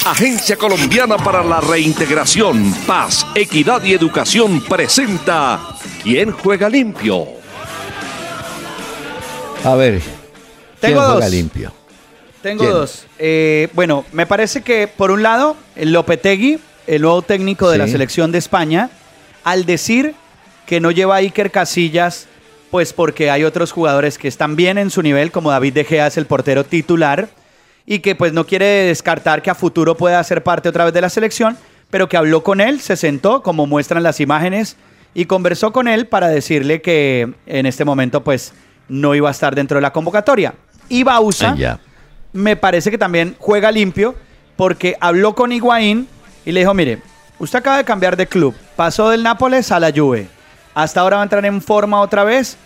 Agencia 0.05 0.57
Colombiana 0.57 1.17
para 1.17 1.45
la 1.45 1.61
Reintegración, 1.61 2.75
Paz, 2.87 3.25
Equidad 3.37 3.85
y 3.85 3.93
Educación 3.93 4.61
presenta 4.69 5.61
¿Quién 6.03 6.33
juega 6.33 6.69
limpio? 6.69 7.29
A 9.65 9.75
ver, 9.77 10.01
¿quién 10.01 10.15
Tengo 10.81 11.03
juega 11.03 11.29
limpio? 11.29 11.73
Tengo 12.43 12.67
dos. 12.67 13.07
Eh, 13.21 13.69
bueno, 13.75 14.05
me 14.13 14.27
parece 14.27 14.63
que 14.63 14.89
por 14.89 15.13
un 15.13 15.23
lado, 15.23 15.57
el 15.77 15.93
Lopetegui, 15.93 16.59
el 16.89 17.03
nuevo 17.03 17.23
técnico 17.23 17.71
de 17.71 17.79
la 17.79 17.87
selección 17.87 18.33
de 18.33 18.39
España, 18.39 18.91
al 19.45 19.67
decir 19.67 20.15
que 20.67 20.81
no 20.81 20.91
lleva 20.91 21.17
a 21.17 21.19
Iker 21.19 21.51
Casillas, 21.51 22.29
pues 22.71 22.93
porque 22.93 23.31
hay 23.31 23.45
otros 23.45 23.73
jugadores 23.73 24.17
que 24.17 24.29
están 24.29 24.57
bien 24.57 24.79
en 24.79 24.91
su 24.91 25.03
nivel, 25.03 25.31
como 25.31 25.51
David 25.51 25.75
De 25.75 25.85
Gea 25.85 26.07
es 26.07 26.17
el 26.17 26.27
portero 26.27 26.65
titular, 26.65 27.29
y 27.85 27.99
que 27.99 28.15
pues 28.15 28.33
no 28.33 28.47
quiere 28.47 28.65
descartar 28.65 29.43
que 29.43 29.51
a 29.51 29.55
futuro 29.55 29.97
pueda 29.97 30.23
ser 30.25 30.43
parte 30.43 30.69
otra 30.69 30.85
vez 30.85 30.95
de 30.95 31.01
la 31.01 31.11
selección, 31.11 31.59
pero 31.91 32.09
que 32.09 32.17
habló 32.17 32.43
con 32.43 32.61
él, 32.61 32.81
se 32.81 32.97
sentó, 32.97 33.43
como 33.43 33.67
muestran 33.67 34.03
las 34.03 34.21
imágenes, 34.21 34.77
y 35.15 35.27
conversó 35.27 35.73
con 35.73 35.89
él 35.89 36.07
para 36.07 36.29
decirle 36.29 36.81
que 36.81 37.35
en 37.47 37.67
este 37.67 37.85
momento 37.85 38.25
pues 38.25 38.55
no 38.89 39.15
iba 39.15 39.29
a 39.29 39.33
estar 39.33 39.55
dentro 39.55 39.77
de 39.77 39.83
la 39.83 39.93
convocatoria. 39.93 40.55
Y 40.89 41.03
Bausa, 41.03 41.55
me 42.33 42.57
parece 42.57 42.91
que 42.91 42.97
también 42.97 43.37
juega 43.39 43.71
limpio, 43.71 44.15
porque 44.57 44.97
habló 45.01 45.35
con 45.35 45.53
Higuaín 45.53 46.09
y 46.47 46.53
le 46.53 46.61
dijo, 46.61 46.73
mire, 46.73 47.03
Usted 47.43 47.59
acaba 47.59 47.79
de 47.79 47.85
cambiar 47.85 48.17
de 48.17 48.29
club. 48.29 48.55
Pasó 48.77 49.11
del 49.11 49.25
Nápoles 49.25 49.73
a 49.73 49.81
la 49.81 49.91
Juve. 49.91 50.29
Hasta 50.75 51.01
ahora 51.01 51.17
va 51.17 51.23
a 51.23 51.25
entrar 51.25 51.45
en 51.45 51.61
forma 51.61 52.01
otra 52.01 52.23
vez. 52.23 52.57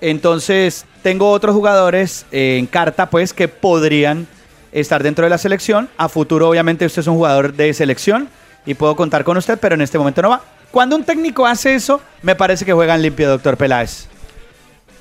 Entonces, 0.00 0.86
tengo 1.02 1.32
otros 1.32 1.52
jugadores 1.52 2.26
en 2.30 2.66
carta, 2.66 3.10
pues, 3.10 3.32
que 3.34 3.48
podrían 3.48 4.28
estar 4.70 5.02
dentro 5.02 5.24
de 5.24 5.30
la 5.30 5.38
selección. 5.38 5.88
A 5.96 6.08
futuro, 6.08 6.48
obviamente, 6.48 6.86
usted 6.86 7.00
es 7.00 7.08
un 7.08 7.16
jugador 7.16 7.54
de 7.54 7.74
selección 7.74 8.28
y 8.64 8.74
puedo 8.74 8.94
contar 8.94 9.24
con 9.24 9.36
usted, 9.36 9.58
pero 9.58 9.74
en 9.74 9.80
este 9.80 9.98
momento 9.98 10.22
no 10.22 10.30
va. 10.30 10.42
Cuando 10.70 10.94
un 10.94 11.02
técnico 11.02 11.44
hace 11.44 11.74
eso, 11.74 12.00
me 12.22 12.36
parece 12.36 12.64
que 12.64 12.72
juegan 12.72 13.02
limpio, 13.02 13.28
doctor 13.28 13.56
Peláez. 13.56 14.06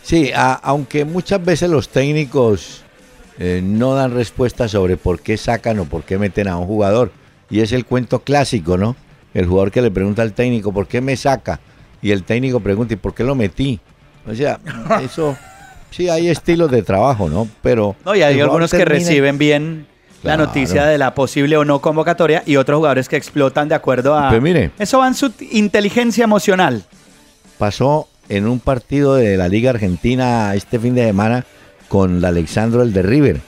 Sí, 0.02 0.32
aunque 0.34 1.06
muchas 1.06 1.46
veces 1.46 1.70
los 1.70 1.90
técnicos 1.90 2.82
eh, 3.38 3.62
no 3.64 3.94
dan 3.94 4.12
respuesta 4.12 4.68
sobre 4.68 4.98
por 4.98 5.20
qué 5.20 5.38
sacan 5.38 5.78
o 5.78 5.86
por 5.86 6.02
qué 6.02 6.18
meten 6.18 6.48
a 6.48 6.58
un 6.58 6.66
jugador. 6.66 7.12
Y 7.52 7.60
es 7.60 7.72
el 7.74 7.86
cuento 7.86 8.22
clásico, 8.22 8.76
¿no? 8.76 8.96
El 9.34 9.46
jugador 9.46 9.72
que 9.72 9.82
le 9.82 9.92
pregunta 9.92 10.22
al 10.22 10.34
técnico, 10.34 10.72
¿por 10.72 10.88
qué 10.88 11.02
me 11.02 11.16
saca? 11.16 11.60
Y 12.02 12.12
el 12.12 12.24
técnico 12.24 12.60
pregunta, 12.60 12.94
¿y 12.94 12.98
por 12.98 13.14
qué 13.14 13.24
lo 13.24 13.36
metí? 13.36 13.80
O 14.28 14.34
sea, 14.34 14.60
eso, 15.04 15.38
sí, 15.92 16.10
hay 16.10 16.30
estilos 16.30 16.72
de 16.72 16.82
trabajo, 16.82 17.30
¿no? 17.30 17.48
Pero... 17.62 17.96
No, 18.06 18.16
y 18.16 18.22
hay 18.22 18.40
algunos 18.40 18.72
que 18.72 18.86
reciben 18.86 19.38
bien 19.38 19.88
la 20.24 20.38
noticia 20.38 20.86
de 20.86 20.98
la 20.98 21.14
posible 21.14 21.58
o 21.58 21.66
no 21.66 21.80
convocatoria 21.80 22.44
y 22.46 22.58
otros 22.58 22.78
jugadores 22.78 23.08
que 23.08 23.16
explotan 23.16 23.70
de 23.70 23.76
acuerdo 23.76 24.18
a... 24.18 24.30
Pero 24.30 24.42
mire, 24.42 24.72
eso 24.78 25.00
va 25.00 25.08
en 25.08 25.16
su 25.16 25.32
inteligencia 25.52 26.24
emocional. 26.24 26.84
Pasó 27.58 28.08
en 28.28 28.48
un 28.48 28.60
partido 28.60 29.16
de 29.16 29.38
la 29.38 29.48
Liga 29.48 29.72
Argentina 29.72 30.54
este 30.56 30.80
fin 30.80 30.96
de 30.96 31.06
semana 31.06 31.46
con 31.88 32.24
Alexandro 32.24 32.84
el 32.84 32.94
de 32.94 33.02
River. 33.02 33.42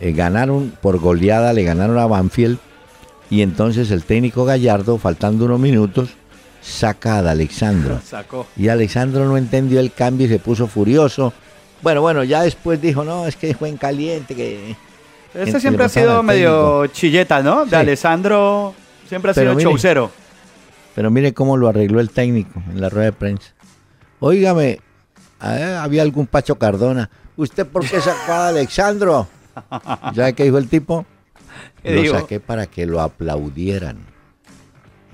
Eh, 0.00 0.12
ganaron 0.12 0.72
por 0.80 0.98
goleada, 0.98 1.52
le 1.52 1.64
ganaron 1.64 1.98
a 1.98 2.06
Banfield 2.06 2.58
y 3.32 3.40
entonces 3.40 3.90
el 3.90 4.04
técnico 4.04 4.44
Gallardo, 4.44 4.98
faltando 4.98 5.46
unos 5.46 5.58
minutos, 5.58 6.10
saca 6.60 7.16
a 7.16 7.30
Alexandro. 7.30 7.98
Y 8.58 8.68
Alexandro 8.68 9.24
no 9.24 9.38
entendió 9.38 9.80
el 9.80 9.90
cambio 9.90 10.26
y 10.26 10.28
se 10.28 10.38
puso 10.38 10.66
furioso. 10.66 11.32
Bueno, 11.80 12.02
bueno, 12.02 12.24
ya 12.24 12.42
después 12.42 12.82
dijo, 12.82 13.04
no, 13.04 13.26
es 13.26 13.36
que 13.36 13.54
fue 13.54 13.70
en 13.70 13.78
caliente, 13.78 14.34
que... 14.34 14.76
Este 15.32 15.60
siempre 15.60 15.86
ha 15.86 15.88
sido 15.88 16.22
medio 16.22 16.86
chilleta, 16.88 17.42
¿no? 17.42 17.64
De 17.64 17.74
Alessandro 17.74 18.74
siempre 19.08 19.30
ha 19.30 19.34
sido 19.34 19.58
chaucero. 19.58 20.10
Pero 20.94 21.10
mire 21.10 21.32
cómo 21.32 21.56
lo 21.56 21.68
arregló 21.68 22.00
el 22.00 22.10
técnico 22.10 22.62
en 22.70 22.82
la 22.82 22.90
rueda 22.90 23.06
de 23.06 23.12
prensa. 23.12 23.54
Óigame, 24.20 24.80
había 25.40 26.02
algún 26.02 26.26
Pacho 26.26 26.56
Cardona. 26.56 27.08
¿Usted 27.38 27.66
por 27.66 27.88
qué 27.88 27.98
sacó 27.98 28.32
a 28.32 28.48
Alexandro? 28.48 29.26
¿Ya 30.12 30.32
qué 30.32 30.44
dijo 30.44 30.58
el 30.58 30.68
tipo? 30.68 31.06
Lo 31.84 32.20
saqué 32.20 32.40
para 32.40 32.66
que 32.66 32.86
lo 32.86 33.00
aplaudieran. 33.00 33.98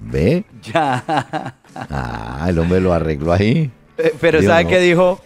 ¿Ve? 0.01 0.45
Ya. 0.63 1.55
Ah, 1.75 2.47
el 2.49 2.59
hombre 2.59 2.81
lo 2.81 2.93
arregló 2.93 3.33
ahí. 3.33 3.71
Eh, 3.99 4.15
pero 4.21 4.43
¿sabe 4.43 4.67
qué 4.67 4.81
dijo? 4.81 5.21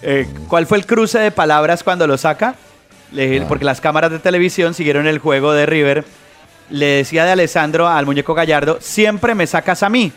Eh, 0.00 0.26
¿Cuál 0.48 0.66
fue 0.66 0.78
el 0.78 0.86
cruce 0.86 1.18
de 1.18 1.30
palabras 1.30 1.82
cuando 1.82 2.06
lo 2.06 2.16
saca? 2.18 2.56
Ah. 3.12 3.44
Porque 3.48 3.64
las 3.64 3.80
cámaras 3.80 4.10
de 4.10 4.18
televisión 4.18 4.74
siguieron 4.74 5.06
el 5.06 5.18
juego 5.18 5.52
de 5.52 5.66
River. 5.66 6.04
Le 6.70 6.86
decía 6.86 7.24
de 7.24 7.32
Alessandro 7.32 7.88
al 7.88 8.06
muñeco 8.06 8.34
Gallardo, 8.34 8.78
siempre 8.80 9.34
me 9.34 9.46
sacas 9.46 9.82
a 9.82 9.90
mí. 9.90 10.12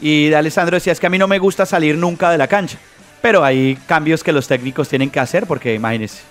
Y 0.00 0.28
de 0.28 0.36
Alessandro 0.36 0.76
decía, 0.76 0.92
es 0.92 1.00
que 1.00 1.06
a 1.06 1.10
mí 1.10 1.18
no 1.18 1.28
me 1.28 1.38
gusta 1.38 1.64
salir 1.66 1.96
nunca 1.96 2.30
de 2.30 2.38
la 2.38 2.48
cancha. 2.48 2.78
Pero 3.22 3.44
hay 3.44 3.78
cambios 3.86 4.22
que 4.22 4.32
los 4.32 4.48
técnicos 4.48 4.88
tienen 4.88 5.10
que 5.10 5.20
hacer, 5.20 5.46
porque 5.46 5.74
imagínense. 5.74 6.22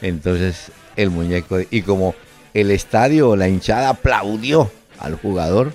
Entonces, 0.00 0.72
el 0.96 1.10
muñeco, 1.10 1.58
y 1.70 1.82
como 1.82 2.14
el 2.56 2.70
estadio, 2.70 3.36
la 3.36 3.48
hinchada 3.48 3.90
aplaudió 3.90 4.70
al 4.98 5.16
jugador. 5.16 5.72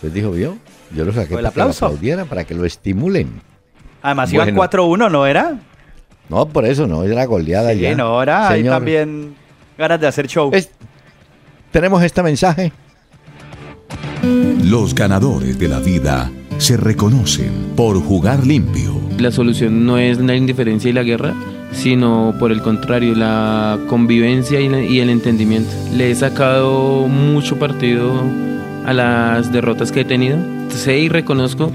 Pues 0.00 0.12
dijo, 0.12 0.30
vio, 0.30 0.58
yo 0.94 1.06
lo 1.06 1.12
saqué 1.12 1.34
para 1.34 1.50
que 1.50 1.58
lo 1.58 1.70
aplaudieran, 1.70 2.28
para 2.28 2.44
que 2.44 2.54
lo 2.54 2.66
estimulen. 2.66 3.40
Además 4.02 4.30
iba 4.32 4.46
4-1, 4.46 5.10
¿no 5.10 5.26
era? 5.26 5.58
No, 6.28 6.46
por 6.46 6.66
eso 6.66 6.86
no, 6.86 7.02
era 7.04 7.24
goleada 7.24 7.72
sí, 7.72 7.80
ya. 7.80 7.94
no, 7.94 8.04
ahora 8.04 8.48
hay 8.48 8.62
también 8.62 9.34
ganas 9.78 10.00
de 10.00 10.06
hacer 10.06 10.26
show. 10.26 10.52
tenemos 11.70 12.02
este 12.02 12.22
mensaje. 12.22 12.72
Los 14.64 14.94
ganadores 14.94 15.58
de 15.58 15.68
la 15.68 15.78
vida 15.78 16.30
se 16.58 16.76
reconocen 16.76 17.72
por 17.74 17.98
jugar 18.02 18.46
limpio. 18.46 19.00
La 19.18 19.30
solución 19.30 19.86
no 19.86 19.96
es 19.96 20.18
la 20.18 20.34
indiferencia 20.34 20.90
y 20.90 20.92
la 20.92 21.04
guerra, 21.04 21.34
sino 21.72 22.34
por 22.38 22.52
el 22.52 22.62
contrario, 22.62 23.14
la 23.14 23.78
convivencia 23.88 24.60
y, 24.60 25.00
el 25.00 25.10
entendimiento. 25.10 25.70
Le 25.94 26.10
he 26.10 26.14
sacado 26.14 27.06
mucho 27.08 27.58
partido 27.58 28.12
a 28.84 28.92
las 28.92 29.52
derrotas 29.52 29.92
que 29.92 30.00
he 30.00 30.04
tenido. 30.04 30.38
Sé 30.70 30.98
y 30.98 31.08
reconozco 31.08 31.72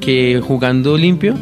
que 0.00 0.40
jugando 0.42 0.96
limpio 0.96 1.34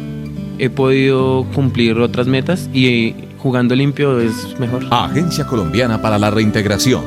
he 0.59 0.69
podido 0.69 1.45
cumplir 1.53 1.97
otras 1.99 2.27
metas 2.27 2.69
y 2.73 3.15
jugando 3.37 3.75
limpio 3.75 4.19
es 4.19 4.59
mejor. 4.59 4.85
Agencia 4.91 5.45
Colombiana 5.45 6.01
para 6.01 6.17
la 6.17 6.31
Reintegración. 6.31 7.03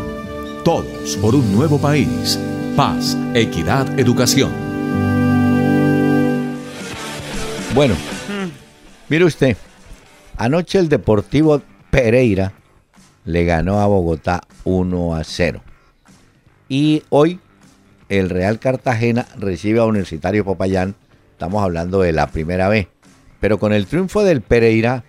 Todos 0.64 1.16
por 1.20 1.34
un 1.34 1.52
nuevo 1.52 1.78
país. 1.78 2.38
Paz, 2.76 3.16
equidad, 3.34 3.98
educación. 3.98 4.50
Bueno, 7.74 7.94
mire 9.08 9.24
usted, 9.24 9.56
Anoche 10.40 10.78
el 10.78 10.88
Deportivo 10.88 11.60
Pereira 11.90 12.54
le 13.26 13.44
ganó 13.44 13.80
a 13.80 13.86
Bogotá 13.86 14.40
1 14.64 15.14
a 15.14 15.22
0. 15.22 15.62
Y 16.66 17.02
hoy 17.10 17.40
el 18.08 18.30
Real 18.30 18.58
Cartagena 18.58 19.26
recibe 19.36 19.80
a 19.80 19.84
Universitario 19.84 20.42
Popayán. 20.42 20.94
Estamos 21.32 21.62
hablando 21.62 22.00
de 22.00 22.12
la 22.12 22.28
primera 22.28 22.70
vez. 22.70 22.88
Pero 23.38 23.58
con 23.58 23.74
el 23.74 23.86
triunfo 23.86 24.24
del 24.24 24.40
Pereira 24.40 25.04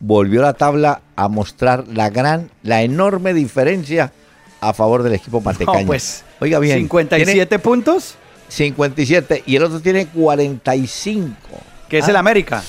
volvió 0.00 0.42
la 0.42 0.54
tabla 0.54 1.02
a 1.14 1.28
mostrar 1.28 1.86
la 1.86 2.10
gran, 2.10 2.50
la 2.64 2.82
enorme 2.82 3.34
diferencia 3.34 4.12
a 4.60 4.72
favor 4.72 5.04
del 5.04 5.12
equipo 5.12 5.40
matecaño. 5.40 5.86
pues, 5.86 6.24
Oiga 6.40 6.58
bien. 6.58 6.78
57 6.78 7.60
puntos. 7.60 8.16
57 8.48 9.44
y 9.46 9.54
el 9.54 9.62
otro 9.62 9.78
tiene 9.78 10.08
45. 10.08 11.36
Que 11.88 11.98
es 11.98 12.08
el 12.08 12.16
ah. 12.16 12.18
América 12.18 12.64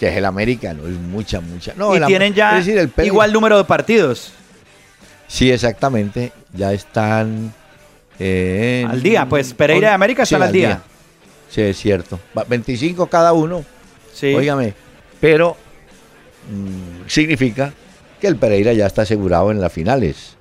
que 0.00 0.08
es 0.08 0.16
el 0.16 0.24
americano, 0.24 0.86
es 0.86 0.94
mucha, 0.94 1.42
mucha. 1.42 1.74
No, 1.76 1.94
y 1.94 2.00
tienen 2.06 2.32
ya 2.32 2.58
igual 3.02 3.34
número 3.34 3.58
de 3.58 3.64
partidos. 3.64 4.32
Sí, 5.28 5.52
exactamente. 5.52 6.32
Ya 6.54 6.72
están 6.72 7.52
al 8.18 9.02
día, 9.02 9.28
pues 9.28 9.52
Pereira 9.52 9.88
de 9.88 9.94
América 9.94 10.22
están 10.22 10.42
al 10.42 10.52
día. 10.52 10.80
Sí, 11.50 11.60
es 11.60 11.78
cierto. 11.78 12.18
25 12.48 13.08
cada 13.08 13.34
uno. 13.34 13.62
Sí. 14.14 14.34
Óigame, 14.34 14.72
pero 15.20 15.56
mm, 16.50 17.06
significa 17.06 17.72
que 18.20 18.26
el 18.26 18.36
Pereira 18.36 18.72
ya 18.72 18.86
está 18.86 19.02
asegurado 19.02 19.50
en 19.50 19.60
las 19.60 19.70
finales. 19.70 20.36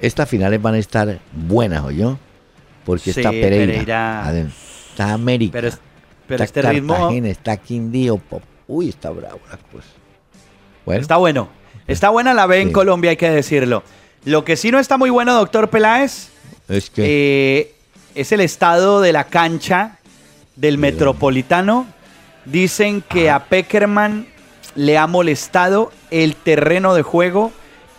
Estas 0.00 0.28
finales 0.28 0.60
van 0.60 0.74
a 0.74 0.78
estar 0.78 1.20
buenas, 1.32 1.84
yo 1.94 2.18
Porque 2.84 3.10
está 3.10 3.30
Pereira, 3.30 4.32
está 4.90 5.12
América, 5.12 5.52
pero, 5.52 5.70
pero 6.26 6.42
está 6.42 6.60
este 6.60 6.72
ritmo... 6.72 7.10
está 7.10 7.56
Quindío, 7.56 8.20
uy, 8.70 8.88
está 8.88 9.10
bravo 9.10 9.40
pues. 9.70 9.84
Bueno. 10.86 11.02
Está 11.02 11.16
bueno. 11.16 11.48
Está 11.86 12.08
buena 12.08 12.34
la 12.34 12.46
B 12.46 12.60
en 12.60 12.72
Colombia, 12.72 13.10
hay 13.10 13.16
que 13.16 13.30
decirlo. 13.30 13.82
Lo 14.24 14.44
que 14.44 14.56
sí 14.56 14.70
no 14.70 14.78
está 14.78 14.96
muy 14.96 15.10
bueno, 15.10 15.34
doctor 15.34 15.70
Peláez, 15.70 16.28
es 16.68 16.88
que 16.88 17.02
eh, 17.04 17.74
es 18.14 18.32
el 18.32 18.40
estado 18.40 19.00
de 19.00 19.12
la 19.12 19.24
cancha 19.24 19.98
del 20.56 20.78
Metropolitano. 20.78 21.86
Dicen 22.44 23.02
que 23.02 23.28
a 23.28 23.46
Peckerman 23.46 24.28
le 24.76 24.98
ha 24.98 25.06
molestado 25.06 25.90
el 26.10 26.36
terreno 26.36 26.94
de 26.94 27.02
juego, 27.02 27.50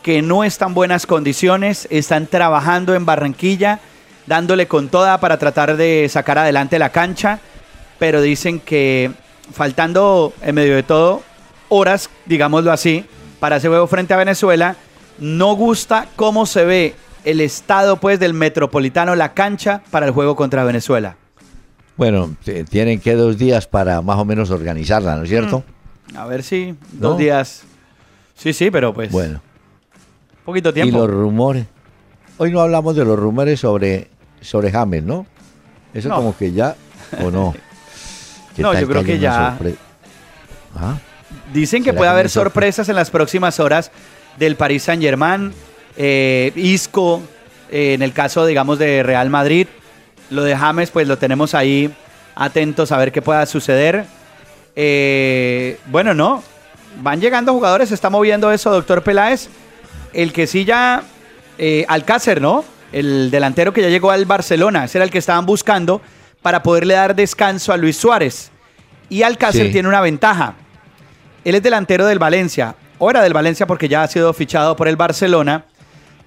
que 0.03 0.21
no 0.21 0.43
está 0.43 0.67
en 0.67 0.73
buenas 0.73 1.05
condiciones. 1.05 1.87
Están 1.91 2.27
trabajando 2.27 2.95
en 2.95 3.05
Barranquilla, 3.05 3.81
dándole 4.25 4.67
con 4.67 4.87
toda 4.89 5.19
para 5.19 5.37
tratar 5.37 5.75
de 5.75 6.07
sacar 6.09 6.37
adelante 6.37 6.79
la 6.79 6.91
cancha. 6.91 7.39
Pero 7.99 8.21
dicen 8.21 8.59
que 8.59 9.11
faltando 9.53 10.33
en 10.41 10.55
medio 10.55 10.75
de 10.75 10.83
todo 10.83 11.23
horas, 11.71 12.09
digámoslo 12.25 12.71
así, 12.71 13.05
para 13.39 13.55
ese 13.55 13.69
juego 13.69 13.87
frente 13.87 14.13
a 14.13 14.17
Venezuela, 14.17 14.75
no 15.19 15.55
gusta 15.55 16.07
cómo 16.17 16.45
se 16.45 16.65
ve 16.65 16.95
el 17.23 17.39
estado 17.39 17.97
pues 17.97 18.19
del 18.19 18.33
Metropolitano, 18.33 19.15
la 19.15 19.33
cancha 19.33 19.81
para 19.89 20.05
el 20.05 20.11
juego 20.11 20.35
contra 20.35 20.65
Venezuela. 20.65 21.15
Bueno, 21.95 22.35
tienen 22.69 22.99
que 22.99 23.13
dos 23.13 23.37
días 23.37 23.67
para 23.67 24.01
más 24.01 24.17
o 24.17 24.25
menos 24.25 24.49
organizarla, 24.49 25.15
¿no 25.15 25.23
es 25.23 25.29
cierto? 25.29 25.63
Mm, 26.13 26.17
a 26.17 26.25
ver 26.25 26.43
si 26.43 26.75
dos 26.91 27.17
días. 27.17 27.63
Sí, 28.35 28.53
sí, 28.53 28.69
pero 28.69 28.93
pues. 28.93 29.11
Bueno. 29.11 29.41
Poquito 30.43 30.73
tiempo. 30.73 30.97
Y 30.97 30.99
los 30.99 31.09
rumores. 31.09 31.67
Hoy 32.37 32.51
no 32.51 32.59
hablamos 32.59 32.95
de 32.95 33.05
los 33.05 33.17
rumores 33.17 33.59
sobre, 33.59 34.09
sobre 34.41 34.71
James, 34.71 35.03
¿no? 35.03 35.25
Eso 35.93 36.09
como 36.09 36.35
que 36.35 36.51
ya, 36.51 36.75
¿o 37.23 37.29
no? 37.31 37.53
no, 38.57 38.79
yo 38.79 38.87
creo 38.87 39.03
que, 39.03 39.19
ya. 39.19 39.57
¿Ah? 40.75 40.97
Dicen 41.53 41.83
que 41.83 41.93
puede 41.93 42.09
haber 42.09 42.29
sorpresas 42.29 42.87
en 42.89 42.95
las 42.95 43.09
próximas 43.09 43.59
horas 43.59 43.91
del 44.37 44.55
Paris 44.55 44.83
Saint 44.83 45.03
Germain, 45.03 45.53
eh, 45.97 46.51
Isco, 46.55 47.21
eh, 47.69 47.93
en 47.93 48.01
el 48.01 48.13
caso, 48.13 48.45
digamos, 48.45 48.79
de 48.79 49.03
Real 49.03 49.29
Madrid. 49.29 49.67
Lo 50.29 50.43
de 50.43 50.55
James, 50.55 50.91
pues 50.91 51.07
lo 51.07 51.17
tenemos 51.17 51.53
ahí 51.53 51.93
atentos 52.35 52.91
a 52.91 52.97
ver 52.97 53.11
qué 53.11 53.21
pueda 53.21 53.45
suceder. 53.45 54.05
Eh, 54.75 55.77
bueno, 55.87 56.13
no. 56.13 56.43
Van 57.01 57.19
llegando 57.19 57.53
jugadores, 57.53 57.89
se 57.89 57.95
está 57.95 58.09
moviendo 58.09 58.51
eso, 58.51 58.71
doctor 58.71 59.03
Peláez. 59.03 59.49
El 60.13 60.33
que 60.33 60.47
sí 60.47 60.65
ya. 60.65 61.03
Alcácer, 61.87 62.41
¿no? 62.41 62.65
El 62.91 63.29
delantero 63.29 63.71
que 63.71 63.81
ya 63.83 63.89
llegó 63.89 64.09
al 64.09 64.25
Barcelona. 64.25 64.85
Ese 64.85 64.97
era 64.97 65.05
el 65.05 65.11
que 65.11 65.19
estaban 65.19 65.45
buscando 65.45 66.01
para 66.41 66.63
poderle 66.63 66.93
dar 66.95 67.15
descanso 67.15 67.71
a 67.73 67.77
Luis 67.77 67.97
Suárez. 67.97 68.51
Y 69.09 69.23
Alcácer 69.23 69.71
tiene 69.71 69.87
una 69.87 70.01
ventaja. 70.01 70.55
Él 71.43 71.55
es 71.55 71.63
delantero 71.63 72.05
del 72.05 72.19
Valencia. 72.19 72.75
Era 72.99 73.21
del 73.21 73.33
Valencia 73.33 73.65
porque 73.65 73.89
ya 73.89 74.03
ha 74.03 74.07
sido 74.07 74.31
fichado 74.33 74.75
por 74.75 74.87
el 74.87 74.95
Barcelona 74.95 75.65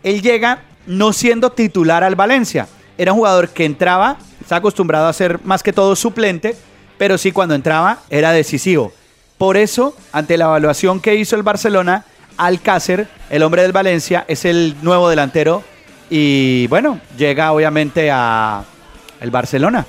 él 0.05 0.22
llega 0.22 0.61
no 0.87 1.12
siendo 1.12 1.50
titular 1.50 2.05
al 2.05 2.14
Valencia. 2.14 2.68
Era 2.96 3.12
un 3.12 3.18
jugador 3.18 3.48
que 3.48 3.64
entraba, 3.64 4.18
está 4.40 4.57
acostumbrado 4.57 5.09
a 5.09 5.12
ser 5.12 5.40
más 5.42 5.62
que 5.64 5.72
todo 5.72 5.96
suplente, 5.96 6.55
pero 6.98 7.18
sí 7.18 7.33
cuando 7.33 7.57
entraba 7.57 7.98
era 8.11 8.31
decisivo. 8.31 8.92
Por 9.38 9.57
eso, 9.57 9.96
ante 10.12 10.37
la 10.37 10.44
evaluación 10.44 11.00
que 11.00 11.16
hizo 11.16 11.35
el 11.35 11.42
Barcelona, 11.42 12.05
Alcácer, 12.37 13.09
el 13.31 13.42
hombre 13.42 13.62
del 13.62 13.72
Valencia, 13.72 14.24
es 14.29 14.44
el 14.44 14.77
nuevo 14.83 15.09
delantero 15.09 15.64
y 16.11 16.66
bueno, 16.68 17.00
llega 17.16 17.50
obviamente 17.53 18.11
a 18.12 18.62
el 19.20 19.31
Barcelona. 19.31 19.87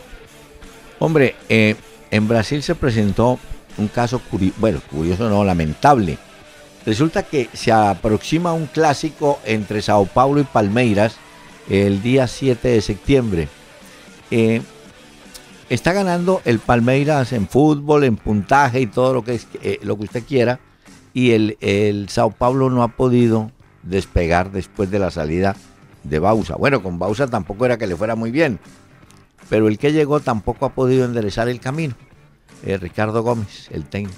Hombre, 1.00 1.36
eh, 1.50 1.76
en 2.12 2.28
Brasil 2.28 2.64
se 2.64 2.76
presentó 2.76 3.40
un 3.78 3.88
caso 3.88 4.20
curioso, 4.20 4.56
bueno, 4.60 4.82
curioso 4.90 5.30
no, 5.30 5.44
lamentable. 5.44 6.18
Resulta 6.86 7.24
que 7.24 7.50
se 7.54 7.72
aproxima 7.72 8.54
un 8.54 8.68
clásico 8.68 9.40
entre 9.44 9.82
Sao 9.82 10.06
Paulo 10.06 10.40
y 10.40 10.44
Palmeiras 10.44 11.18
el 11.70 12.02
día 12.02 12.28
7 12.28 12.68
de 12.68 12.82
septiembre. 12.82 13.48
Eh, 14.32 14.62
está 15.70 15.94
ganando 15.94 16.42
el 16.46 16.60
Palmeiras 16.60 17.34
en 17.34 17.48
fútbol, 17.48 18.04
en 18.04 18.18
puntaje 18.18 18.82
y 18.82 18.88
todo 18.88 19.16
lo 19.16 19.24
que, 19.24 19.36
es, 19.36 19.48
eh, 19.62 19.80
lo 19.82 19.98
que 19.98 20.04
usted 20.04 20.24
quiera. 20.24 20.60
Y 21.14 21.32
el, 21.32 21.58
el 21.62 22.10
Sao 22.10 22.32
Paulo 22.32 22.70
no 22.70 22.84
ha 22.84 22.90
podido 22.90 23.52
despegar 23.84 24.52
después 24.52 24.92
de 24.92 25.00
la 25.00 25.12
salida 25.12 25.56
de 26.04 26.20
Bausa. 26.20 26.56
Bueno, 26.56 26.84
con 26.84 27.00
Bausa 27.00 27.28
tampoco 27.28 27.66
era 27.66 27.78
que 27.78 27.88
le 27.88 27.96
fuera 27.96 28.16
muy 28.16 28.32
bien. 28.32 28.60
Pero 29.50 29.68
el 29.68 29.78
que 29.78 29.92
llegó 29.92 30.20
tampoco 30.20 30.66
ha 30.66 30.70
podido 30.70 31.06
enderezar 31.06 31.50
el 31.50 31.60
camino. 31.60 31.96
Eh, 32.66 32.78
Ricardo 32.78 33.22
Gómez, 33.22 33.70
el 33.72 33.86
técnico. 33.86 34.18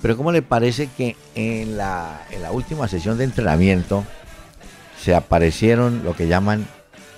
Pero 0.00 0.16
¿cómo 0.16 0.32
le 0.32 0.42
parece 0.42 0.88
que 0.96 1.16
en 1.34 1.76
la, 1.76 2.22
en 2.30 2.42
la 2.42 2.52
última 2.52 2.88
sesión 2.88 3.18
de 3.18 3.24
entrenamiento 3.24 4.04
se 5.02 5.14
aparecieron 5.14 6.04
lo 6.04 6.14
que 6.14 6.28
llaman 6.28 6.66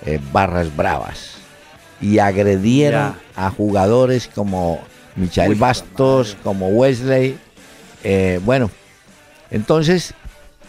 eh, 0.07 0.20
barras 0.33 0.74
bravas 0.77 1.38
y 2.01 2.18
agredieron 2.18 3.14
a 3.35 3.51
jugadores 3.51 4.29
como 4.33 4.81
Michael 5.16 5.57
Bastos, 5.57 6.37
como 6.42 6.68
Wesley? 6.68 7.37
Eh, 8.05 8.40
bueno, 8.44 8.70
entonces 9.51 10.14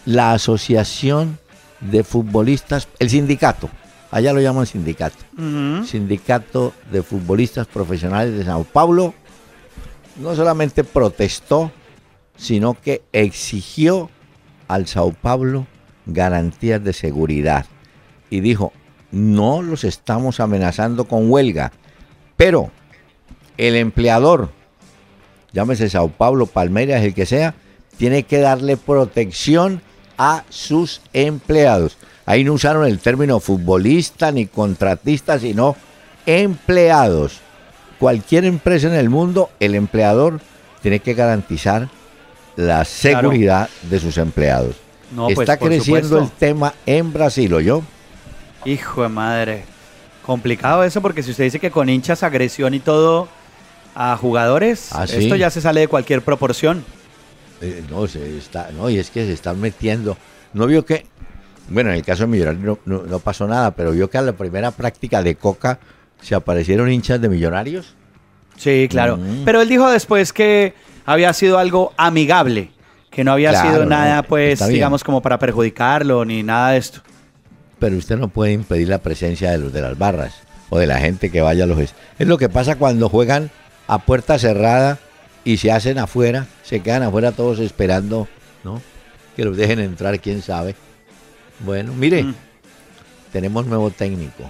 la 0.06 0.34
asociación 0.34 1.38
de 1.80 2.04
futbolistas, 2.04 2.88
el 2.98 3.10
sindicato, 3.10 3.70
allá 4.12 4.34
lo 4.34 4.42
llaman 4.42 4.66
sindicato, 4.66 5.18
sindicato 5.86 6.74
de 6.92 7.04
futbolistas 7.04 7.68
profesionales 7.68 8.38
de 8.38 8.46
Sao 8.46 8.64
Paulo, 8.64 9.14
no 10.18 10.36
solamente 10.36 10.84
protestó, 10.84 11.72
sino 12.36 12.74
que 12.74 13.04
exigió 13.14 14.10
al 14.68 14.88
Sao 14.88 15.14
Paulo 15.14 15.68
garantías 16.06 16.84
de 16.84 16.94
seguridad. 16.94 17.66
Y 18.30 18.42
dijo, 18.42 18.74
no 19.12 19.62
los 19.62 19.84
estamos 19.84 20.40
amenazando 20.40 21.06
con 21.06 21.30
huelga, 21.32 21.72
pero 22.38 22.72
el 23.58 23.76
empleador, 23.76 24.52
llámese 25.52 25.90
Sao 25.90 26.10
Paulo, 26.10 26.46
Palmeiras, 26.46 27.04
el 27.04 27.14
que 27.14 27.26
sea, 27.26 27.56
tiene 27.98 28.24
que 28.24 28.40
darle 28.40 28.78
protección 28.78 29.82
a 30.18 30.44
sus 30.50 31.02
empleados. 31.14 31.98
Ahí 32.30 32.44
no 32.44 32.54
usaron 32.54 32.86
el 32.86 33.00
término 33.00 33.40
futbolista 33.40 34.32
ni 34.32 34.46
contratista, 34.46 35.40
sino 35.40 35.76
empleados. 36.28 37.40
Cualquier 37.98 38.46
empresa 38.46 38.86
en 38.86 38.94
el 38.94 39.10
mundo, 39.10 39.50
el 39.60 39.74
empleador 39.74 40.40
tiene 40.84 41.00
que 41.00 41.16
garantizar 41.16 41.90
la 42.56 42.86
seguridad 42.86 43.68
de 43.90 44.00
sus 44.00 44.20
empleados. 44.20 44.76
Pues, 45.16 45.40
Está 45.40 45.58
creciendo 45.58 46.20
el 46.20 46.30
tema 46.30 46.76
en 46.86 47.12
Brasil, 47.12 47.52
¿o 47.52 47.62
yo? 47.62 47.82
Hijo 48.64 49.02
de 49.02 49.10
madre. 49.10 49.64
Complicado 50.24 50.84
eso 50.84 51.02
porque 51.02 51.24
si 51.24 51.32
usted 51.32 51.46
dice 51.46 51.60
que 51.60 51.72
con 51.72 51.90
hinchas, 51.90 52.22
agresión 52.22 52.76
y 52.76 52.80
todo 52.80 53.28
a 53.96 54.16
jugadores, 54.18 54.90
¿Ah, 54.92 55.06
esto 55.06 55.36
ya 55.36 55.50
se 55.50 55.62
sale 55.62 55.80
de 55.80 55.88
cualquier 55.88 56.22
proporción. 56.22 56.86
Eh, 57.60 57.84
no, 57.90 58.06
se 58.06 58.38
está, 58.38 58.70
no, 58.72 58.88
y 58.88 59.00
es 59.00 59.10
que 59.10 59.26
se 59.26 59.34
están 59.34 59.60
metiendo. 59.60 60.16
No 60.54 60.68
vio 60.68 60.86
que, 60.86 61.08
bueno, 61.70 61.92
en 61.92 61.98
el 61.98 62.04
caso 62.04 62.24
de 62.24 62.28
Millonarios 62.28 62.78
no, 62.86 63.20
pasó 63.20 63.48
nada, 63.48 63.72
pero 63.72 63.92
vio 63.92 64.10
que 64.10 64.18
a 64.18 64.22
la 64.22 64.34
primera 64.34 64.72
práctica 64.72 65.22
de 65.22 65.36
Coca 65.36 65.80
se 66.22 66.36
aparecieron 66.36 66.92
hinchas 66.92 67.22
de 67.22 67.30
Millonarios. 67.30 67.96
Sí, 68.58 68.88
claro. 68.90 69.18
Mm. 69.18 69.44
Pero 69.46 69.62
él 69.62 69.70
dijo 69.70 69.90
después 69.90 70.34
que 70.34 70.74
había 71.06 71.34
sido 71.34 71.58
algo 71.58 71.94
amigable, 71.98 72.72
que 73.10 73.24
no 73.24 73.32
había 73.32 73.62
sido 73.62 73.86
nada, 73.86 74.24
pues, 74.24 74.66
digamos, 74.68 75.04
como 75.04 75.22
para 75.22 75.40
perjudicarlo 75.40 76.26
ni 76.26 76.44
nada 76.44 76.72
de 76.72 76.78
esto. 76.78 77.02
Pero 77.80 77.96
usted 77.96 78.18
no 78.18 78.28
puede 78.28 78.52
impedir 78.52 78.90
la 78.90 78.98
presencia 78.98 79.52
de 79.52 79.58
los 79.58 79.72
de 79.72 79.82
las 79.82 79.98
barras 79.98 80.36
o 80.70 80.78
de 80.78 80.88
la 80.88 81.00
gente 81.00 81.32
que 81.32 81.42
vaya 81.42 81.64
a 81.64 81.68
los... 81.68 81.80
Es 81.80 82.28
lo 82.28 82.38
que 82.38 82.50
pasa 82.50 82.76
cuando 82.76 83.10
juegan 83.10 83.50
a 83.88 84.00
puerta 84.00 84.38
cerrada 84.38 85.00
y 85.44 85.58
se 85.58 85.72
hacen 85.72 85.98
afuera, 85.98 86.48
se 86.64 86.82
quedan 86.82 87.04
afuera 87.04 87.32
todos 87.32 87.60
esperando, 87.60 88.28
¿no? 88.64 88.82
Que 89.36 89.46
los 89.46 89.58
dejen 89.58 89.80
entrar, 89.80 90.20
quién 90.20 90.42
sabe. 90.42 90.76
Bueno, 91.60 91.94
mire, 91.94 92.24
mm. 92.24 92.36
tenemos 93.32 93.66
nuevo 93.66 93.90
técnico. 93.92 94.50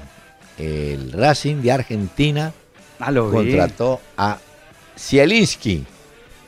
El 0.58 1.12
Racing 1.12 1.58
de 1.58 1.72
Argentina 1.72 2.54
ah, 3.00 3.14
contrató 3.14 4.02
a 4.18 4.38
Zielinski. 4.98 5.86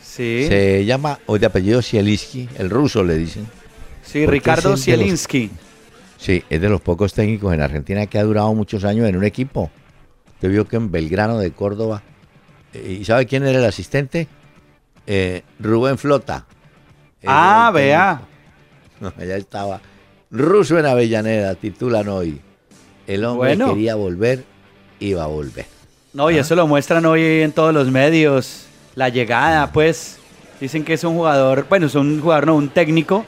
Se 0.02 0.84
llama, 0.86 1.20
hoy 1.26 1.40
de 1.40 1.46
apellido 1.46 1.82
Zielinski, 1.82 2.50
el 2.58 2.70
ruso 2.70 3.04
le 3.04 3.18
dicen. 3.18 3.48
Sí, 4.04 4.26
Ricardo 4.26 4.76
Zielinski. 4.78 5.50
Sí, 6.18 6.44
es 6.50 6.62
de 6.62 6.70
los 6.70 6.82
pocos 6.82 7.14
técnicos 7.14 7.54
en 7.54 7.62
Argentina 7.62 8.06
que 8.06 8.20
ha 8.20 8.24
durado 8.24 8.54
muchos 8.54 8.84
años 8.84 9.08
en 9.08 9.16
un 9.16 9.24
equipo. 9.24 9.72
Usted 10.34 10.50
vio 10.50 10.68
que 10.68 10.76
en 10.76 10.92
Belgrano 10.92 11.40
de 11.40 11.52
Córdoba 11.52 12.04
¿Y 12.74 13.04
sabe 13.06 13.26
quién 13.26 13.46
era 13.46 13.60
el 13.60 13.66
asistente? 13.66 14.28
Eh, 15.06 15.44
Rubén 15.60 15.98
Flota. 15.98 16.46
Ah, 17.26 17.72
vea. 17.74 18.22
No, 19.02 19.12
allá 19.18 19.36
estaba. 19.36 19.82
Ruso 20.32 20.80
en 20.80 20.86
Avellaneda, 20.86 21.56
titulan 21.56 22.08
hoy. 22.08 22.40
El 23.06 23.26
hombre 23.26 23.58
quería 23.58 23.96
volver, 23.96 24.46
iba 25.00 25.24
a 25.24 25.28
volver. 25.28 25.66
No, 26.14 26.32
y 26.32 26.38
¿Ah? 26.38 26.42
eso 26.42 26.56
lo 26.56 26.68
muestran 26.68 27.06
hoy 27.06 27.42
en 27.42 27.52
todos 27.52 27.74
los 27.74 27.92
medios. 27.92 28.66
La 28.96 29.10
llegada, 29.10 29.72
pues, 29.74 30.20
dicen 30.62 30.86
que 30.86 30.94
es 30.94 31.04
un 31.04 31.16
jugador, 31.16 31.66
bueno, 31.70 31.88
es 31.88 31.96
un 31.96 32.22
jugador, 32.22 32.48
no, 32.48 32.56
un 32.56 32.70
técnico 32.70 33.26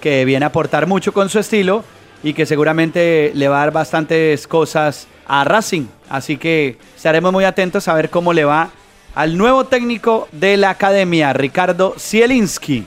que 0.00 0.24
viene 0.24 0.44
a 0.44 0.48
aportar 0.48 0.86
mucho 0.86 1.12
con 1.12 1.28
su 1.28 1.40
estilo 1.40 1.82
y 2.22 2.34
que 2.34 2.46
seguramente 2.46 3.32
le 3.34 3.48
va 3.48 3.56
a 3.56 3.60
dar 3.64 3.72
bastantes 3.72 4.46
cosas 4.46 5.08
a 5.26 5.42
Racing. 5.42 5.86
Así 6.08 6.36
que 6.36 6.76
estaremos 6.94 7.32
muy 7.32 7.44
atentos 7.44 7.88
a 7.88 7.94
ver 7.94 8.10
cómo 8.10 8.32
le 8.32 8.44
va 8.44 8.70
al 9.16 9.36
nuevo 9.36 9.64
técnico 9.64 10.28
de 10.30 10.56
la 10.56 10.70
academia, 10.70 11.32
Ricardo 11.32 11.94
Zielinski. 11.98 12.86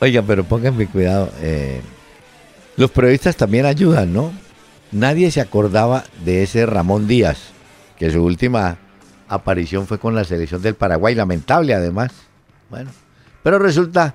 Oiga, 0.00 0.22
pero 0.22 0.42
pónganme 0.44 0.86
cuidado. 0.86 1.30
Eh, 1.40 1.80
los 2.78 2.92
periodistas 2.92 3.36
también 3.36 3.66
ayudan, 3.66 4.12
¿no? 4.12 4.32
Nadie 4.92 5.32
se 5.32 5.40
acordaba 5.40 6.04
de 6.24 6.44
ese 6.44 6.64
Ramón 6.64 7.08
Díaz, 7.08 7.50
que 7.98 8.10
su 8.10 8.24
última 8.24 8.78
aparición 9.28 9.88
fue 9.88 9.98
con 9.98 10.14
la 10.14 10.22
selección 10.22 10.62
del 10.62 10.76
Paraguay, 10.76 11.16
lamentable 11.16 11.74
además. 11.74 12.12
Bueno, 12.70 12.90
pero 13.42 13.58
resulta 13.58 14.14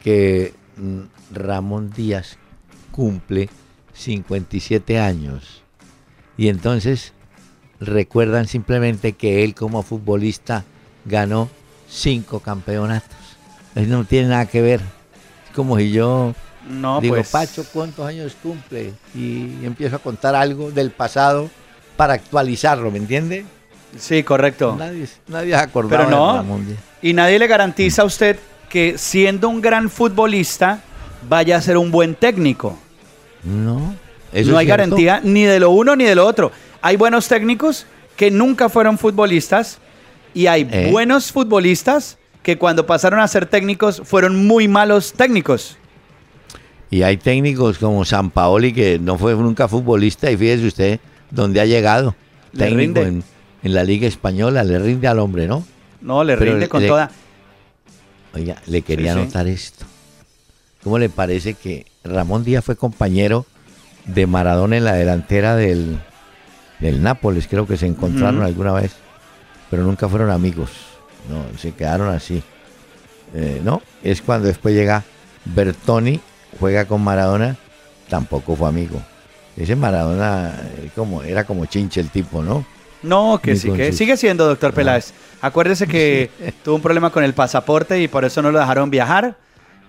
que 0.00 0.52
mm, 0.76 1.00
Ramón 1.32 1.90
Díaz 1.90 2.36
cumple 2.92 3.48
57 3.94 5.00
años 5.00 5.62
y 6.36 6.48
entonces 6.48 7.14
recuerdan 7.80 8.46
simplemente 8.46 9.14
que 9.14 9.42
él 9.42 9.54
como 9.54 9.82
futbolista 9.82 10.64
ganó 11.06 11.48
cinco 11.88 12.40
campeonatos. 12.40 13.16
No 13.74 14.04
tiene 14.04 14.28
nada 14.28 14.44
que 14.46 14.60
ver. 14.60 14.80
Es 15.48 15.54
como 15.54 15.78
si 15.78 15.90
yo 15.90 16.34
no, 16.68 17.00
digo, 17.00 17.14
pues... 17.14 17.28
Pacho, 17.30 17.64
¿cuántos 17.72 18.06
años 18.06 18.36
cumple? 18.42 18.92
Y 19.14 19.64
empiezo 19.64 19.96
a 19.96 19.98
contar 19.98 20.34
algo 20.34 20.70
del 20.70 20.90
pasado 20.90 21.48
para 21.96 22.14
actualizarlo, 22.14 22.90
¿me 22.90 22.98
entiende? 22.98 23.44
Sí, 23.98 24.22
correcto. 24.22 24.76
Nadie, 24.78 25.08
nadie 25.28 25.50
se 25.52 25.56
acordaba 25.56 26.04
Pero 26.04 26.16
no, 26.16 26.60
y 27.00 27.12
nadie 27.12 27.38
le 27.38 27.46
garantiza 27.46 28.02
a 28.02 28.04
usted 28.04 28.38
que 28.68 28.98
siendo 28.98 29.48
un 29.48 29.60
gran 29.60 29.88
futbolista 29.88 30.80
vaya 31.28 31.56
a 31.56 31.60
ser 31.60 31.76
un 31.76 31.90
buen 31.90 32.14
técnico. 32.14 32.76
No. 33.42 33.94
no 34.32 34.58
hay 34.58 34.66
garantía 34.66 35.20
ni 35.22 35.44
de 35.44 35.60
lo 35.60 35.70
uno 35.70 35.96
ni 35.96 36.04
de 36.04 36.14
lo 36.14 36.26
otro. 36.26 36.52
Hay 36.82 36.96
buenos 36.96 37.28
técnicos 37.28 37.86
que 38.16 38.30
nunca 38.30 38.68
fueron 38.68 38.98
futbolistas 38.98 39.78
y 40.34 40.46
hay 40.46 40.68
eh. 40.70 40.88
buenos 40.90 41.32
futbolistas 41.32 42.18
que 42.42 42.58
cuando 42.58 42.86
pasaron 42.86 43.20
a 43.20 43.28
ser 43.28 43.46
técnicos 43.46 44.02
fueron 44.04 44.46
muy 44.46 44.68
malos 44.68 45.12
técnicos. 45.12 45.78
Y 46.90 47.02
hay 47.02 47.16
técnicos 47.16 47.78
como 47.78 48.04
San 48.04 48.30
Paoli 48.30 48.72
que 48.72 48.98
no 48.98 49.18
fue 49.18 49.34
nunca 49.34 49.68
futbolista 49.68 50.30
y 50.30 50.36
fíjese 50.36 50.66
usted 50.66 51.00
dónde 51.30 51.60
ha 51.60 51.66
llegado. 51.66 52.14
Le 52.52 52.68
técnico 52.68 53.00
En, 53.00 53.24
la 53.62 53.82
Liga 53.82 54.06
Española, 54.06 54.62
le 54.62 54.78
rinde 54.78 55.08
al 55.08 55.18
hombre, 55.18 55.48
¿no? 55.48 55.66
No, 56.00 56.22
le 56.22 56.36
rinde 56.36 56.68
con 56.68 56.86
toda. 56.86 57.10
Oiga, 58.32 58.56
le 58.66 58.82
quería 58.82 59.12
anotar 59.12 59.48
esto. 59.48 59.84
¿Cómo 60.84 60.98
le 61.00 61.08
parece 61.08 61.54
que 61.54 61.86
Ramón 62.04 62.44
Díaz 62.44 62.64
fue 62.64 62.76
compañero 62.76 63.44
de 64.04 64.28
Maradona 64.28 64.76
en 64.76 64.84
la 64.84 64.92
delantera 64.92 65.56
del, 65.56 65.98
del 66.78 67.02
Nápoles? 67.02 67.48
Creo 67.48 67.66
que 67.66 67.76
se 67.76 67.86
encontraron 67.86 68.42
alguna 68.42 68.72
vez, 68.72 68.92
pero 69.68 69.82
nunca 69.82 70.08
fueron 70.08 70.30
amigos. 70.30 70.70
No, 71.28 71.58
se 71.58 71.72
quedaron 71.72 72.14
así. 72.14 72.40
Eh, 73.34 73.60
no, 73.64 73.82
es 74.04 74.22
cuando 74.22 74.46
después 74.46 74.76
llega 74.76 75.02
Bertoni 75.44 76.20
juega 76.58 76.84
con 76.84 77.02
Maradona, 77.02 77.56
tampoco 78.08 78.56
fue 78.56 78.68
amigo. 78.68 79.00
Ese 79.56 79.74
Maradona 79.74 80.54
eh, 80.78 80.90
como, 80.94 81.22
era 81.22 81.44
como 81.44 81.66
chinche 81.66 82.00
el 82.00 82.10
tipo, 82.10 82.42
¿no? 82.42 82.64
No, 83.02 83.40
que 83.42 83.56
sí, 83.56 83.70
que 83.70 83.92
sigue 83.92 84.16
siendo, 84.16 84.46
doctor 84.46 84.70
ah. 84.72 84.74
Peláez. 84.74 85.12
Acuérdese 85.40 85.86
que 85.86 86.30
tuvo 86.64 86.76
un 86.76 86.82
problema 86.82 87.10
con 87.10 87.24
el 87.24 87.34
pasaporte 87.34 88.00
y 88.00 88.08
por 88.08 88.24
eso 88.24 88.42
no 88.42 88.50
lo 88.50 88.58
dejaron 88.58 88.90
viajar. 88.90 89.36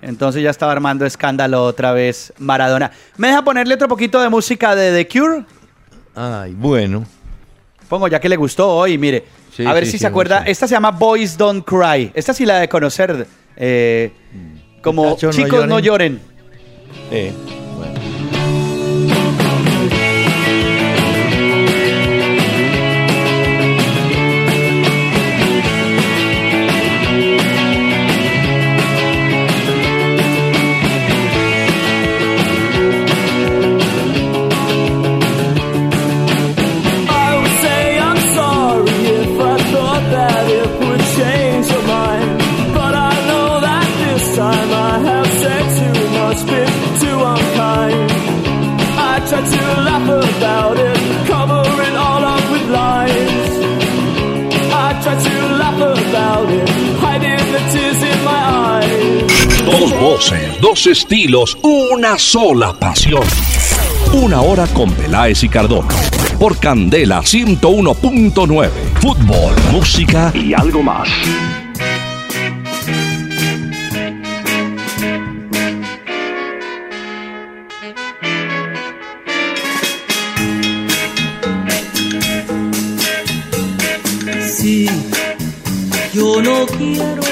Entonces 0.01 0.43
ya 0.43 0.51
estaba 0.51 0.71
armando 0.71 1.05
escándalo 1.05 1.65
otra 1.65 1.91
vez 1.91 2.31
Maradona. 2.37 2.91
¿Me 3.17 3.29
deja 3.29 3.43
ponerle 3.43 3.73
otro 3.73 3.87
poquito 3.87 4.21
de 4.21 4.29
música 4.29 4.75
de 4.75 4.91
The 4.91 5.07
Cure? 5.07 5.43
Ay, 6.15 6.53
bueno. 6.53 7.05
Pongo 7.89 8.07
ya 8.07 8.19
que 8.19 8.29
le 8.29 8.35
gustó 8.35 8.69
hoy, 8.69 8.97
mire. 8.97 9.25
a 9.65 9.73
ver 9.73 9.85
si 9.85 9.97
se 9.97 10.05
acuerda. 10.05 10.43
Esta 10.45 10.67
se 10.67 10.75
llama 10.75 10.91
Boys 10.91 11.37
Don't 11.37 11.65
Cry. 11.65 12.11
Esta 12.13 12.33
sí 12.33 12.45
la 12.45 12.59
de 12.59 12.69
conocer. 12.69 13.25
Eh, 13.55 14.11
como 14.83 15.17
chicos 15.17 15.67
No 15.67 15.79
lloren. 15.79 16.21
Dos 17.09 17.56
voces, 59.99 60.59
dos 60.61 60.87
estilos, 60.87 61.57
una 61.63 62.17
sola 62.17 62.73
pasión. 62.77 63.23
Una 64.13 64.41
hora 64.41 64.67
con 64.67 64.91
Peláez 64.91 65.43
y 65.43 65.49
Cardona. 65.49 65.93
Por 66.39 66.57
Candela 66.59 67.21
101.9. 67.21 68.69
Fútbol, 69.01 69.55
música 69.71 70.31
y 70.33 70.53
algo 70.53 70.83
más. 70.83 71.09
Sí, 84.47 84.89
yo 86.13 86.41
no 86.41 86.65
quiero 86.65 87.26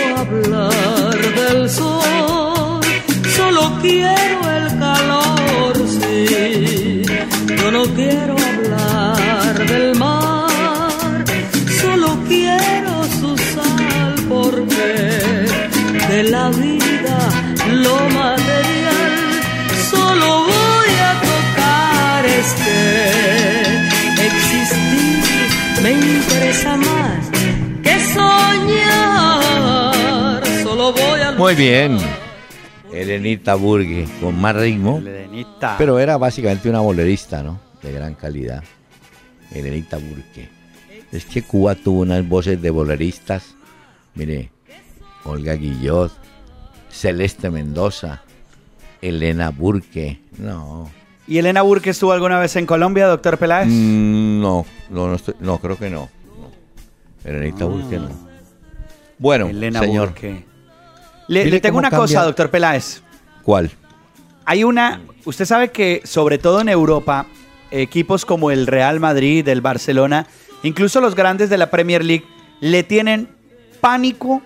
me 25.86 25.92
interesa 25.92 26.78
más 26.78 27.30
que 27.84 28.00
soñar. 28.14 29.44
Muy 31.38 31.54
bien. 31.54 32.00
Elenita 32.92 33.54
Burgue, 33.56 34.08
con 34.20 34.40
más 34.42 34.56
ritmo. 34.56 35.04
Pero 35.78 36.00
era 36.00 36.18
básicamente 36.18 36.70
una 36.70 36.80
bolerista, 36.80 37.44
¿no? 37.44 37.60
De 37.84 37.92
gran 37.92 38.16
calidad. 38.16 38.64
Elenita 39.52 39.98
Burgue. 39.98 40.50
Es 41.12 41.26
que 41.26 41.44
Cuba 41.44 41.76
tuvo 41.76 42.00
unas 42.02 42.28
voces 42.28 42.60
de 42.60 42.72
boleristas. 42.72 43.54
Mire, 44.16 44.50
Olga 45.24 45.54
Guillot, 45.54 46.12
Celeste 46.90 47.52
Mendoza, 47.52 48.24
Elena 49.02 49.52
Burque. 49.52 50.20
No. 50.40 50.90
¿Y 51.28 51.40
Elena 51.40 51.62
Burque 51.64 51.90
estuvo 51.90 52.12
alguna 52.12 52.40
vez 52.40 52.56
en 52.56 52.66
Colombia, 52.66 53.08
doctor 53.08 53.38
Peláez? 53.38 53.68
Mm, 53.68 54.42
no, 54.42 54.66
no, 54.90 55.18
no, 55.40 55.58
creo 55.58 55.78
que 55.78 55.90
no. 55.90 56.10
Elenita 57.24 57.66
Burque 57.66 57.98
no. 57.98 58.10
Bueno, 59.18 59.48
Elena 59.48 59.80
señor. 59.80 60.10
Burque. 60.10 60.46
Le, 61.28 61.60
tengo 61.60 61.78
una 61.80 61.90
cosa, 61.90 62.24
doctor 62.24 62.52
Peláez. 62.52 63.02
¿Cuál? 63.42 63.72
Hay 64.46 64.64
una, 64.64 65.02
usted 65.26 65.46
sabe 65.46 65.72
que 65.72 66.02
sobre 66.04 66.38
todo 66.38 66.62
en 66.62 66.70
Europa, 66.70 67.26
equipos 67.72 68.26
como 68.26 68.52
el 68.52 68.68
Real 68.68 69.00
Madrid, 69.00 69.48
el 69.48 69.62
Barcelona, 69.62 70.28
incluso 70.62 71.02
los 71.02 71.16
grandes 71.16 71.50
de 71.50 71.58
la 71.58 71.72
Premier 71.72 72.06
League, 72.06 72.26
le 72.60 72.84
tienen 72.84 73.30
pánico 73.82 74.44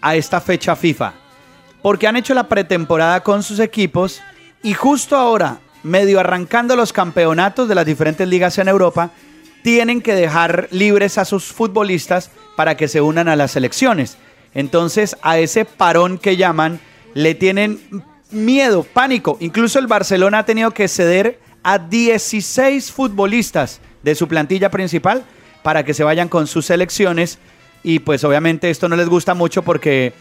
a 0.00 0.14
esta 0.14 0.40
fecha 0.40 0.76
FIFA. 0.76 1.14
Porque 1.82 2.06
han 2.06 2.16
hecho 2.16 2.34
la 2.34 2.48
pretemporada 2.48 3.22
con 3.22 3.42
sus 3.42 3.58
equipos 3.58 4.20
y 4.62 4.74
justo 4.74 5.16
ahora, 5.16 5.58
medio 5.82 6.20
arrancando 6.20 6.76
los 6.76 6.92
campeonatos 6.92 7.68
de 7.68 7.74
las 7.74 7.86
diferentes 7.86 8.26
ligas 8.28 8.58
en 8.58 8.68
Europa, 8.68 9.10
tienen 9.62 10.00
que 10.00 10.14
dejar 10.14 10.68
libres 10.70 11.18
a 11.18 11.24
sus 11.24 11.46
futbolistas 11.46 12.30
para 12.56 12.76
que 12.76 12.88
se 12.88 13.00
unan 13.00 13.28
a 13.28 13.36
las 13.36 13.52
selecciones. 13.52 14.16
Entonces, 14.54 15.16
a 15.22 15.38
ese 15.38 15.64
parón 15.64 16.18
que 16.18 16.36
llaman, 16.36 16.80
le 17.14 17.34
tienen 17.34 17.80
miedo, 18.30 18.84
pánico. 18.84 19.36
Incluso 19.40 19.78
el 19.78 19.86
Barcelona 19.86 20.40
ha 20.40 20.46
tenido 20.46 20.70
que 20.72 20.88
ceder 20.88 21.38
a 21.62 21.78
16 21.78 22.90
futbolistas 22.90 23.80
de 24.02 24.14
su 24.14 24.28
plantilla 24.28 24.70
principal 24.70 25.24
para 25.62 25.84
que 25.84 25.94
se 25.94 26.04
vayan 26.04 26.28
con 26.28 26.46
sus 26.46 26.66
selecciones. 26.66 27.38
Y 27.82 28.00
pues 28.00 28.24
obviamente 28.24 28.70
esto 28.70 28.88
no 28.88 28.96
les 28.96 29.08
gusta 29.08 29.34
mucho 29.34 29.62
porque 29.62 30.12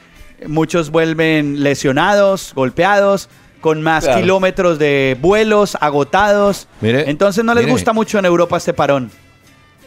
muchos 0.47 0.91
vuelven 0.91 1.63
lesionados, 1.63 2.53
golpeados, 2.55 3.29
con 3.61 3.81
más 3.81 4.07
kilómetros 4.07 4.79
de 4.79 5.17
vuelos, 5.21 5.77
agotados. 5.79 6.67
Entonces 6.81 7.43
no 7.43 7.53
les 7.53 7.67
gusta 7.67 7.93
mucho 7.93 8.19
en 8.19 8.25
Europa 8.25 8.57
este 8.57 8.73
parón. 8.73 9.11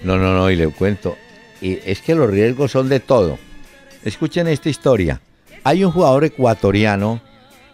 No, 0.02 0.18
no, 0.18 0.34
no, 0.34 0.50
y 0.50 0.56
le 0.56 0.68
cuento. 0.68 1.16
Y 1.60 1.78
es 1.84 2.00
que 2.02 2.14
los 2.14 2.28
riesgos 2.28 2.72
son 2.72 2.88
de 2.88 3.00
todo. 3.00 3.38
Escuchen 4.04 4.48
esta 4.48 4.68
historia. 4.68 5.20
Hay 5.64 5.84
un 5.84 5.92
jugador 5.92 6.24
ecuatoriano, 6.24 7.20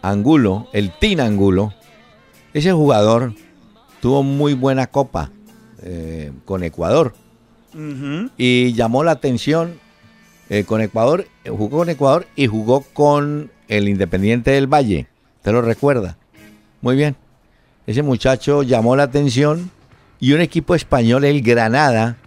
Angulo, 0.01 0.67
el 0.73 0.91
Tin 0.91 1.19
Angulo. 1.21 1.73
Ese 2.53 2.71
jugador 2.71 3.33
tuvo 3.99 4.21
muy 4.21 4.53
buena 4.53 4.87
copa 4.87 5.31
eh, 5.81 6.31
con 6.45 6.63
Ecuador. 6.63 7.13
Y 8.37 8.73
llamó 8.73 9.03
la 9.03 9.11
atención 9.11 9.79
eh, 10.49 10.63
con 10.63 10.81
Ecuador, 10.81 11.27
jugó 11.47 11.69
con 11.69 11.89
Ecuador 11.89 12.25
y 12.35 12.47
jugó 12.47 12.81
con 12.81 13.51
el 13.67 13.87
Independiente 13.87 14.51
del 14.51 14.67
Valle. 14.67 15.07
¿Te 15.41 15.51
lo 15.51 15.61
recuerda? 15.61 16.17
Muy 16.81 16.95
bien. 16.95 17.15
Ese 17.87 18.03
muchacho 18.03 18.63
llamó 18.63 18.95
la 18.95 19.03
atención 19.03 19.71
y 20.19 20.33
un 20.33 20.41
equipo 20.41 20.75
español, 20.75 21.23
el 21.23 21.41
Granada, 21.41 22.17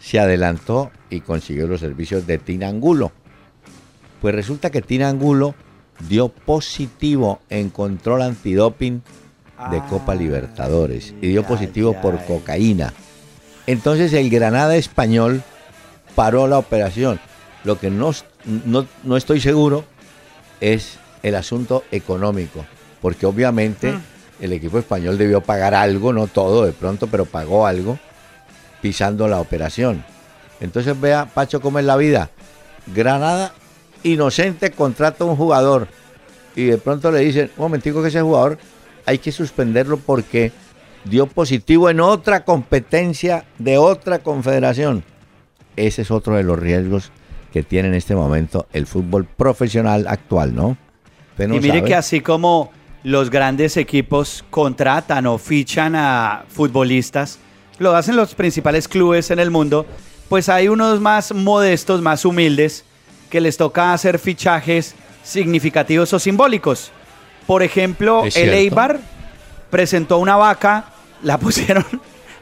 se 0.00 0.20
adelantó 0.20 0.90
y 1.10 1.20
consiguió 1.20 1.66
los 1.66 1.80
servicios 1.80 2.26
de 2.26 2.38
Tinangulo. 2.38 3.12
Pues 4.20 4.34
resulta 4.34 4.70
que 4.70 4.82
Tinangulo 4.82 5.54
dio 6.08 6.28
positivo 6.28 7.40
en 7.50 7.70
control 7.70 8.22
antidoping 8.22 9.02
de 9.70 9.82
Copa 9.88 10.14
Libertadores 10.14 11.14
y 11.20 11.28
dio 11.28 11.44
positivo 11.44 12.00
por 12.00 12.22
cocaína. 12.24 12.92
Entonces 13.66 14.12
el 14.12 14.28
Granada 14.30 14.76
español 14.76 15.42
paró 16.14 16.46
la 16.46 16.58
operación. 16.58 17.20
Lo 17.64 17.78
que 17.78 17.90
no, 17.90 18.12
no, 19.04 19.16
estoy 19.16 19.40
seguro 19.40 19.84
es 20.60 20.98
el 21.24 21.34
asunto 21.34 21.82
económico, 21.90 22.64
porque 23.00 23.26
obviamente 23.26 23.92
mm. 23.92 24.00
el 24.40 24.52
equipo 24.52 24.78
español 24.78 25.18
debió 25.18 25.40
pagar 25.40 25.74
algo, 25.74 26.12
no 26.12 26.28
todo 26.28 26.64
de 26.64 26.72
pronto, 26.72 27.08
pero 27.08 27.24
pagó 27.24 27.66
algo 27.66 27.98
pisando 28.80 29.26
la 29.26 29.40
operación. 29.40 30.04
Entonces 30.60 31.00
vea, 31.00 31.26
Pacho, 31.26 31.60
cómo 31.60 31.78
es 31.78 31.86
la 31.86 31.96
vida. 31.96 32.30
Granada, 32.94 33.54
inocente, 34.02 34.70
contrata 34.70 35.24
a 35.24 35.26
un 35.26 35.36
jugador 35.36 35.88
y 36.54 36.64
de 36.64 36.76
pronto 36.76 37.10
le 37.10 37.20
dicen, 37.20 37.50
un 37.56 37.64
momentico 37.64 38.02
que 38.02 38.08
ese 38.08 38.20
jugador 38.20 38.58
hay 39.06 39.18
que 39.18 39.32
suspenderlo 39.32 39.96
porque 39.96 40.52
dio 41.04 41.26
positivo 41.26 41.88
en 41.88 42.00
otra 42.00 42.44
competencia 42.44 43.46
de 43.58 43.78
otra 43.78 44.18
confederación. 44.18 45.04
Ese 45.76 46.02
es 46.02 46.10
otro 46.10 46.36
de 46.36 46.42
los 46.42 46.58
riesgos 46.58 47.10
que 47.50 47.62
tiene 47.62 47.88
en 47.88 47.94
este 47.94 48.14
momento 48.14 48.66
el 48.74 48.86
fútbol 48.86 49.24
profesional 49.24 50.06
actual, 50.06 50.54
¿no? 50.54 50.76
Y 51.38 51.60
mire 51.60 51.82
que 51.82 51.94
así 51.94 52.20
como 52.20 52.70
los 53.02 53.30
grandes 53.30 53.76
equipos 53.76 54.44
contratan 54.50 55.26
o 55.26 55.38
fichan 55.38 55.94
a 55.94 56.44
futbolistas, 56.48 57.38
lo 57.78 57.94
hacen 57.94 58.16
los 58.16 58.34
principales 58.34 58.88
clubes 58.88 59.30
en 59.30 59.38
el 59.38 59.50
mundo, 59.50 59.86
pues 60.28 60.48
hay 60.48 60.68
unos 60.68 61.00
más 61.00 61.32
modestos, 61.34 62.00
más 62.00 62.24
humildes, 62.24 62.84
que 63.30 63.40
les 63.40 63.56
toca 63.56 63.92
hacer 63.92 64.18
fichajes 64.18 64.94
significativos 65.22 66.12
o 66.12 66.18
simbólicos. 66.18 66.92
Por 67.46 67.62
ejemplo, 67.62 68.24
el 68.34 68.54
Eibar 68.54 69.00
presentó 69.70 70.18
una 70.18 70.36
vaca, 70.36 70.86
la 71.22 71.38
pusieron 71.40 71.84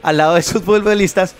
al 0.03 0.17
lado 0.17 0.35
de 0.35 0.43
sus 0.43 0.63
futbolistas, 0.63 1.35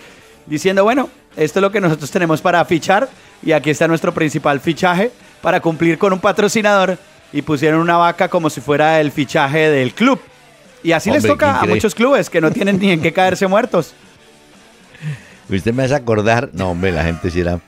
diciendo, 0.47 0.83
bueno, 0.83 1.09
esto 1.35 1.59
es 1.59 1.61
lo 1.61 1.71
que 1.71 1.81
nosotros 1.81 2.11
tenemos 2.11 2.41
para 2.41 2.63
fichar 2.65 3.09
y 3.41 3.51
aquí 3.51 3.69
está 3.69 3.87
nuestro 3.87 4.13
principal 4.13 4.59
fichaje 4.59 5.11
para 5.41 5.59
cumplir 5.59 5.97
con 5.97 6.13
un 6.13 6.19
patrocinador 6.19 6.97
y 7.33 7.41
pusieron 7.41 7.81
una 7.81 7.97
vaca 7.97 8.29
como 8.29 8.49
si 8.49 8.61
fuera 8.61 9.01
el 9.01 9.11
fichaje 9.11 9.69
del 9.69 9.93
club. 9.93 10.19
Y 10.83 10.91
así 10.91 11.09
les 11.09 11.23
toca 11.23 11.59
a 11.59 11.65
muchos 11.65 11.95
clubes 11.95 12.29
que 12.29 12.39
no 12.39 12.51
tienen 12.51 12.79
ni 12.79 12.91
en 12.91 13.01
qué 13.01 13.11
caerse 13.11 13.47
muertos. 13.47 13.93
Usted 15.49 15.73
me 15.73 15.83
hace 15.83 15.95
acordar, 15.95 16.49
no 16.53 16.71
hombre, 16.71 16.91
la 16.91 17.03
gente 17.03 17.29
si 17.29 17.41
era... 17.41 17.59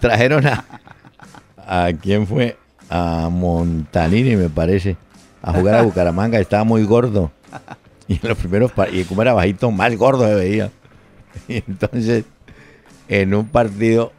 trajeron 0.00 0.46
a... 0.46 0.64
¿A 1.66 1.92
quién 1.92 2.26
fue? 2.26 2.56
A 2.88 3.28
Montanini, 3.30 4.34
me 4.34 4.48
parece, 4.48 4.96
a 5.42 5.52
jugar 5.52 5.76
a 5.76 5.82
Bucaramanga, 5.82 6.40
estaba 6.40 6.64
muy 6.64 6.82
gordo. 6.84 7.30
Y 8.08 8.14
en 8.14 8.28
los 8.28 8.38
primeros 8.38 8.72
y 8.92 9.04
como 9.04 9.22
era 9.22 9.34
bajito, 9.34 9.70
más 9.70 9.96
gordo 9.96 10.26
se 10.26 10.34
veía. 10.34 10.70
Y 11.46 11.58
entonces, 11.58 12.24
en 13.08 13.34
un 13.34 13.46
partido 13.46 14.12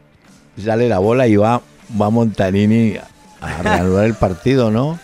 sale 0.62 0.88
la 0.88 0.98
bola 0.98 1.26
y 1.26 1.36
va, 1.36 1.60
va 2.00 2.08
Montanini 2.08 2.96
a 3.42 3.62
reanudar 3.62 4.04
el 4.06 4.14
partido, 4.14 4.70
¿no? 4.70 4.98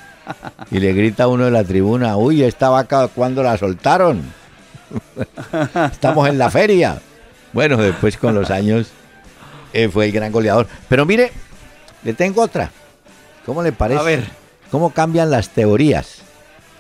Y 0.71 0.79
le 0.79 0.93
grita 0.93 1.25
a 1.25 1.29
uno 1.29 1.45
de 1.45 1.51
la 1.51 1.65
tribuna, 1.65 2.17
uy, 2.17 2.43
esta 2.43 2.69
vaca, 2.69 3.09
¿cuándo 3.09 3.43
la 3.43 3.57
soltaron? 3.57 4.23
Estamos 5.93 6.29
en 6.29 6.39
la 6.39 6.51
feria. 6.51 7.01
Bueno, 7.53 7.77
después 7.77 8.17
con 8.17 8.35
los 8.35 8.51
años 8.51 8.89
eh, 9.73 9.89
fue 9.89 10.07
el 10.07 10.13
gran 10.13 10.33
goleador. 10.33 10.67
Pero 10.89 11.05
mire, 11.07 11.33
le 12.05 12.15
tengo 12.15 12.43
otra. 12.43 12.71
¿Cómo 13.45 13.63
le 13.63 13.73
parece? 13.73 14.01
A 14.01 14.05
ver. 14.05 14.25
¿Cómo 14.71 14.91
cambian 14.91 15.31
las 15.31 15.51
teorías? 15.51 16.19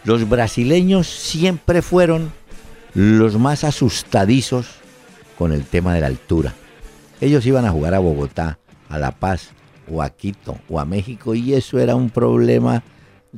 Los 0.04 0.28
brasileños 0.28 1.06
siempre 1.06 1.82
fueron 1.82 2.32
los 2.94 3.38
más 3.38 3.64
asustadizos 3.64 4.66
con 5.36 5.52
el 5.52 5.64
tema 5.64 5.94
de 5.94 6.00
la 6.00 6.06
altura. 6.06 6.54
Ellos 7.20 7.46
iban 7.46 7.64
a 7.64 7.70
jugar 7.70 7.94
a 7.94 7.98
Bogotá, 7.98 8.58
a 8.88 8.98
La 8.98 9.12
Paz, 9.12 9.50
o 9.90 10.02
a 10.02 10.10
Quito, 10.10 10.58
o 10.68 10.80
a 10.80 10.84
México, 10.84 11.34
y 11.34 11.54
eso 11.54 11.78
era 11.78 11.96
un 11.96 12.10
problema. 12.10 12.82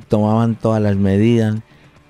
Tomaban 0.07 0.55
todas 0.55 0.81
las 0.81 0.95
medidas. 0.95 1.57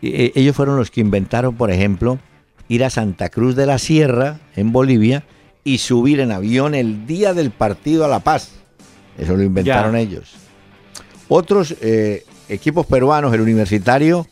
Eh, 0.01 0.31
ellos 0.35 0.55
fueron 0.55 0.77
los 0.77 0.91
que 0.91 1.01
inventaron, 1.01 1.55
por 1.55 1.71
ejemplo, 1.71 2.19
ir 2.67 2.83
a 2.83 2.89
Santa 2.89 3.29
Cruz 3.29 3.55
de 3.55 3.65
la 3.65 3.77
Sierra, 3.77 4.39
en 4.55 4.71
Bolivia, 4.71 5.23
y 5.63 5.77
subir 5.77 6.19
en 6.19 6.31
avión 6.31 6.73
el 6.73 7.05
día 7.05 7.33
del 7.33 7.51
partido 7.51 8.05
a 8.05 8.07
La 8.07 8.19
Paz. 8.19 8.51
Eso 9.17 9.35
lo 9.35 9.43
inventaron 9.43 9.95
ellos. 9.95 10.33
Otros 11.27 11.75
eh, 11.81 12.25
equipos 12.49 12.85
peruanos, 12.85 13.33
el 13.33 13.41
universitario, 13.41 14.27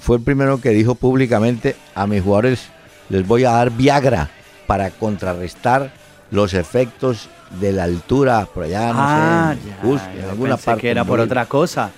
fue 0.00 0.18
el 0.18 0.22
primero 0.22 0.60
que 0.60 0.70
dijo 0.70 0.94
públicamente 0.94 1.74
a 1.94 2.06
mis 2.06 2.22
jugadores 2.22 2.68
les 3.08 3.26
voy 3.26 3.44
a 3.44 3.52
dar 3.52 3.70
Viagra 3.70 4.30
para 4.66 4.90
contrarrestar 4.90 5.92
los 6.30 6.54
efectos 6.54 7.28
de 7.50 7.72
la 7.72 7.84
altura 7.84 8.46
por 8.52 8.64
allá, 8.64 8.92
no 8.92 8.98
ah, 8.98 9.54
sé, 9.54 10.20
en, 10.20 10.24
alguna 10.28 10.56
parte. 10.56 10.82
que 10.82 10.90
era 10.90 11.04
por 11.04 11.20
otra 11.20 11.46
cosa, 11.46 11.90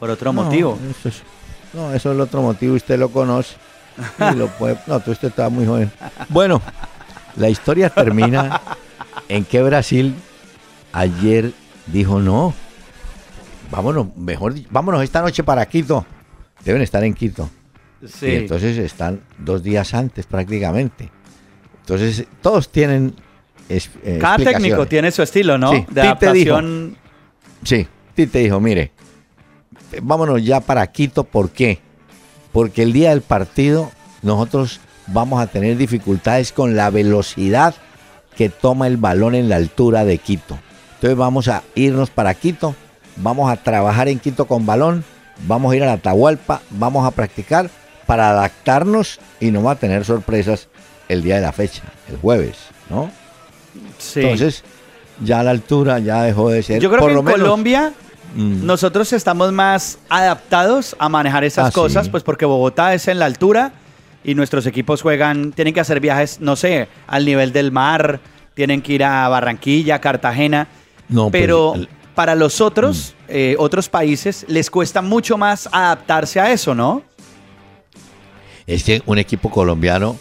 por 0.00 0.10
otro 0.10 0.32
motivo. 0.32 0.78
no, 1.72 1.92
eso 1.92 2.10
es 2.10 2.14
el 2.16 2.20
otro 2.20 2.42
motivo, 2.42 2.74
usted 2.74 2.98
lo 2.98 3.10
conoce. 3.10 3.56
no, 4.86 5.00
tú 5.00 5.12
usted 5.12 5.28
estaba 5.28 5.48
muy 5.48 5.66
joven. 5.66 5.90
Bueno, 6.28 6.60
la 7.36 7.48
historia 7.48 7.90
termina 7.90 8.60
en 9.28 9.44
que 9.44 9.62
Brasil 9.62 10.14
ayer 10.92 11.52
dijo 11.86 12.20
no. 12.20 12.54
Vámonos, 13.70 14.16
mejor, 14.16 14.54
vámonos 14.70 15.02
esta 15.02 15.22
noche 15.22 15.42
para 15.42 15.66
Quito. 15.66 16.06
Deben 16.64 16.82
estar 16.82 17.02
en 17.04 17.14
Quito. 17.14 17.50
Sí. 18.06 18.26
Y 18.26 18.34
entonces 18.36 18.76
están 18.78 19.20
dos 19.38 19.62
días 19.62 19.94
antes 19.94 20.26
prácticamente. 20.26 21.10
Entonces, 21.80 22.26
todos 22.40 22.70
tienen. 22.70 23.14
Eh, 23.68 24.18
Cada 24.20 24.36
técnico 24.36 24.86
tiene 24.86 25.10
su 25.10 25.22
estilo, 25.22 25.56
¿no? 25.58 25.72
de 25.90 26.00
adaptación. 26.00 26.96
sí, 27.62 27.86
Tite 28.14 28.40
dijo: 28.40 28.60
mire, 28.60 28.90
vámonos 30.02 30.44
ya 30.44 30.60
para 30.60 30.86
Quito. 30.86 31.24
¿Por 31.24 31.50
qué? 31.50 31.80
Porque 32.52 32.82
el 32.82 32.92
día 32.92 33.10
del 33.10 33.22
partido 33.22 33.90
nosotros 34.22 34.80
vamos 35.06 35.40
a 35.40 35.46
tener 35.46 35.76
dificultades 35.76 36.52
con 36.52 36.76
la 36.76 36.90
velocidad 36.90 37.74
que 38.36 38.48
toma 38.48 38.86
el 38.86 38.96
balón 38.96 39.34
en 39.34 39.48
la 39.48 39.56
altura 39.56 40.04
de 40.04 40.18
Quito. 40.18 40.58
Entonces 40.94 41.16
vamos 41.16 41.48
a 41.48 41.62
irnos 41.74 42.10
para 42.10 42.34
Quito, 42.34 42.74
vamos 43.16 43.50
a 43.50 43.56
trabajar 43.56 44.08
en 44.08 44.18
Quito 44.18 44.46
con 44.46 44.66
balón, 44.66 45.04
vamos 45.46 45.72
a 45.72 45.76
ir 45.76 45.82
a 45.82 45.86
la 45.86 45.92
Atahualpa, 45.94 46.62
vamos 46.70 47.06
a 47.06 47.10
practicar 47.10 47.70
para 48.06 48.30
adaptarnos 48.30 49.20
y 49.40 49.50
no 49.50 49.62
va 49.62 49.72
a 49.72 49.76
tener 49.76 50.04
sorpresas 50.04 50.68
el 51.08 51.22
día 51.22 51.36
de 51.36 51.42
la 51.42 51.52
fecha, 51.52 51.82
el 52.08 52.16
jueves, 52.16 52.56
¿no? 52.90 53.10
Sí. 53.98 54.20
Entonces, 54.20 54.64
ya 55.22 55.42
la 55.42 55.50
altura 55.50 55.98
ya 55.98 56.22
dejó 56.22 56.50
de 56.50 56.62
ser. 56.62 56.80
Yo 56.80 56.90
creo 56.90 57.06
que 57.06 57.12
en 57.12 57.24
Colombia 57.24 57.92
mm. 58.34 58.64
nosotros 58.66 59.12
estamos 59.12 59.52
más 59.52 59.98
adaptados 60.08 60.96
a 60.98 61.08
manejar 61.08 61.44
esas 61.44 61.68
ah, 61.68 61.72
cosas, 61.72 62.08
pues 62.08 62.22
porque 62.22 62.44
Bogotá 62.44 62.94
es 62.94 63.08
en 63.08 63.18
la 63.18 63.26
altura 63.26 63.72
y 64.24 64.34
nuestros 64.34 64.66
equipos 64.66 65.02
juegan, 65.02 65.52
tienen 65.52 65.74
que 65.74 65.80
hacer 65.80 66.00
viajes, 66.00 66.40
no 66.40 66.56
sé, 66.56 66.88
al 67.06 67.24
nivel 67.24 67.52
del 67.52 67.70
mar, 67.72 68.20
tienen 68.54 68.80
que 68.80 68.94
ir 68.94 69.04
a 69.04 69.28
Barranquilla, 69.28 70.00
Cartagena. 70.00 70.68
No, 71.08 71.30
pues, 71.30 71.42
pero 71.42 71.74
para 72.14 72.34
los 72.34 72.60
otros, 72.60 73.14
mm. 73.18 73.22
eh, 73.28 73.56
otros 73.58 73.88
países, 73.88 74.46
les 74.48 74.70
cuesta 74.70 75.02
mucho 75.02 75.36
más 75.36 75.68
adaptarse 75.70 76.40
a 76.40 76.52
eso, 76.52 76.74
¿no? 76.74 77.02
Es 78.66 78.82
que 78.82 79.02
un 79.04 79.18
equipo 79.18 79.50
colombiano 79.50 80.16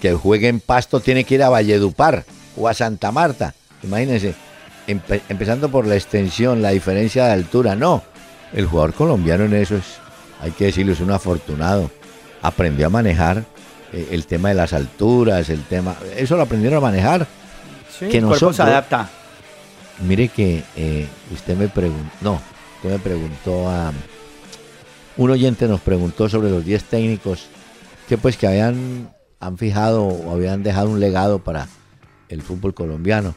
que 0.00 0.14
juegue 0.14 0.48
en 0.48 0.60
Pasto 0.60 1.00
tiene 1.00 1.24
que 1.24 1.34
ir 1.34 1.42
a 1.42 1.50
Valledupar 1.50 2.24
o 2.56 2.68
a 2.68 2.74
Santa 2.74 3.12
Marta. 3.12 3.54
Imagínense, 3.82 4.34
empezando 4.86 5.70
por 5.70 5.86
la 5.86 5.96
extensión, 5.96 6.62
la 6.62 6.70
diferencia 6.70 7.26
de 7.26 7.32
altura. 7.32 7.74
No, 7.74 8.02
el 8.52 8.66
jugador 8.66 8.94
colombiano 8.94 9.44
en 9.44 9.54
eso 9.54 9.76
es, 9.76 9.84
hay 10.40 10.52
que 10.52 10.66
decirlo, 10.66 10.92
es 10.92 11.00
un 11.00 11.10
afortunado. 11.10 11.90
Aprendió 12.42 12.86
a 12.86 12.90
manejar 12.90 13.44
eh, 13.92 14.08
el 14.10 14.26
tema 14.26 14.48
de 14.48 14.54
las 14.54 14.72
alturas, 14.72 15.48
el 15.48 15.62
tema. 15.64 15.96
Eso 16.16 16.36
lo 16.36 16.42
aprendieron 16.42 16.78
a 16.78 16.80
manejar. 16.80 17.26
Sí, 17.98 18.08
que 18.08 18.20
cuerpo 18.20 18.52
se 18.52 18.62
adapta. 18.62 19.08
Mire 20.06 20.28
que 20.28 20.62
eh, 20.76 21.06
usted 21.32 21.56
me 21.56 21.68
preguntó, 21.68 22.10
no, 22.20 22.40
usted 22.76 22.90
me 22.90 22.98
preguntó 22.98 23.68
a... 23.68 23.92
Un 25.16 25.30
oyente 25.30 25.68
nos 25.68 25.80
preguntó 25.80 26.28
sobre 26.28 26.50
los 26.50 26.64
10 26.64 26.84
técnicos 26.84 27.46
que 28.08 28.16
pues 28.16 28.38
que 28.38 28.46
habían 28.46 29.12
han 29.42 29.58
fijado 29.58 30.04
o 30.04 30.32
habían 30.32 30.62
dejado 30.62 30.88
un 30.88 31.00
legado 31.00 31.40
para 31.40 31.68
el 32.32 32.42
fútbol 32.42 32.74
colombiano. 32.74 33.34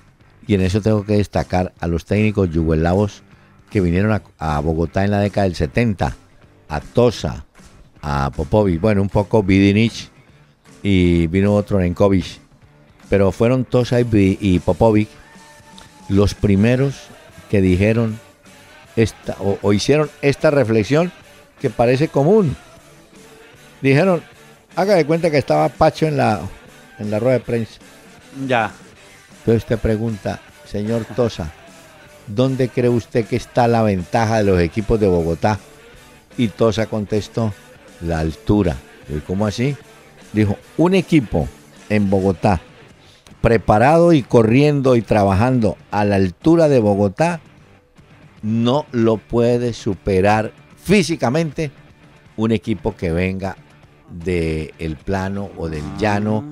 Y 0.48 0.54
en 0.56 0.62
eso 0.62 0.82
tengo 0.82 1.06
que 1.06 1.18
destacar 1.18 1.74
a 1.80 1.88
los 1.88 2.06
técnicos 2.06 2.50
yugoslavos 2.50 3.24
que 3.70 3.82
vinieron 3.82 4.22
a, 4.40 4.60
Bogotá 4.60 5.04
en 5.04 5.12
la 5.12 5.20
década 5.20 5.46
del 5.46 5.56
70, 5.56 6.16
a 6.70 6.80
Tosa, 6.82 7.46
a 8.02 8.32
Popovic, 8.36 8.80
bueno, 8.80 9.02
un 9.02 9.10
poco 9.10 9.44
Vidinic 9.44 10.10
y 10.84 11.28
vino 11.28 11.54
otro 11.54 11.80
Nenkovic. 11.80 12.40
Pero 13.10 13.32
fueron 13.32 13.66
Tosa 13.66 14.00
y, 14.00 14.08
y 14.40 14.60
Popovic 14.60 15.10
los 16.10 16.34
primeros 16.34 17.08
que 17.50 17.62
dijeron 17.62 18.20
esta, 18.96 19.36
o, 19.40 19.74
hicieron 19.74 20.10
esta 20.22 20.52
reflexión 20.52 21.12
que 21.60 21.70
parece 21.70 22.08
común. 22.08 22.56
Dijeron, 23.82 24.24
haga 24.76 24.96
de 24.96 25.06
cuenta 25.06 25.32
que 25.32 25.38
estaba 25.38 25.70
Pacho 25.70 26.08
en 26.08 26.18
la, 26.18 26.42
en 27.00 27.12
la 27.12 27.20
rueda 27.20 27.34
de 27.34 27.40
prensa. 27.42 27.80
Ya. 28.48 28.72
Entonces 29.46 29.62
usted 29.62 29.78
pregunta, 29.78 30.40
señor 30.66 31.06
Tosa, 31.16 31.54
¿dónde 32.26 32.68
cree 32.68 32.90
usted 32.90 33.28
que 33.28 33.36
está 33.36 33.68
la 33.68 33.84
ventaja 33.84 34.38
de 34.38 34.44
los 34.44 34.60
equipos 34.60 35.00
de 35.00 35.06
Bogotá? 35.06 35.60
Y 36.36 36.48
Tosa 36.48 36.88
contestó, 36.88 37.54
la 38.02 38.18
altura. 38.18 38.76
¿Y 39.08 39.20
cómo 39.20 39.46
así? 39.46 39.78
Dijo, 40.34 40.58
un 40.78 40.96
equipo 40.96 41.48
en 41.90 42.10
Bogotá 42.10 42.60
preparado 43.40 44.14
y 44.14 44.24
corriendo 44.24 44.96
y 44.96 45.04
trabajando 45.04 45.78
a 45.92 46.06
la 46.06 46.16
altura 46.16 46.68
de 46.68 46.80
Bogotá, 46.80 47.40
no 48.42 48.88
lo 48.92 49.18
puede 49.18 49.74
superar 49.74 50.54
físicamente 50.84 51.70
un 52.36 52.52
equipo 52.52 52.96
que 52.96 53.12
venga 53.12 53.58
del 54.10 54.98
plano 55.06 55.52
o 55.56 55.70
del 55.70 55.84
llano 56.00 56.44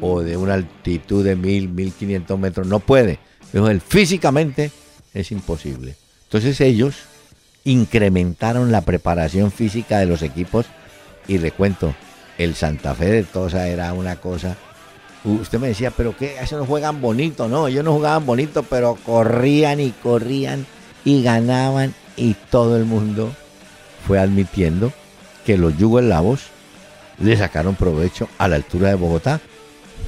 o 0.00 0.22
de 0.22 0.36
una 0.36 0.54
altitud 0.54 1.24
de 1.24 1.36
mil, 1.36 1.68
mil 1.68 1.92
quinientos 1.92 2.38
metros. 2.38 2.66
No 2.66 2.80
puede. 2.80 3.18
Entonces, 3.52 3.82
físicamente 3.86 4.70
es 5.14 5.32
imposible. 5.32 5.94
Entonces 6.24 6.60
ellos 6.60 6.96
incrementaron 7.64 8.72
la 8.72 8.82
preparación 8.82 9.50
física 9.50 9.98
de 9.98 10.06
los 10.06 10.22
equipos 10.22 10.66
y 11.28 11.38
le 11.38 11.50
cuento, 11.50 11.94
el 12.38 12.54
Santa 12.54 12.94
Fe 12.94 13.06
de 13.06 13.22
Tosa 13.24 13.68
era 13.68 13.92
una 13.92 14.16
cosa 14.16 14.56
Usted 15.26 15.58
me 15.58 15.68
decía, 15.68 15.90
pero 15.90 16.16
qué, 16.16 16.36
eso 16.40 16.56
no 16.56 16.64
juegan 16.66 17.00
bonito, 17.00 17.48
no, 17.48 17.66
ellos 17.66 17.84
no 17.84 17.92
jugaban 17.94 18.24
bonito, 18.24 18.62
pero 18.62 18.94
corrían 18.94 19.80
y 19.80 19.90
corrían 19.90 20.66
y 21.04 21.24
ganaban 21.24 21.94
y 22.16 22.34
todo 22.34 22.76
el 22.76 22.84
mundo 22.84 23.32
fue 24.06 24.20
admitiendo 24.20 24.92
que 25.44 25.58
los 25.58 25.76
yugoslavos 25.76 26.42
le 27.18 27.36
sacaron 27.36 27.74
provecho 27.74 28.28
a 28.38 28.46
la 28.46 28.54
altura 28.54 28.90
de 28.90 28.94
Bogotá. 28.94 29.40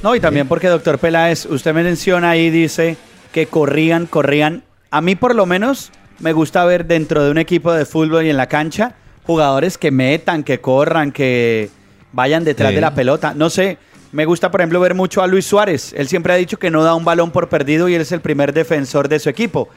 No, 0.03 0.14
y 0.14 0.20
también 0.20 0.47
porque, 0.47 0.68
doctor 0.68 0.99
Peláez, 0.99 1.47
usted 1.47 1.74
me 1.74 1.82
menciona 1.82 2.30
ahí, 2.30 2.51
dice 2.51 2.97
que 3.32 3.47
corrían, 3.47 4.07
corrían. 4.07 4.62
A 4.91 5.01
mí 5.01 5.16
por 5.16 5.34
lo 5.34 5.45
menos 5.45 5.91
me 6.18 6.32
gusta 6.32 6.64
ver 6.64 6.86
dentro 6.86 7.24
de 7.24 7.30
un 7.30 7.39
equipo 7.39 7.72
de 7.72 7.84
fútbol 7.84 8.24
y 8.24 8.30
en 8.30 8.36
la 8.36 8.47
cancha 8.47 8.95
jugadores 9.28 9.76
que 9.76 9.91
metan, 9.91 10.43
que 10.43 10.61
corran, 10.61 11.12
que 11.12 11.68
vayan 12.12 12.45
detrás 12.45 12.72
de 12.72 12.80
la 12.80 12.95
pelota. 12.95 13.34
No 13.34 13.51
sé, 13.51 13.76
me 14.11 14.24
gusta, 14.24 14.51
por 14.51 14.61
ejemplo, 14.61 14.80
ver 14.80 14.95
mucho 14.95 15.22
a 15.22 15.26
Luis 15.26 15.45
Suárez. 15.45 15.93
Él 15.95 16.09
siempre 16.09 16.32
ha 16.32 16.36
dicho 16.36 16.59
que 16.59 16.70
no 16.70 16.82
da 16.82 16.95
un 16.95 17.05
balón 17.05 17.30
por 17.30 17.51
perdido 17.51 17.91
y 17.91 17.95
él 17.95 18.01
es 18.01 18.12
el 18.12 18.22
primer 18.22 18.55
defensor 18.55 19.09
de 19.09 19.18
su 19.18 19.28
equipo. 19.28 19.68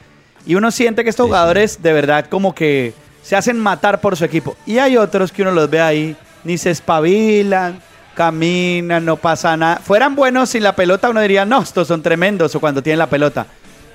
Y 0.46 0.54
uno 0.54 0.70
siente 0.70 1.04
que 1.04 1.10
estos 1.10 1.26
jugadores 1.26 1.82
de 1.82 1.92
verdad 1.92 2.26
como 2.30 2.54
que 2.54 2.94
se 3.22 3.36
hacen 3.36 3.58
matar 3.58 4.00
por 4.00 4.16
su 4.16 4.24
equipo. 4.24 4.56
Y 4.64 4.78
hay 4.78 4.96
otros 4.96 5.30
que 5.30 5.42
uno 5.42 5.52
los 5.52 5.68
ve 5.68 5.80
ahí, 5.80 6.16
ni 6.44 6.56
se 6.56 6.70
espabilan, 6.70 7.78
caminan, 8.14 9.04
no 9.04 9.16
pasa 9.16 9.56
nada. 9.56 9.76
Fueran 9.76 10.14
buenos 10.14 10.50
sin 10.50 10.62
la 10.62 10.74
pelota, 10.74 11.10
uno 11.10 11.20
diría, 11.20 11.44
no, 11.44 11.62
estos 11.62 11.88
son 11.88 12.02
tremendos 12.02 12.54
o 12.54 12.60
cuando 12.60 12.82
tienen 12.82 12.98
la 12.98 13.08
pelota. 13.08 13.46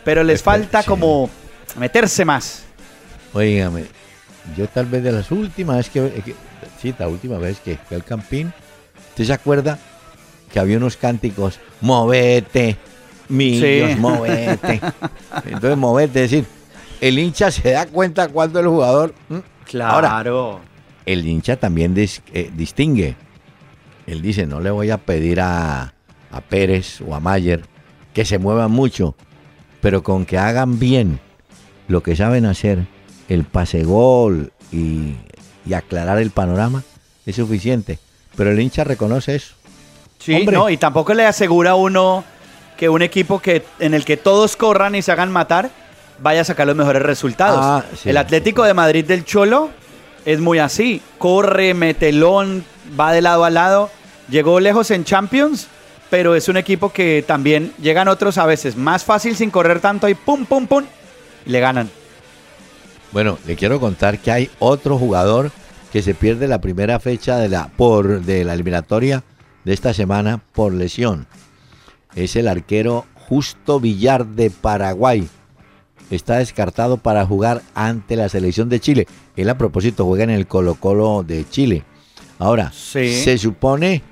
Pero 0.04 0.24
les 0.24 0.42
falta 0.42 0.84
como 0.84 1.30
meterse 1.78 2.26
más. 2.26 2.64
Oígame, 3.34 3.86
yo 4.56 4.68
tal 4.68 4.86
vez 4.86 5.04
de 5.04 5.12
las 5.12 5.32
últimas 5.32 5.90
que, 5.90 6.10
que 6.26 6.36
sí, 6.82 6.94
la 6.98 7.08
última 7.08 7.38
vez 7.38 7.60
que 7.60 7.78
fui 7.88 7.96
al 7.96 8.04
Campín, 8.04 8.54
¿usted 9.10 9.26
se 9.26 9.34
acuerda 9.34 9.78
que 10.52 10.60
había 10.60 10.78
unos 10.78 10.98
cánticos, 10.98 11.60
movete, 11.82 12.78
millos, 13.30 13.98
movete. 13.98 14.82
Entonces, 15.46 15.78
movete, 15.78 16.24
es 16.24 16.32
decir, 16.32 16.46
el 17.02 17.20
hincha 17.20 17.52
se 17.52 17.72
da 17.72 17.86
cuenta 17.86 18.28
cuando 18.30 18.60
el 18.60 18.68
jugador. 18.68 19.14
Claro. 19.66 20.08
Ahora, 20.08 20.62
el 21.06 21.28
hincha 21.28 21.58
también 21.58 21.94
eh, 21.98 22.52
distingue. 22.56 23.16
Él 24.08 24.22
dice: 24.22 24.48
No 24.48 24.60
le 24.60 24.72
voy 24.72 24.90
a 24.90 24.98
pedir 24.98 25.42
a, 25.42 25.94
a 26.32 26.42
Pérez 26.42 27.02
o 27.02 27.14
a 27.14 27.20
Mayer 27.20 27.64
que 28.14 28.26
se 28.26 28.40
muevan 28.40 28.72
mucho, 28.72 29.16
pero 29.82 30.02
con 30.02 30.26
que 30.26 30.40
hagan 30.40 30.80
bien 30.80 31.20
lo 31.88 32.02
que 32.02 32.16
saben 32.16 32.46
hacer, 32.46 32.88
el 33.30 33.44
pase 33.44 33.84
gol 33.84 34.52
y, 34.72 35.14
y 35.66 35.74
aclarar 35.74 36.18
el 36.18 36.32
panorama, 36.32 36.84
es 37.26 37.36
suficiente. 37.36 38.00
Pero 38.36 38.52
el 38.52 38.60
hincha 38.60 38.84
reconoce 38.84 39.36
eso. 39.36 39.54
Sí, 40.20 40.46
no, 40.46 40.70
y 40.70 40.78
tampoco 40.78 41.14
le 41.14 41.26
asegura 41.26 41.72
a 41.72 41.76
uno 41.76 42.24
que 42.78 42.90
un 42.90 43.02
equipo 43.02 43.40
que, 43.40 43.66
en 43.80 43.94
el 43.94 44.06
que 44.06 44.18
todos 44.18 44.56
corran 44.56 44.96
y 44.96 45.02
se 45.02 45.12
hagan 45.12 45.32
matar 45.32 45.70
vaya 46.20 46.42
a 46.42 46.44
sacar 46.44 46.68
los 46.68 46.76
mejores 46.76 47.02
resultados. 47.02 47.60
Ah, 47.62 47.84
el 48.06 48.18
Atlético 48.18 48.64
de 48.64 48.74
Madrid 48.74 49.06
del 49.06 49.26
Cholo 49.26 49.70
es 50.26 50.40
muy 50.40 50.60
así. 50.60 51.02
Corre, 51.18 51.74
metelón, 51.74 52.66
va 53.00 53.12
de 53.12 53.22
lado 53.22 53.46
a 53.46 53.50
lado. 53.50 53.90
Llegó 54.30 54.60
lejos 54.60 54.92
en 54.92 55.06
Champions, 55.06 55.68
pero 56.10 56.36
es 56.36 56.48
un 56.50 56.58
equipo 56.58 56.92
que 56.92 57.24
también 57.26 57.74
llegan 57.82 58.08
otros 58.08 58.38
a 58.38 58.46
veces 58.46 58.76
más 58.76 59.04
fácil 59.04 59.36
sin 59.36 59.52
correr 59.52 59.80
tanto 59.80 60.10
y 60.10 60.16
pum, 60.16 60.46
pum, 60.46 60.68
pum, 60.68 60.84
y 61.46 61.50
le 61.50 61.60
ganan. 61.60 61.90
Bueno, 63.12 63.38
le 63.48 63.56
quiero 63.56 63.80
contar 63.80 64.20
que 64.20 64.32
hay 64.32 64.50
otro 64.60 64.98
jugador 64.98 65.52
que 65.92 66.02
se 66.02 66.14
pierde 66.14 66.48
la 66.48 66.60
primera 66.60 67.00
fecha 67.00 67.38
de 67.38 67.50
la, 67.50 67.70
por, 67.70 68.22
de 68.22 68.44
la 68.44 68.54
eliminatoria 68.54 69.24
de 69.64 69.74
esta 69.74 69.94
semana 69.94 70.42
por 70.54 70.74
lesión. 70.74 71.28
Es 72.16 72.36
el 72.36 72.48
arquero 72.48 73.06
Justo 73.28 73.80
Villar 73.80 74.26
de 74.26 74.50
Paraguay. 74.50 75.28
Está 76.10 76.38
descartado 76.38 76.98
para 76.98 77.26
jugar 77.26 77.62
ante 77.76 78.16
la 78.16 78.30
selección 78.30 78.70
de 78.70 78.80
Chile. 78.80 79.08
Él 79.36 79.50
a 79.50 79.58
propósito 79.58 80.06
juega 80.06 80.24
en 80.24 80.30
el 80.30 80.48
Colo 80.48 80.76
Colo 80.76 81.24
de 81.24 81.46
Chile. 81.50 81.84
Ahora, 82.40 82.72
se 82.72 83.38
supone 83.38 84.04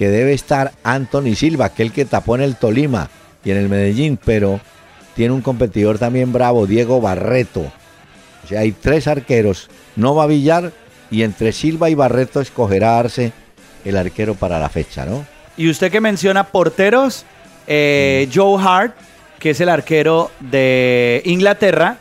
que 0.00 0.08
debe 0.08 0.32
estar 0.32 0.72
Anthony 0.82 1.34
Silva, 1.36 1.66
aquel 1.66 1.92
que 1.92 2.06
tapó 2.06 2.34
en 2.34 2.40
el 2.40 2.56
Tolima 2.56 3.10
y 3.44 3.50
en 3.50 3.58
el 3.58 3.68
Medellín, 3.68 4.18
pero 4.24 4.58
tiene 5.14 5.34
un 5.34 5.42
competidor 5.42 5.98
también 5.98 6.32
bravo, 6.32 6.66
Diego 6.66 7.02
Barreto. 7.02 7.70
O 8.42 8.48
sea, 8.48 8.60
hay 8.60 8.72
tres 8.72 9.06
arqueros. 9.06 9.68
No 9.96 10.14
va 10.14 10.22
a 10.22 10.26
Villar 10.26 10.72
y 11.10 11.22
entre 11.22 11.52
Silva 11.52 11.90
y 11.90 11.94
Barreto 11.94 12.40
escogerá 12.40 12.98
Arce 12.98 13.34
el 13.84 13.94
arquero 13.98 14.34
para 14.34 14.58
la 14.58 14.70
fecha, 14.70 15.04
¿no? 15.04 15.26
Y 15.58 15.68
usted 15.68 15.92
que 15.92 16.00
menciona 16.00 16.44
porteros, 16.44 17.26
eh. 17.66 18.26
Joe 18.32 18.58
Hart, 18.58 18.94
que 19.38 19.50
es 19.50 19.60
el 19.60 19.68
arquero 19.68 20.30
de 20.40 21.20
Inglaterra, 21.26 21.98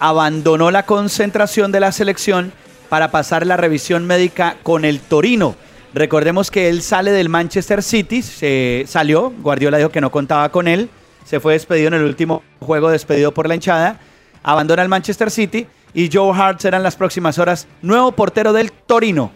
abandonó 0.00 0.72
la 0.72 0.84
concentración 0.84 1.70
de 1.70 1.78
la 1.78 1.92
selección 1.92 2.52
para 2.88 3.12
pasar 3.12 3.46
la 3.46 3.56
revisión 3.56 4.04
médica 4.04 4.56
con 4.64 4.84
el 4.84 4.98
Torino. 4.98 5.54
Recordemos 5.96 6.50
que 6.50 6.68
él 6.68 6.82
sale 6.82 7.10
del 7.10 7.30
Manchester 7.30 7.82
City, 7.82 8.20
se 8.20 8.84
salió, 8.86 9.32
Guardiola 9.40 9.78
dijo 9.78 9.88
que 9.88 10.02
no 10.02 10.10
contaba 10.10 10.50
con 10.50 10.68
él, 10.68 10.90
se 11.24 11.40
fue 11.40 11.54
despedido 11.54 11.88
en 11.88 11.94
el 11.94 12.02
último 12.02 12.42
juego, 12.60 12.90
despedido 12.90 13.32
por 13.32 13.48
la 13.48 13.54
hinchada, 13.54 13.98
abandona 14.42 14.82
el 14.82 14.90
Manchester 14.90 15.30
City 15.30 15.66
y 15.94 16.10
Joe 16.12 16.38
Hart 16.38 16.60
será 16.60 16.76
en 16.76 16.82
las 16.82 16.96
próximas 16.96 17.38
horas 17.38 17.66
nuevo 17.80 18.12
portero 18.12 18.52
del 18.52 18.72
Torino. 18.72 19.30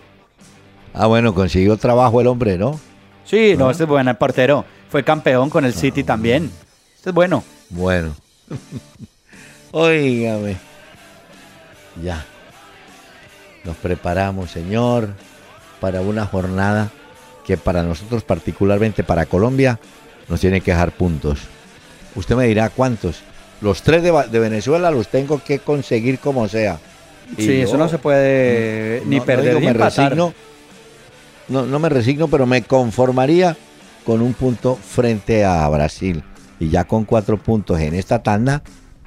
Ah, 0.93 1.07
bueno, 1.07 1.33
consiguió 1.33 1.79
trabajo 1.79 2.21
el 2.21 2.27
hombre, 2.27 2.59
¿no? 2.59 2.79
Sí, 3.25 3.55
no, 3.57 3.71
este 3.71 3.85
es 3.85 3.89
buen 3.89 4.15
portero. 4.17 4.67
Fue 4.91 5.03
campeón 5.03 5.49
con 5.49 5.65
el 5.65 5.73
City 5.73 6.05
también. 6.05 6.51
Este 6.95 7.09
es 7.09 7.15
bueno. 7.15 7.43
Bueno. 7.71 8.15
Óigame. 9.71 10.59
Ya. 12.03 12.23
Nos 13.65 13.77
preparamos, 13.77 14.51
Señor, 14.51 15.09
para 15.81 16.01
una 16.01 16.27
jornada 16.27 16.91
que 17.45 17.57
para 17.57 17.83
nosotros, 17.83 18.23
particularmente 18.23 19.03
para 19.03 19.27
Colombia, 19.27 19.81
nos 20.29 20.41
tiene 20.41 20.61
que 20.61 20.71
dejar 20.71 20.93
puntos. 20.93 21.41
Usted 22.15 22.37
me 22.37 22.47
dirá 22.47 22.71
cuántos. 22.71 23.23
Los 23.61 23.83
tres 23.83 24.03
de, 24.03 24.39
Venezuela 24.39 24.91
los 24.91 25.09
tengo 25.09 25.43
que 25.43 25.59
conseguir 25.59 26.19
como 26.19 26.49
sea. 26.49 26.79
sí, 27.37 27.61
eso 27.61 27.77
no 27.77 27.89
se 27.89 27.99
puede 27.99 29.03
ni 29.07 29.21
perder 29.21 29.61
ni 29.61 29.67
me 29.67 29.73
resigno, 29.73 30.33
no, 31.49 31.67
no 31.67 31.79
me 31.79 31.89
resigno, 31.89 32.29
pero 32.29 32.47
me 32.47 32.63
conformaría 32.63 33.57
con 34.05 34.23
un 34.23 34.35
punto 34.35 34.77
frente 34.77 35.45
a 35.45 35.69
Brasil. 35.69 36.23
Y 36.59 36.69
ya 36.69 36.85
con 36.85 37.05
cuatro 37.05 37.39
puntos 37.39 37.81
en 37.81 37.95
esta 37.95 38.23
tanda, 38.23 38.63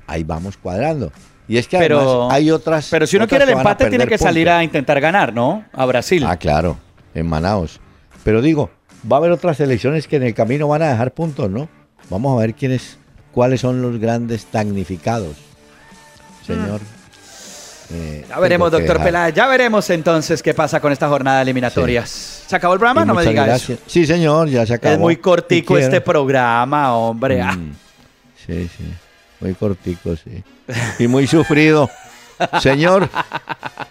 ahí 0.08 0.24
vamos 0.24 0.58
cuadrando. 0.58 1.12
Y 1.54 1.60
es 1.60 1.68
que 1.68 1.78
pero, 1.78 2.32
hay 2.32 2.50
otras. 2.50 2.88
Pero 2.90 3.06
si 3.06 3.16
uno 3.16 3.28
quiere 3.28 3.44
el 3.44 3.52
empate, 3.52 3.88
tiene 3.88 4.08
que 4.08 4.18
salir 4.18 4.50
a 4.50 4.64
intentar 4.64 5.00
ganar, 5.00 5.36
¿no? 5.36 5.64
A 5.72 5.86
Brasil. 5.86 6.26
Ah, 6.28 6.36
claro, 6.36 6.78
en 7.14 7.28
Manaus. 7.28 7.80
Pero 8.24 8.42
digo, 8.42 8.72
va 9.10 9.18
a 9.18 9.20
haber 9.20 9.30
otras 9.30 9.60
elecciones 9.60 10.08
que 10.08 10.16
en 10.16 10.24
el 10.24 10.34
camino 10.34 10.68
van 10.68 10.82
a 10.82 10.90
dejar 10.90 11.14
puntos, 11.14 11.52
¿no? 11.52 11.70
Vamos 12.10 12.36
a 12.36 12.42
ver 12.42 12.56
quiénes, 12.56 12.98
cuáles 13.32 13.62
son 13.62 13.84
los 13.84 14.00
grandes 14.00 14.46
tagnificados, 14.46 15.36
señor. 16.44 16.82
Eh, 17.94 18.26
ya 18.28 18.40
veremos, 18.40 18.72
doctor 18.72 19.04
Peláez, 19.04 19.36
ya 19.36 19.46
veremos 19.46 19.88
entonces 19.92 20.42
qué 20.42 20.56
pasa 20.56 20.80
con 20.80 20.92
esta 20.92 21.08
jornada 21.08 21.38
de 21.38 21.44
eliminatorias. 21.44 22.46
¿Se 22.48 22.56
acabó 22.56 22.74
el 22.74 22.80
programa? 22.80 23.06
no 23.06 23.14
me 23.14 23.24
digas. 23.24 23.72
Sí, 23.86 24.08
señor, 24.08 24.50
ya 24.50 24.66
se 24.66 24.74
acabó. 24.74 24.94
Es 24.96 25.00
muy 25.00 25.18
cortico 25.18 25.78
este 25.78 26.02
programa, 26.02 26.96
hombre. 26.96 27.44
Ah. 27.44 27.54
Mm, 27.54 27.76
sí, 28.48 28.68
sí, 28.76 28.86
muy 29.44 29.54
cortico, 29.56 30.16
sí. 30.16 30.42
Y 31.00 31.08
muy 31.08 31.28
sufrido. 31.28 31.90
Señor, 32.62 33.10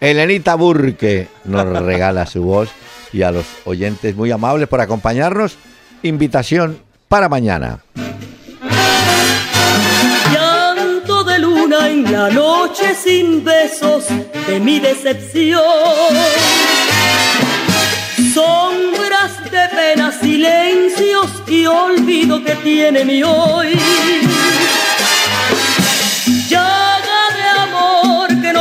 Elenita 0.00 0.55
Burke 0.55 1.28
nos 1.44 1.66
regala 1.82 2.26
su 2.26 2.42
voz 2.42 2.70
y 3.12 3.22
a 3.22 3.30
los 3.30 3.44
oyentes 3.66 4.16
muy 4.16 4.30
amables 4.30 4.66
por 4.66 4.80
acompañarnos. 4.80 5.57
Invitación 6.03 6.78
para 7.07 7.28
mañana. 7.28 7.80
Llanto 10.32 11.22
de 11.24 11.38
luna 11.38 11.88
en 11.90 12.11
la 12.11 12.30
noche 12.30 12.94
sin 12.94 13.44
besos 13.44 14.07
de 14.46 14.59
mi 14.59 14.80
decepción. 14.80 15.62
Sombras 18.32 19.44
de 19.50 19.68
pena, 19.76 20.12
silencios 20.18 21.30
y 21.46 21.66
olvido 21.66 22.42
que 22.42 22.55
tiene 22.57 23.05
mi 23.05 23.22
hoy. 23.22 23.78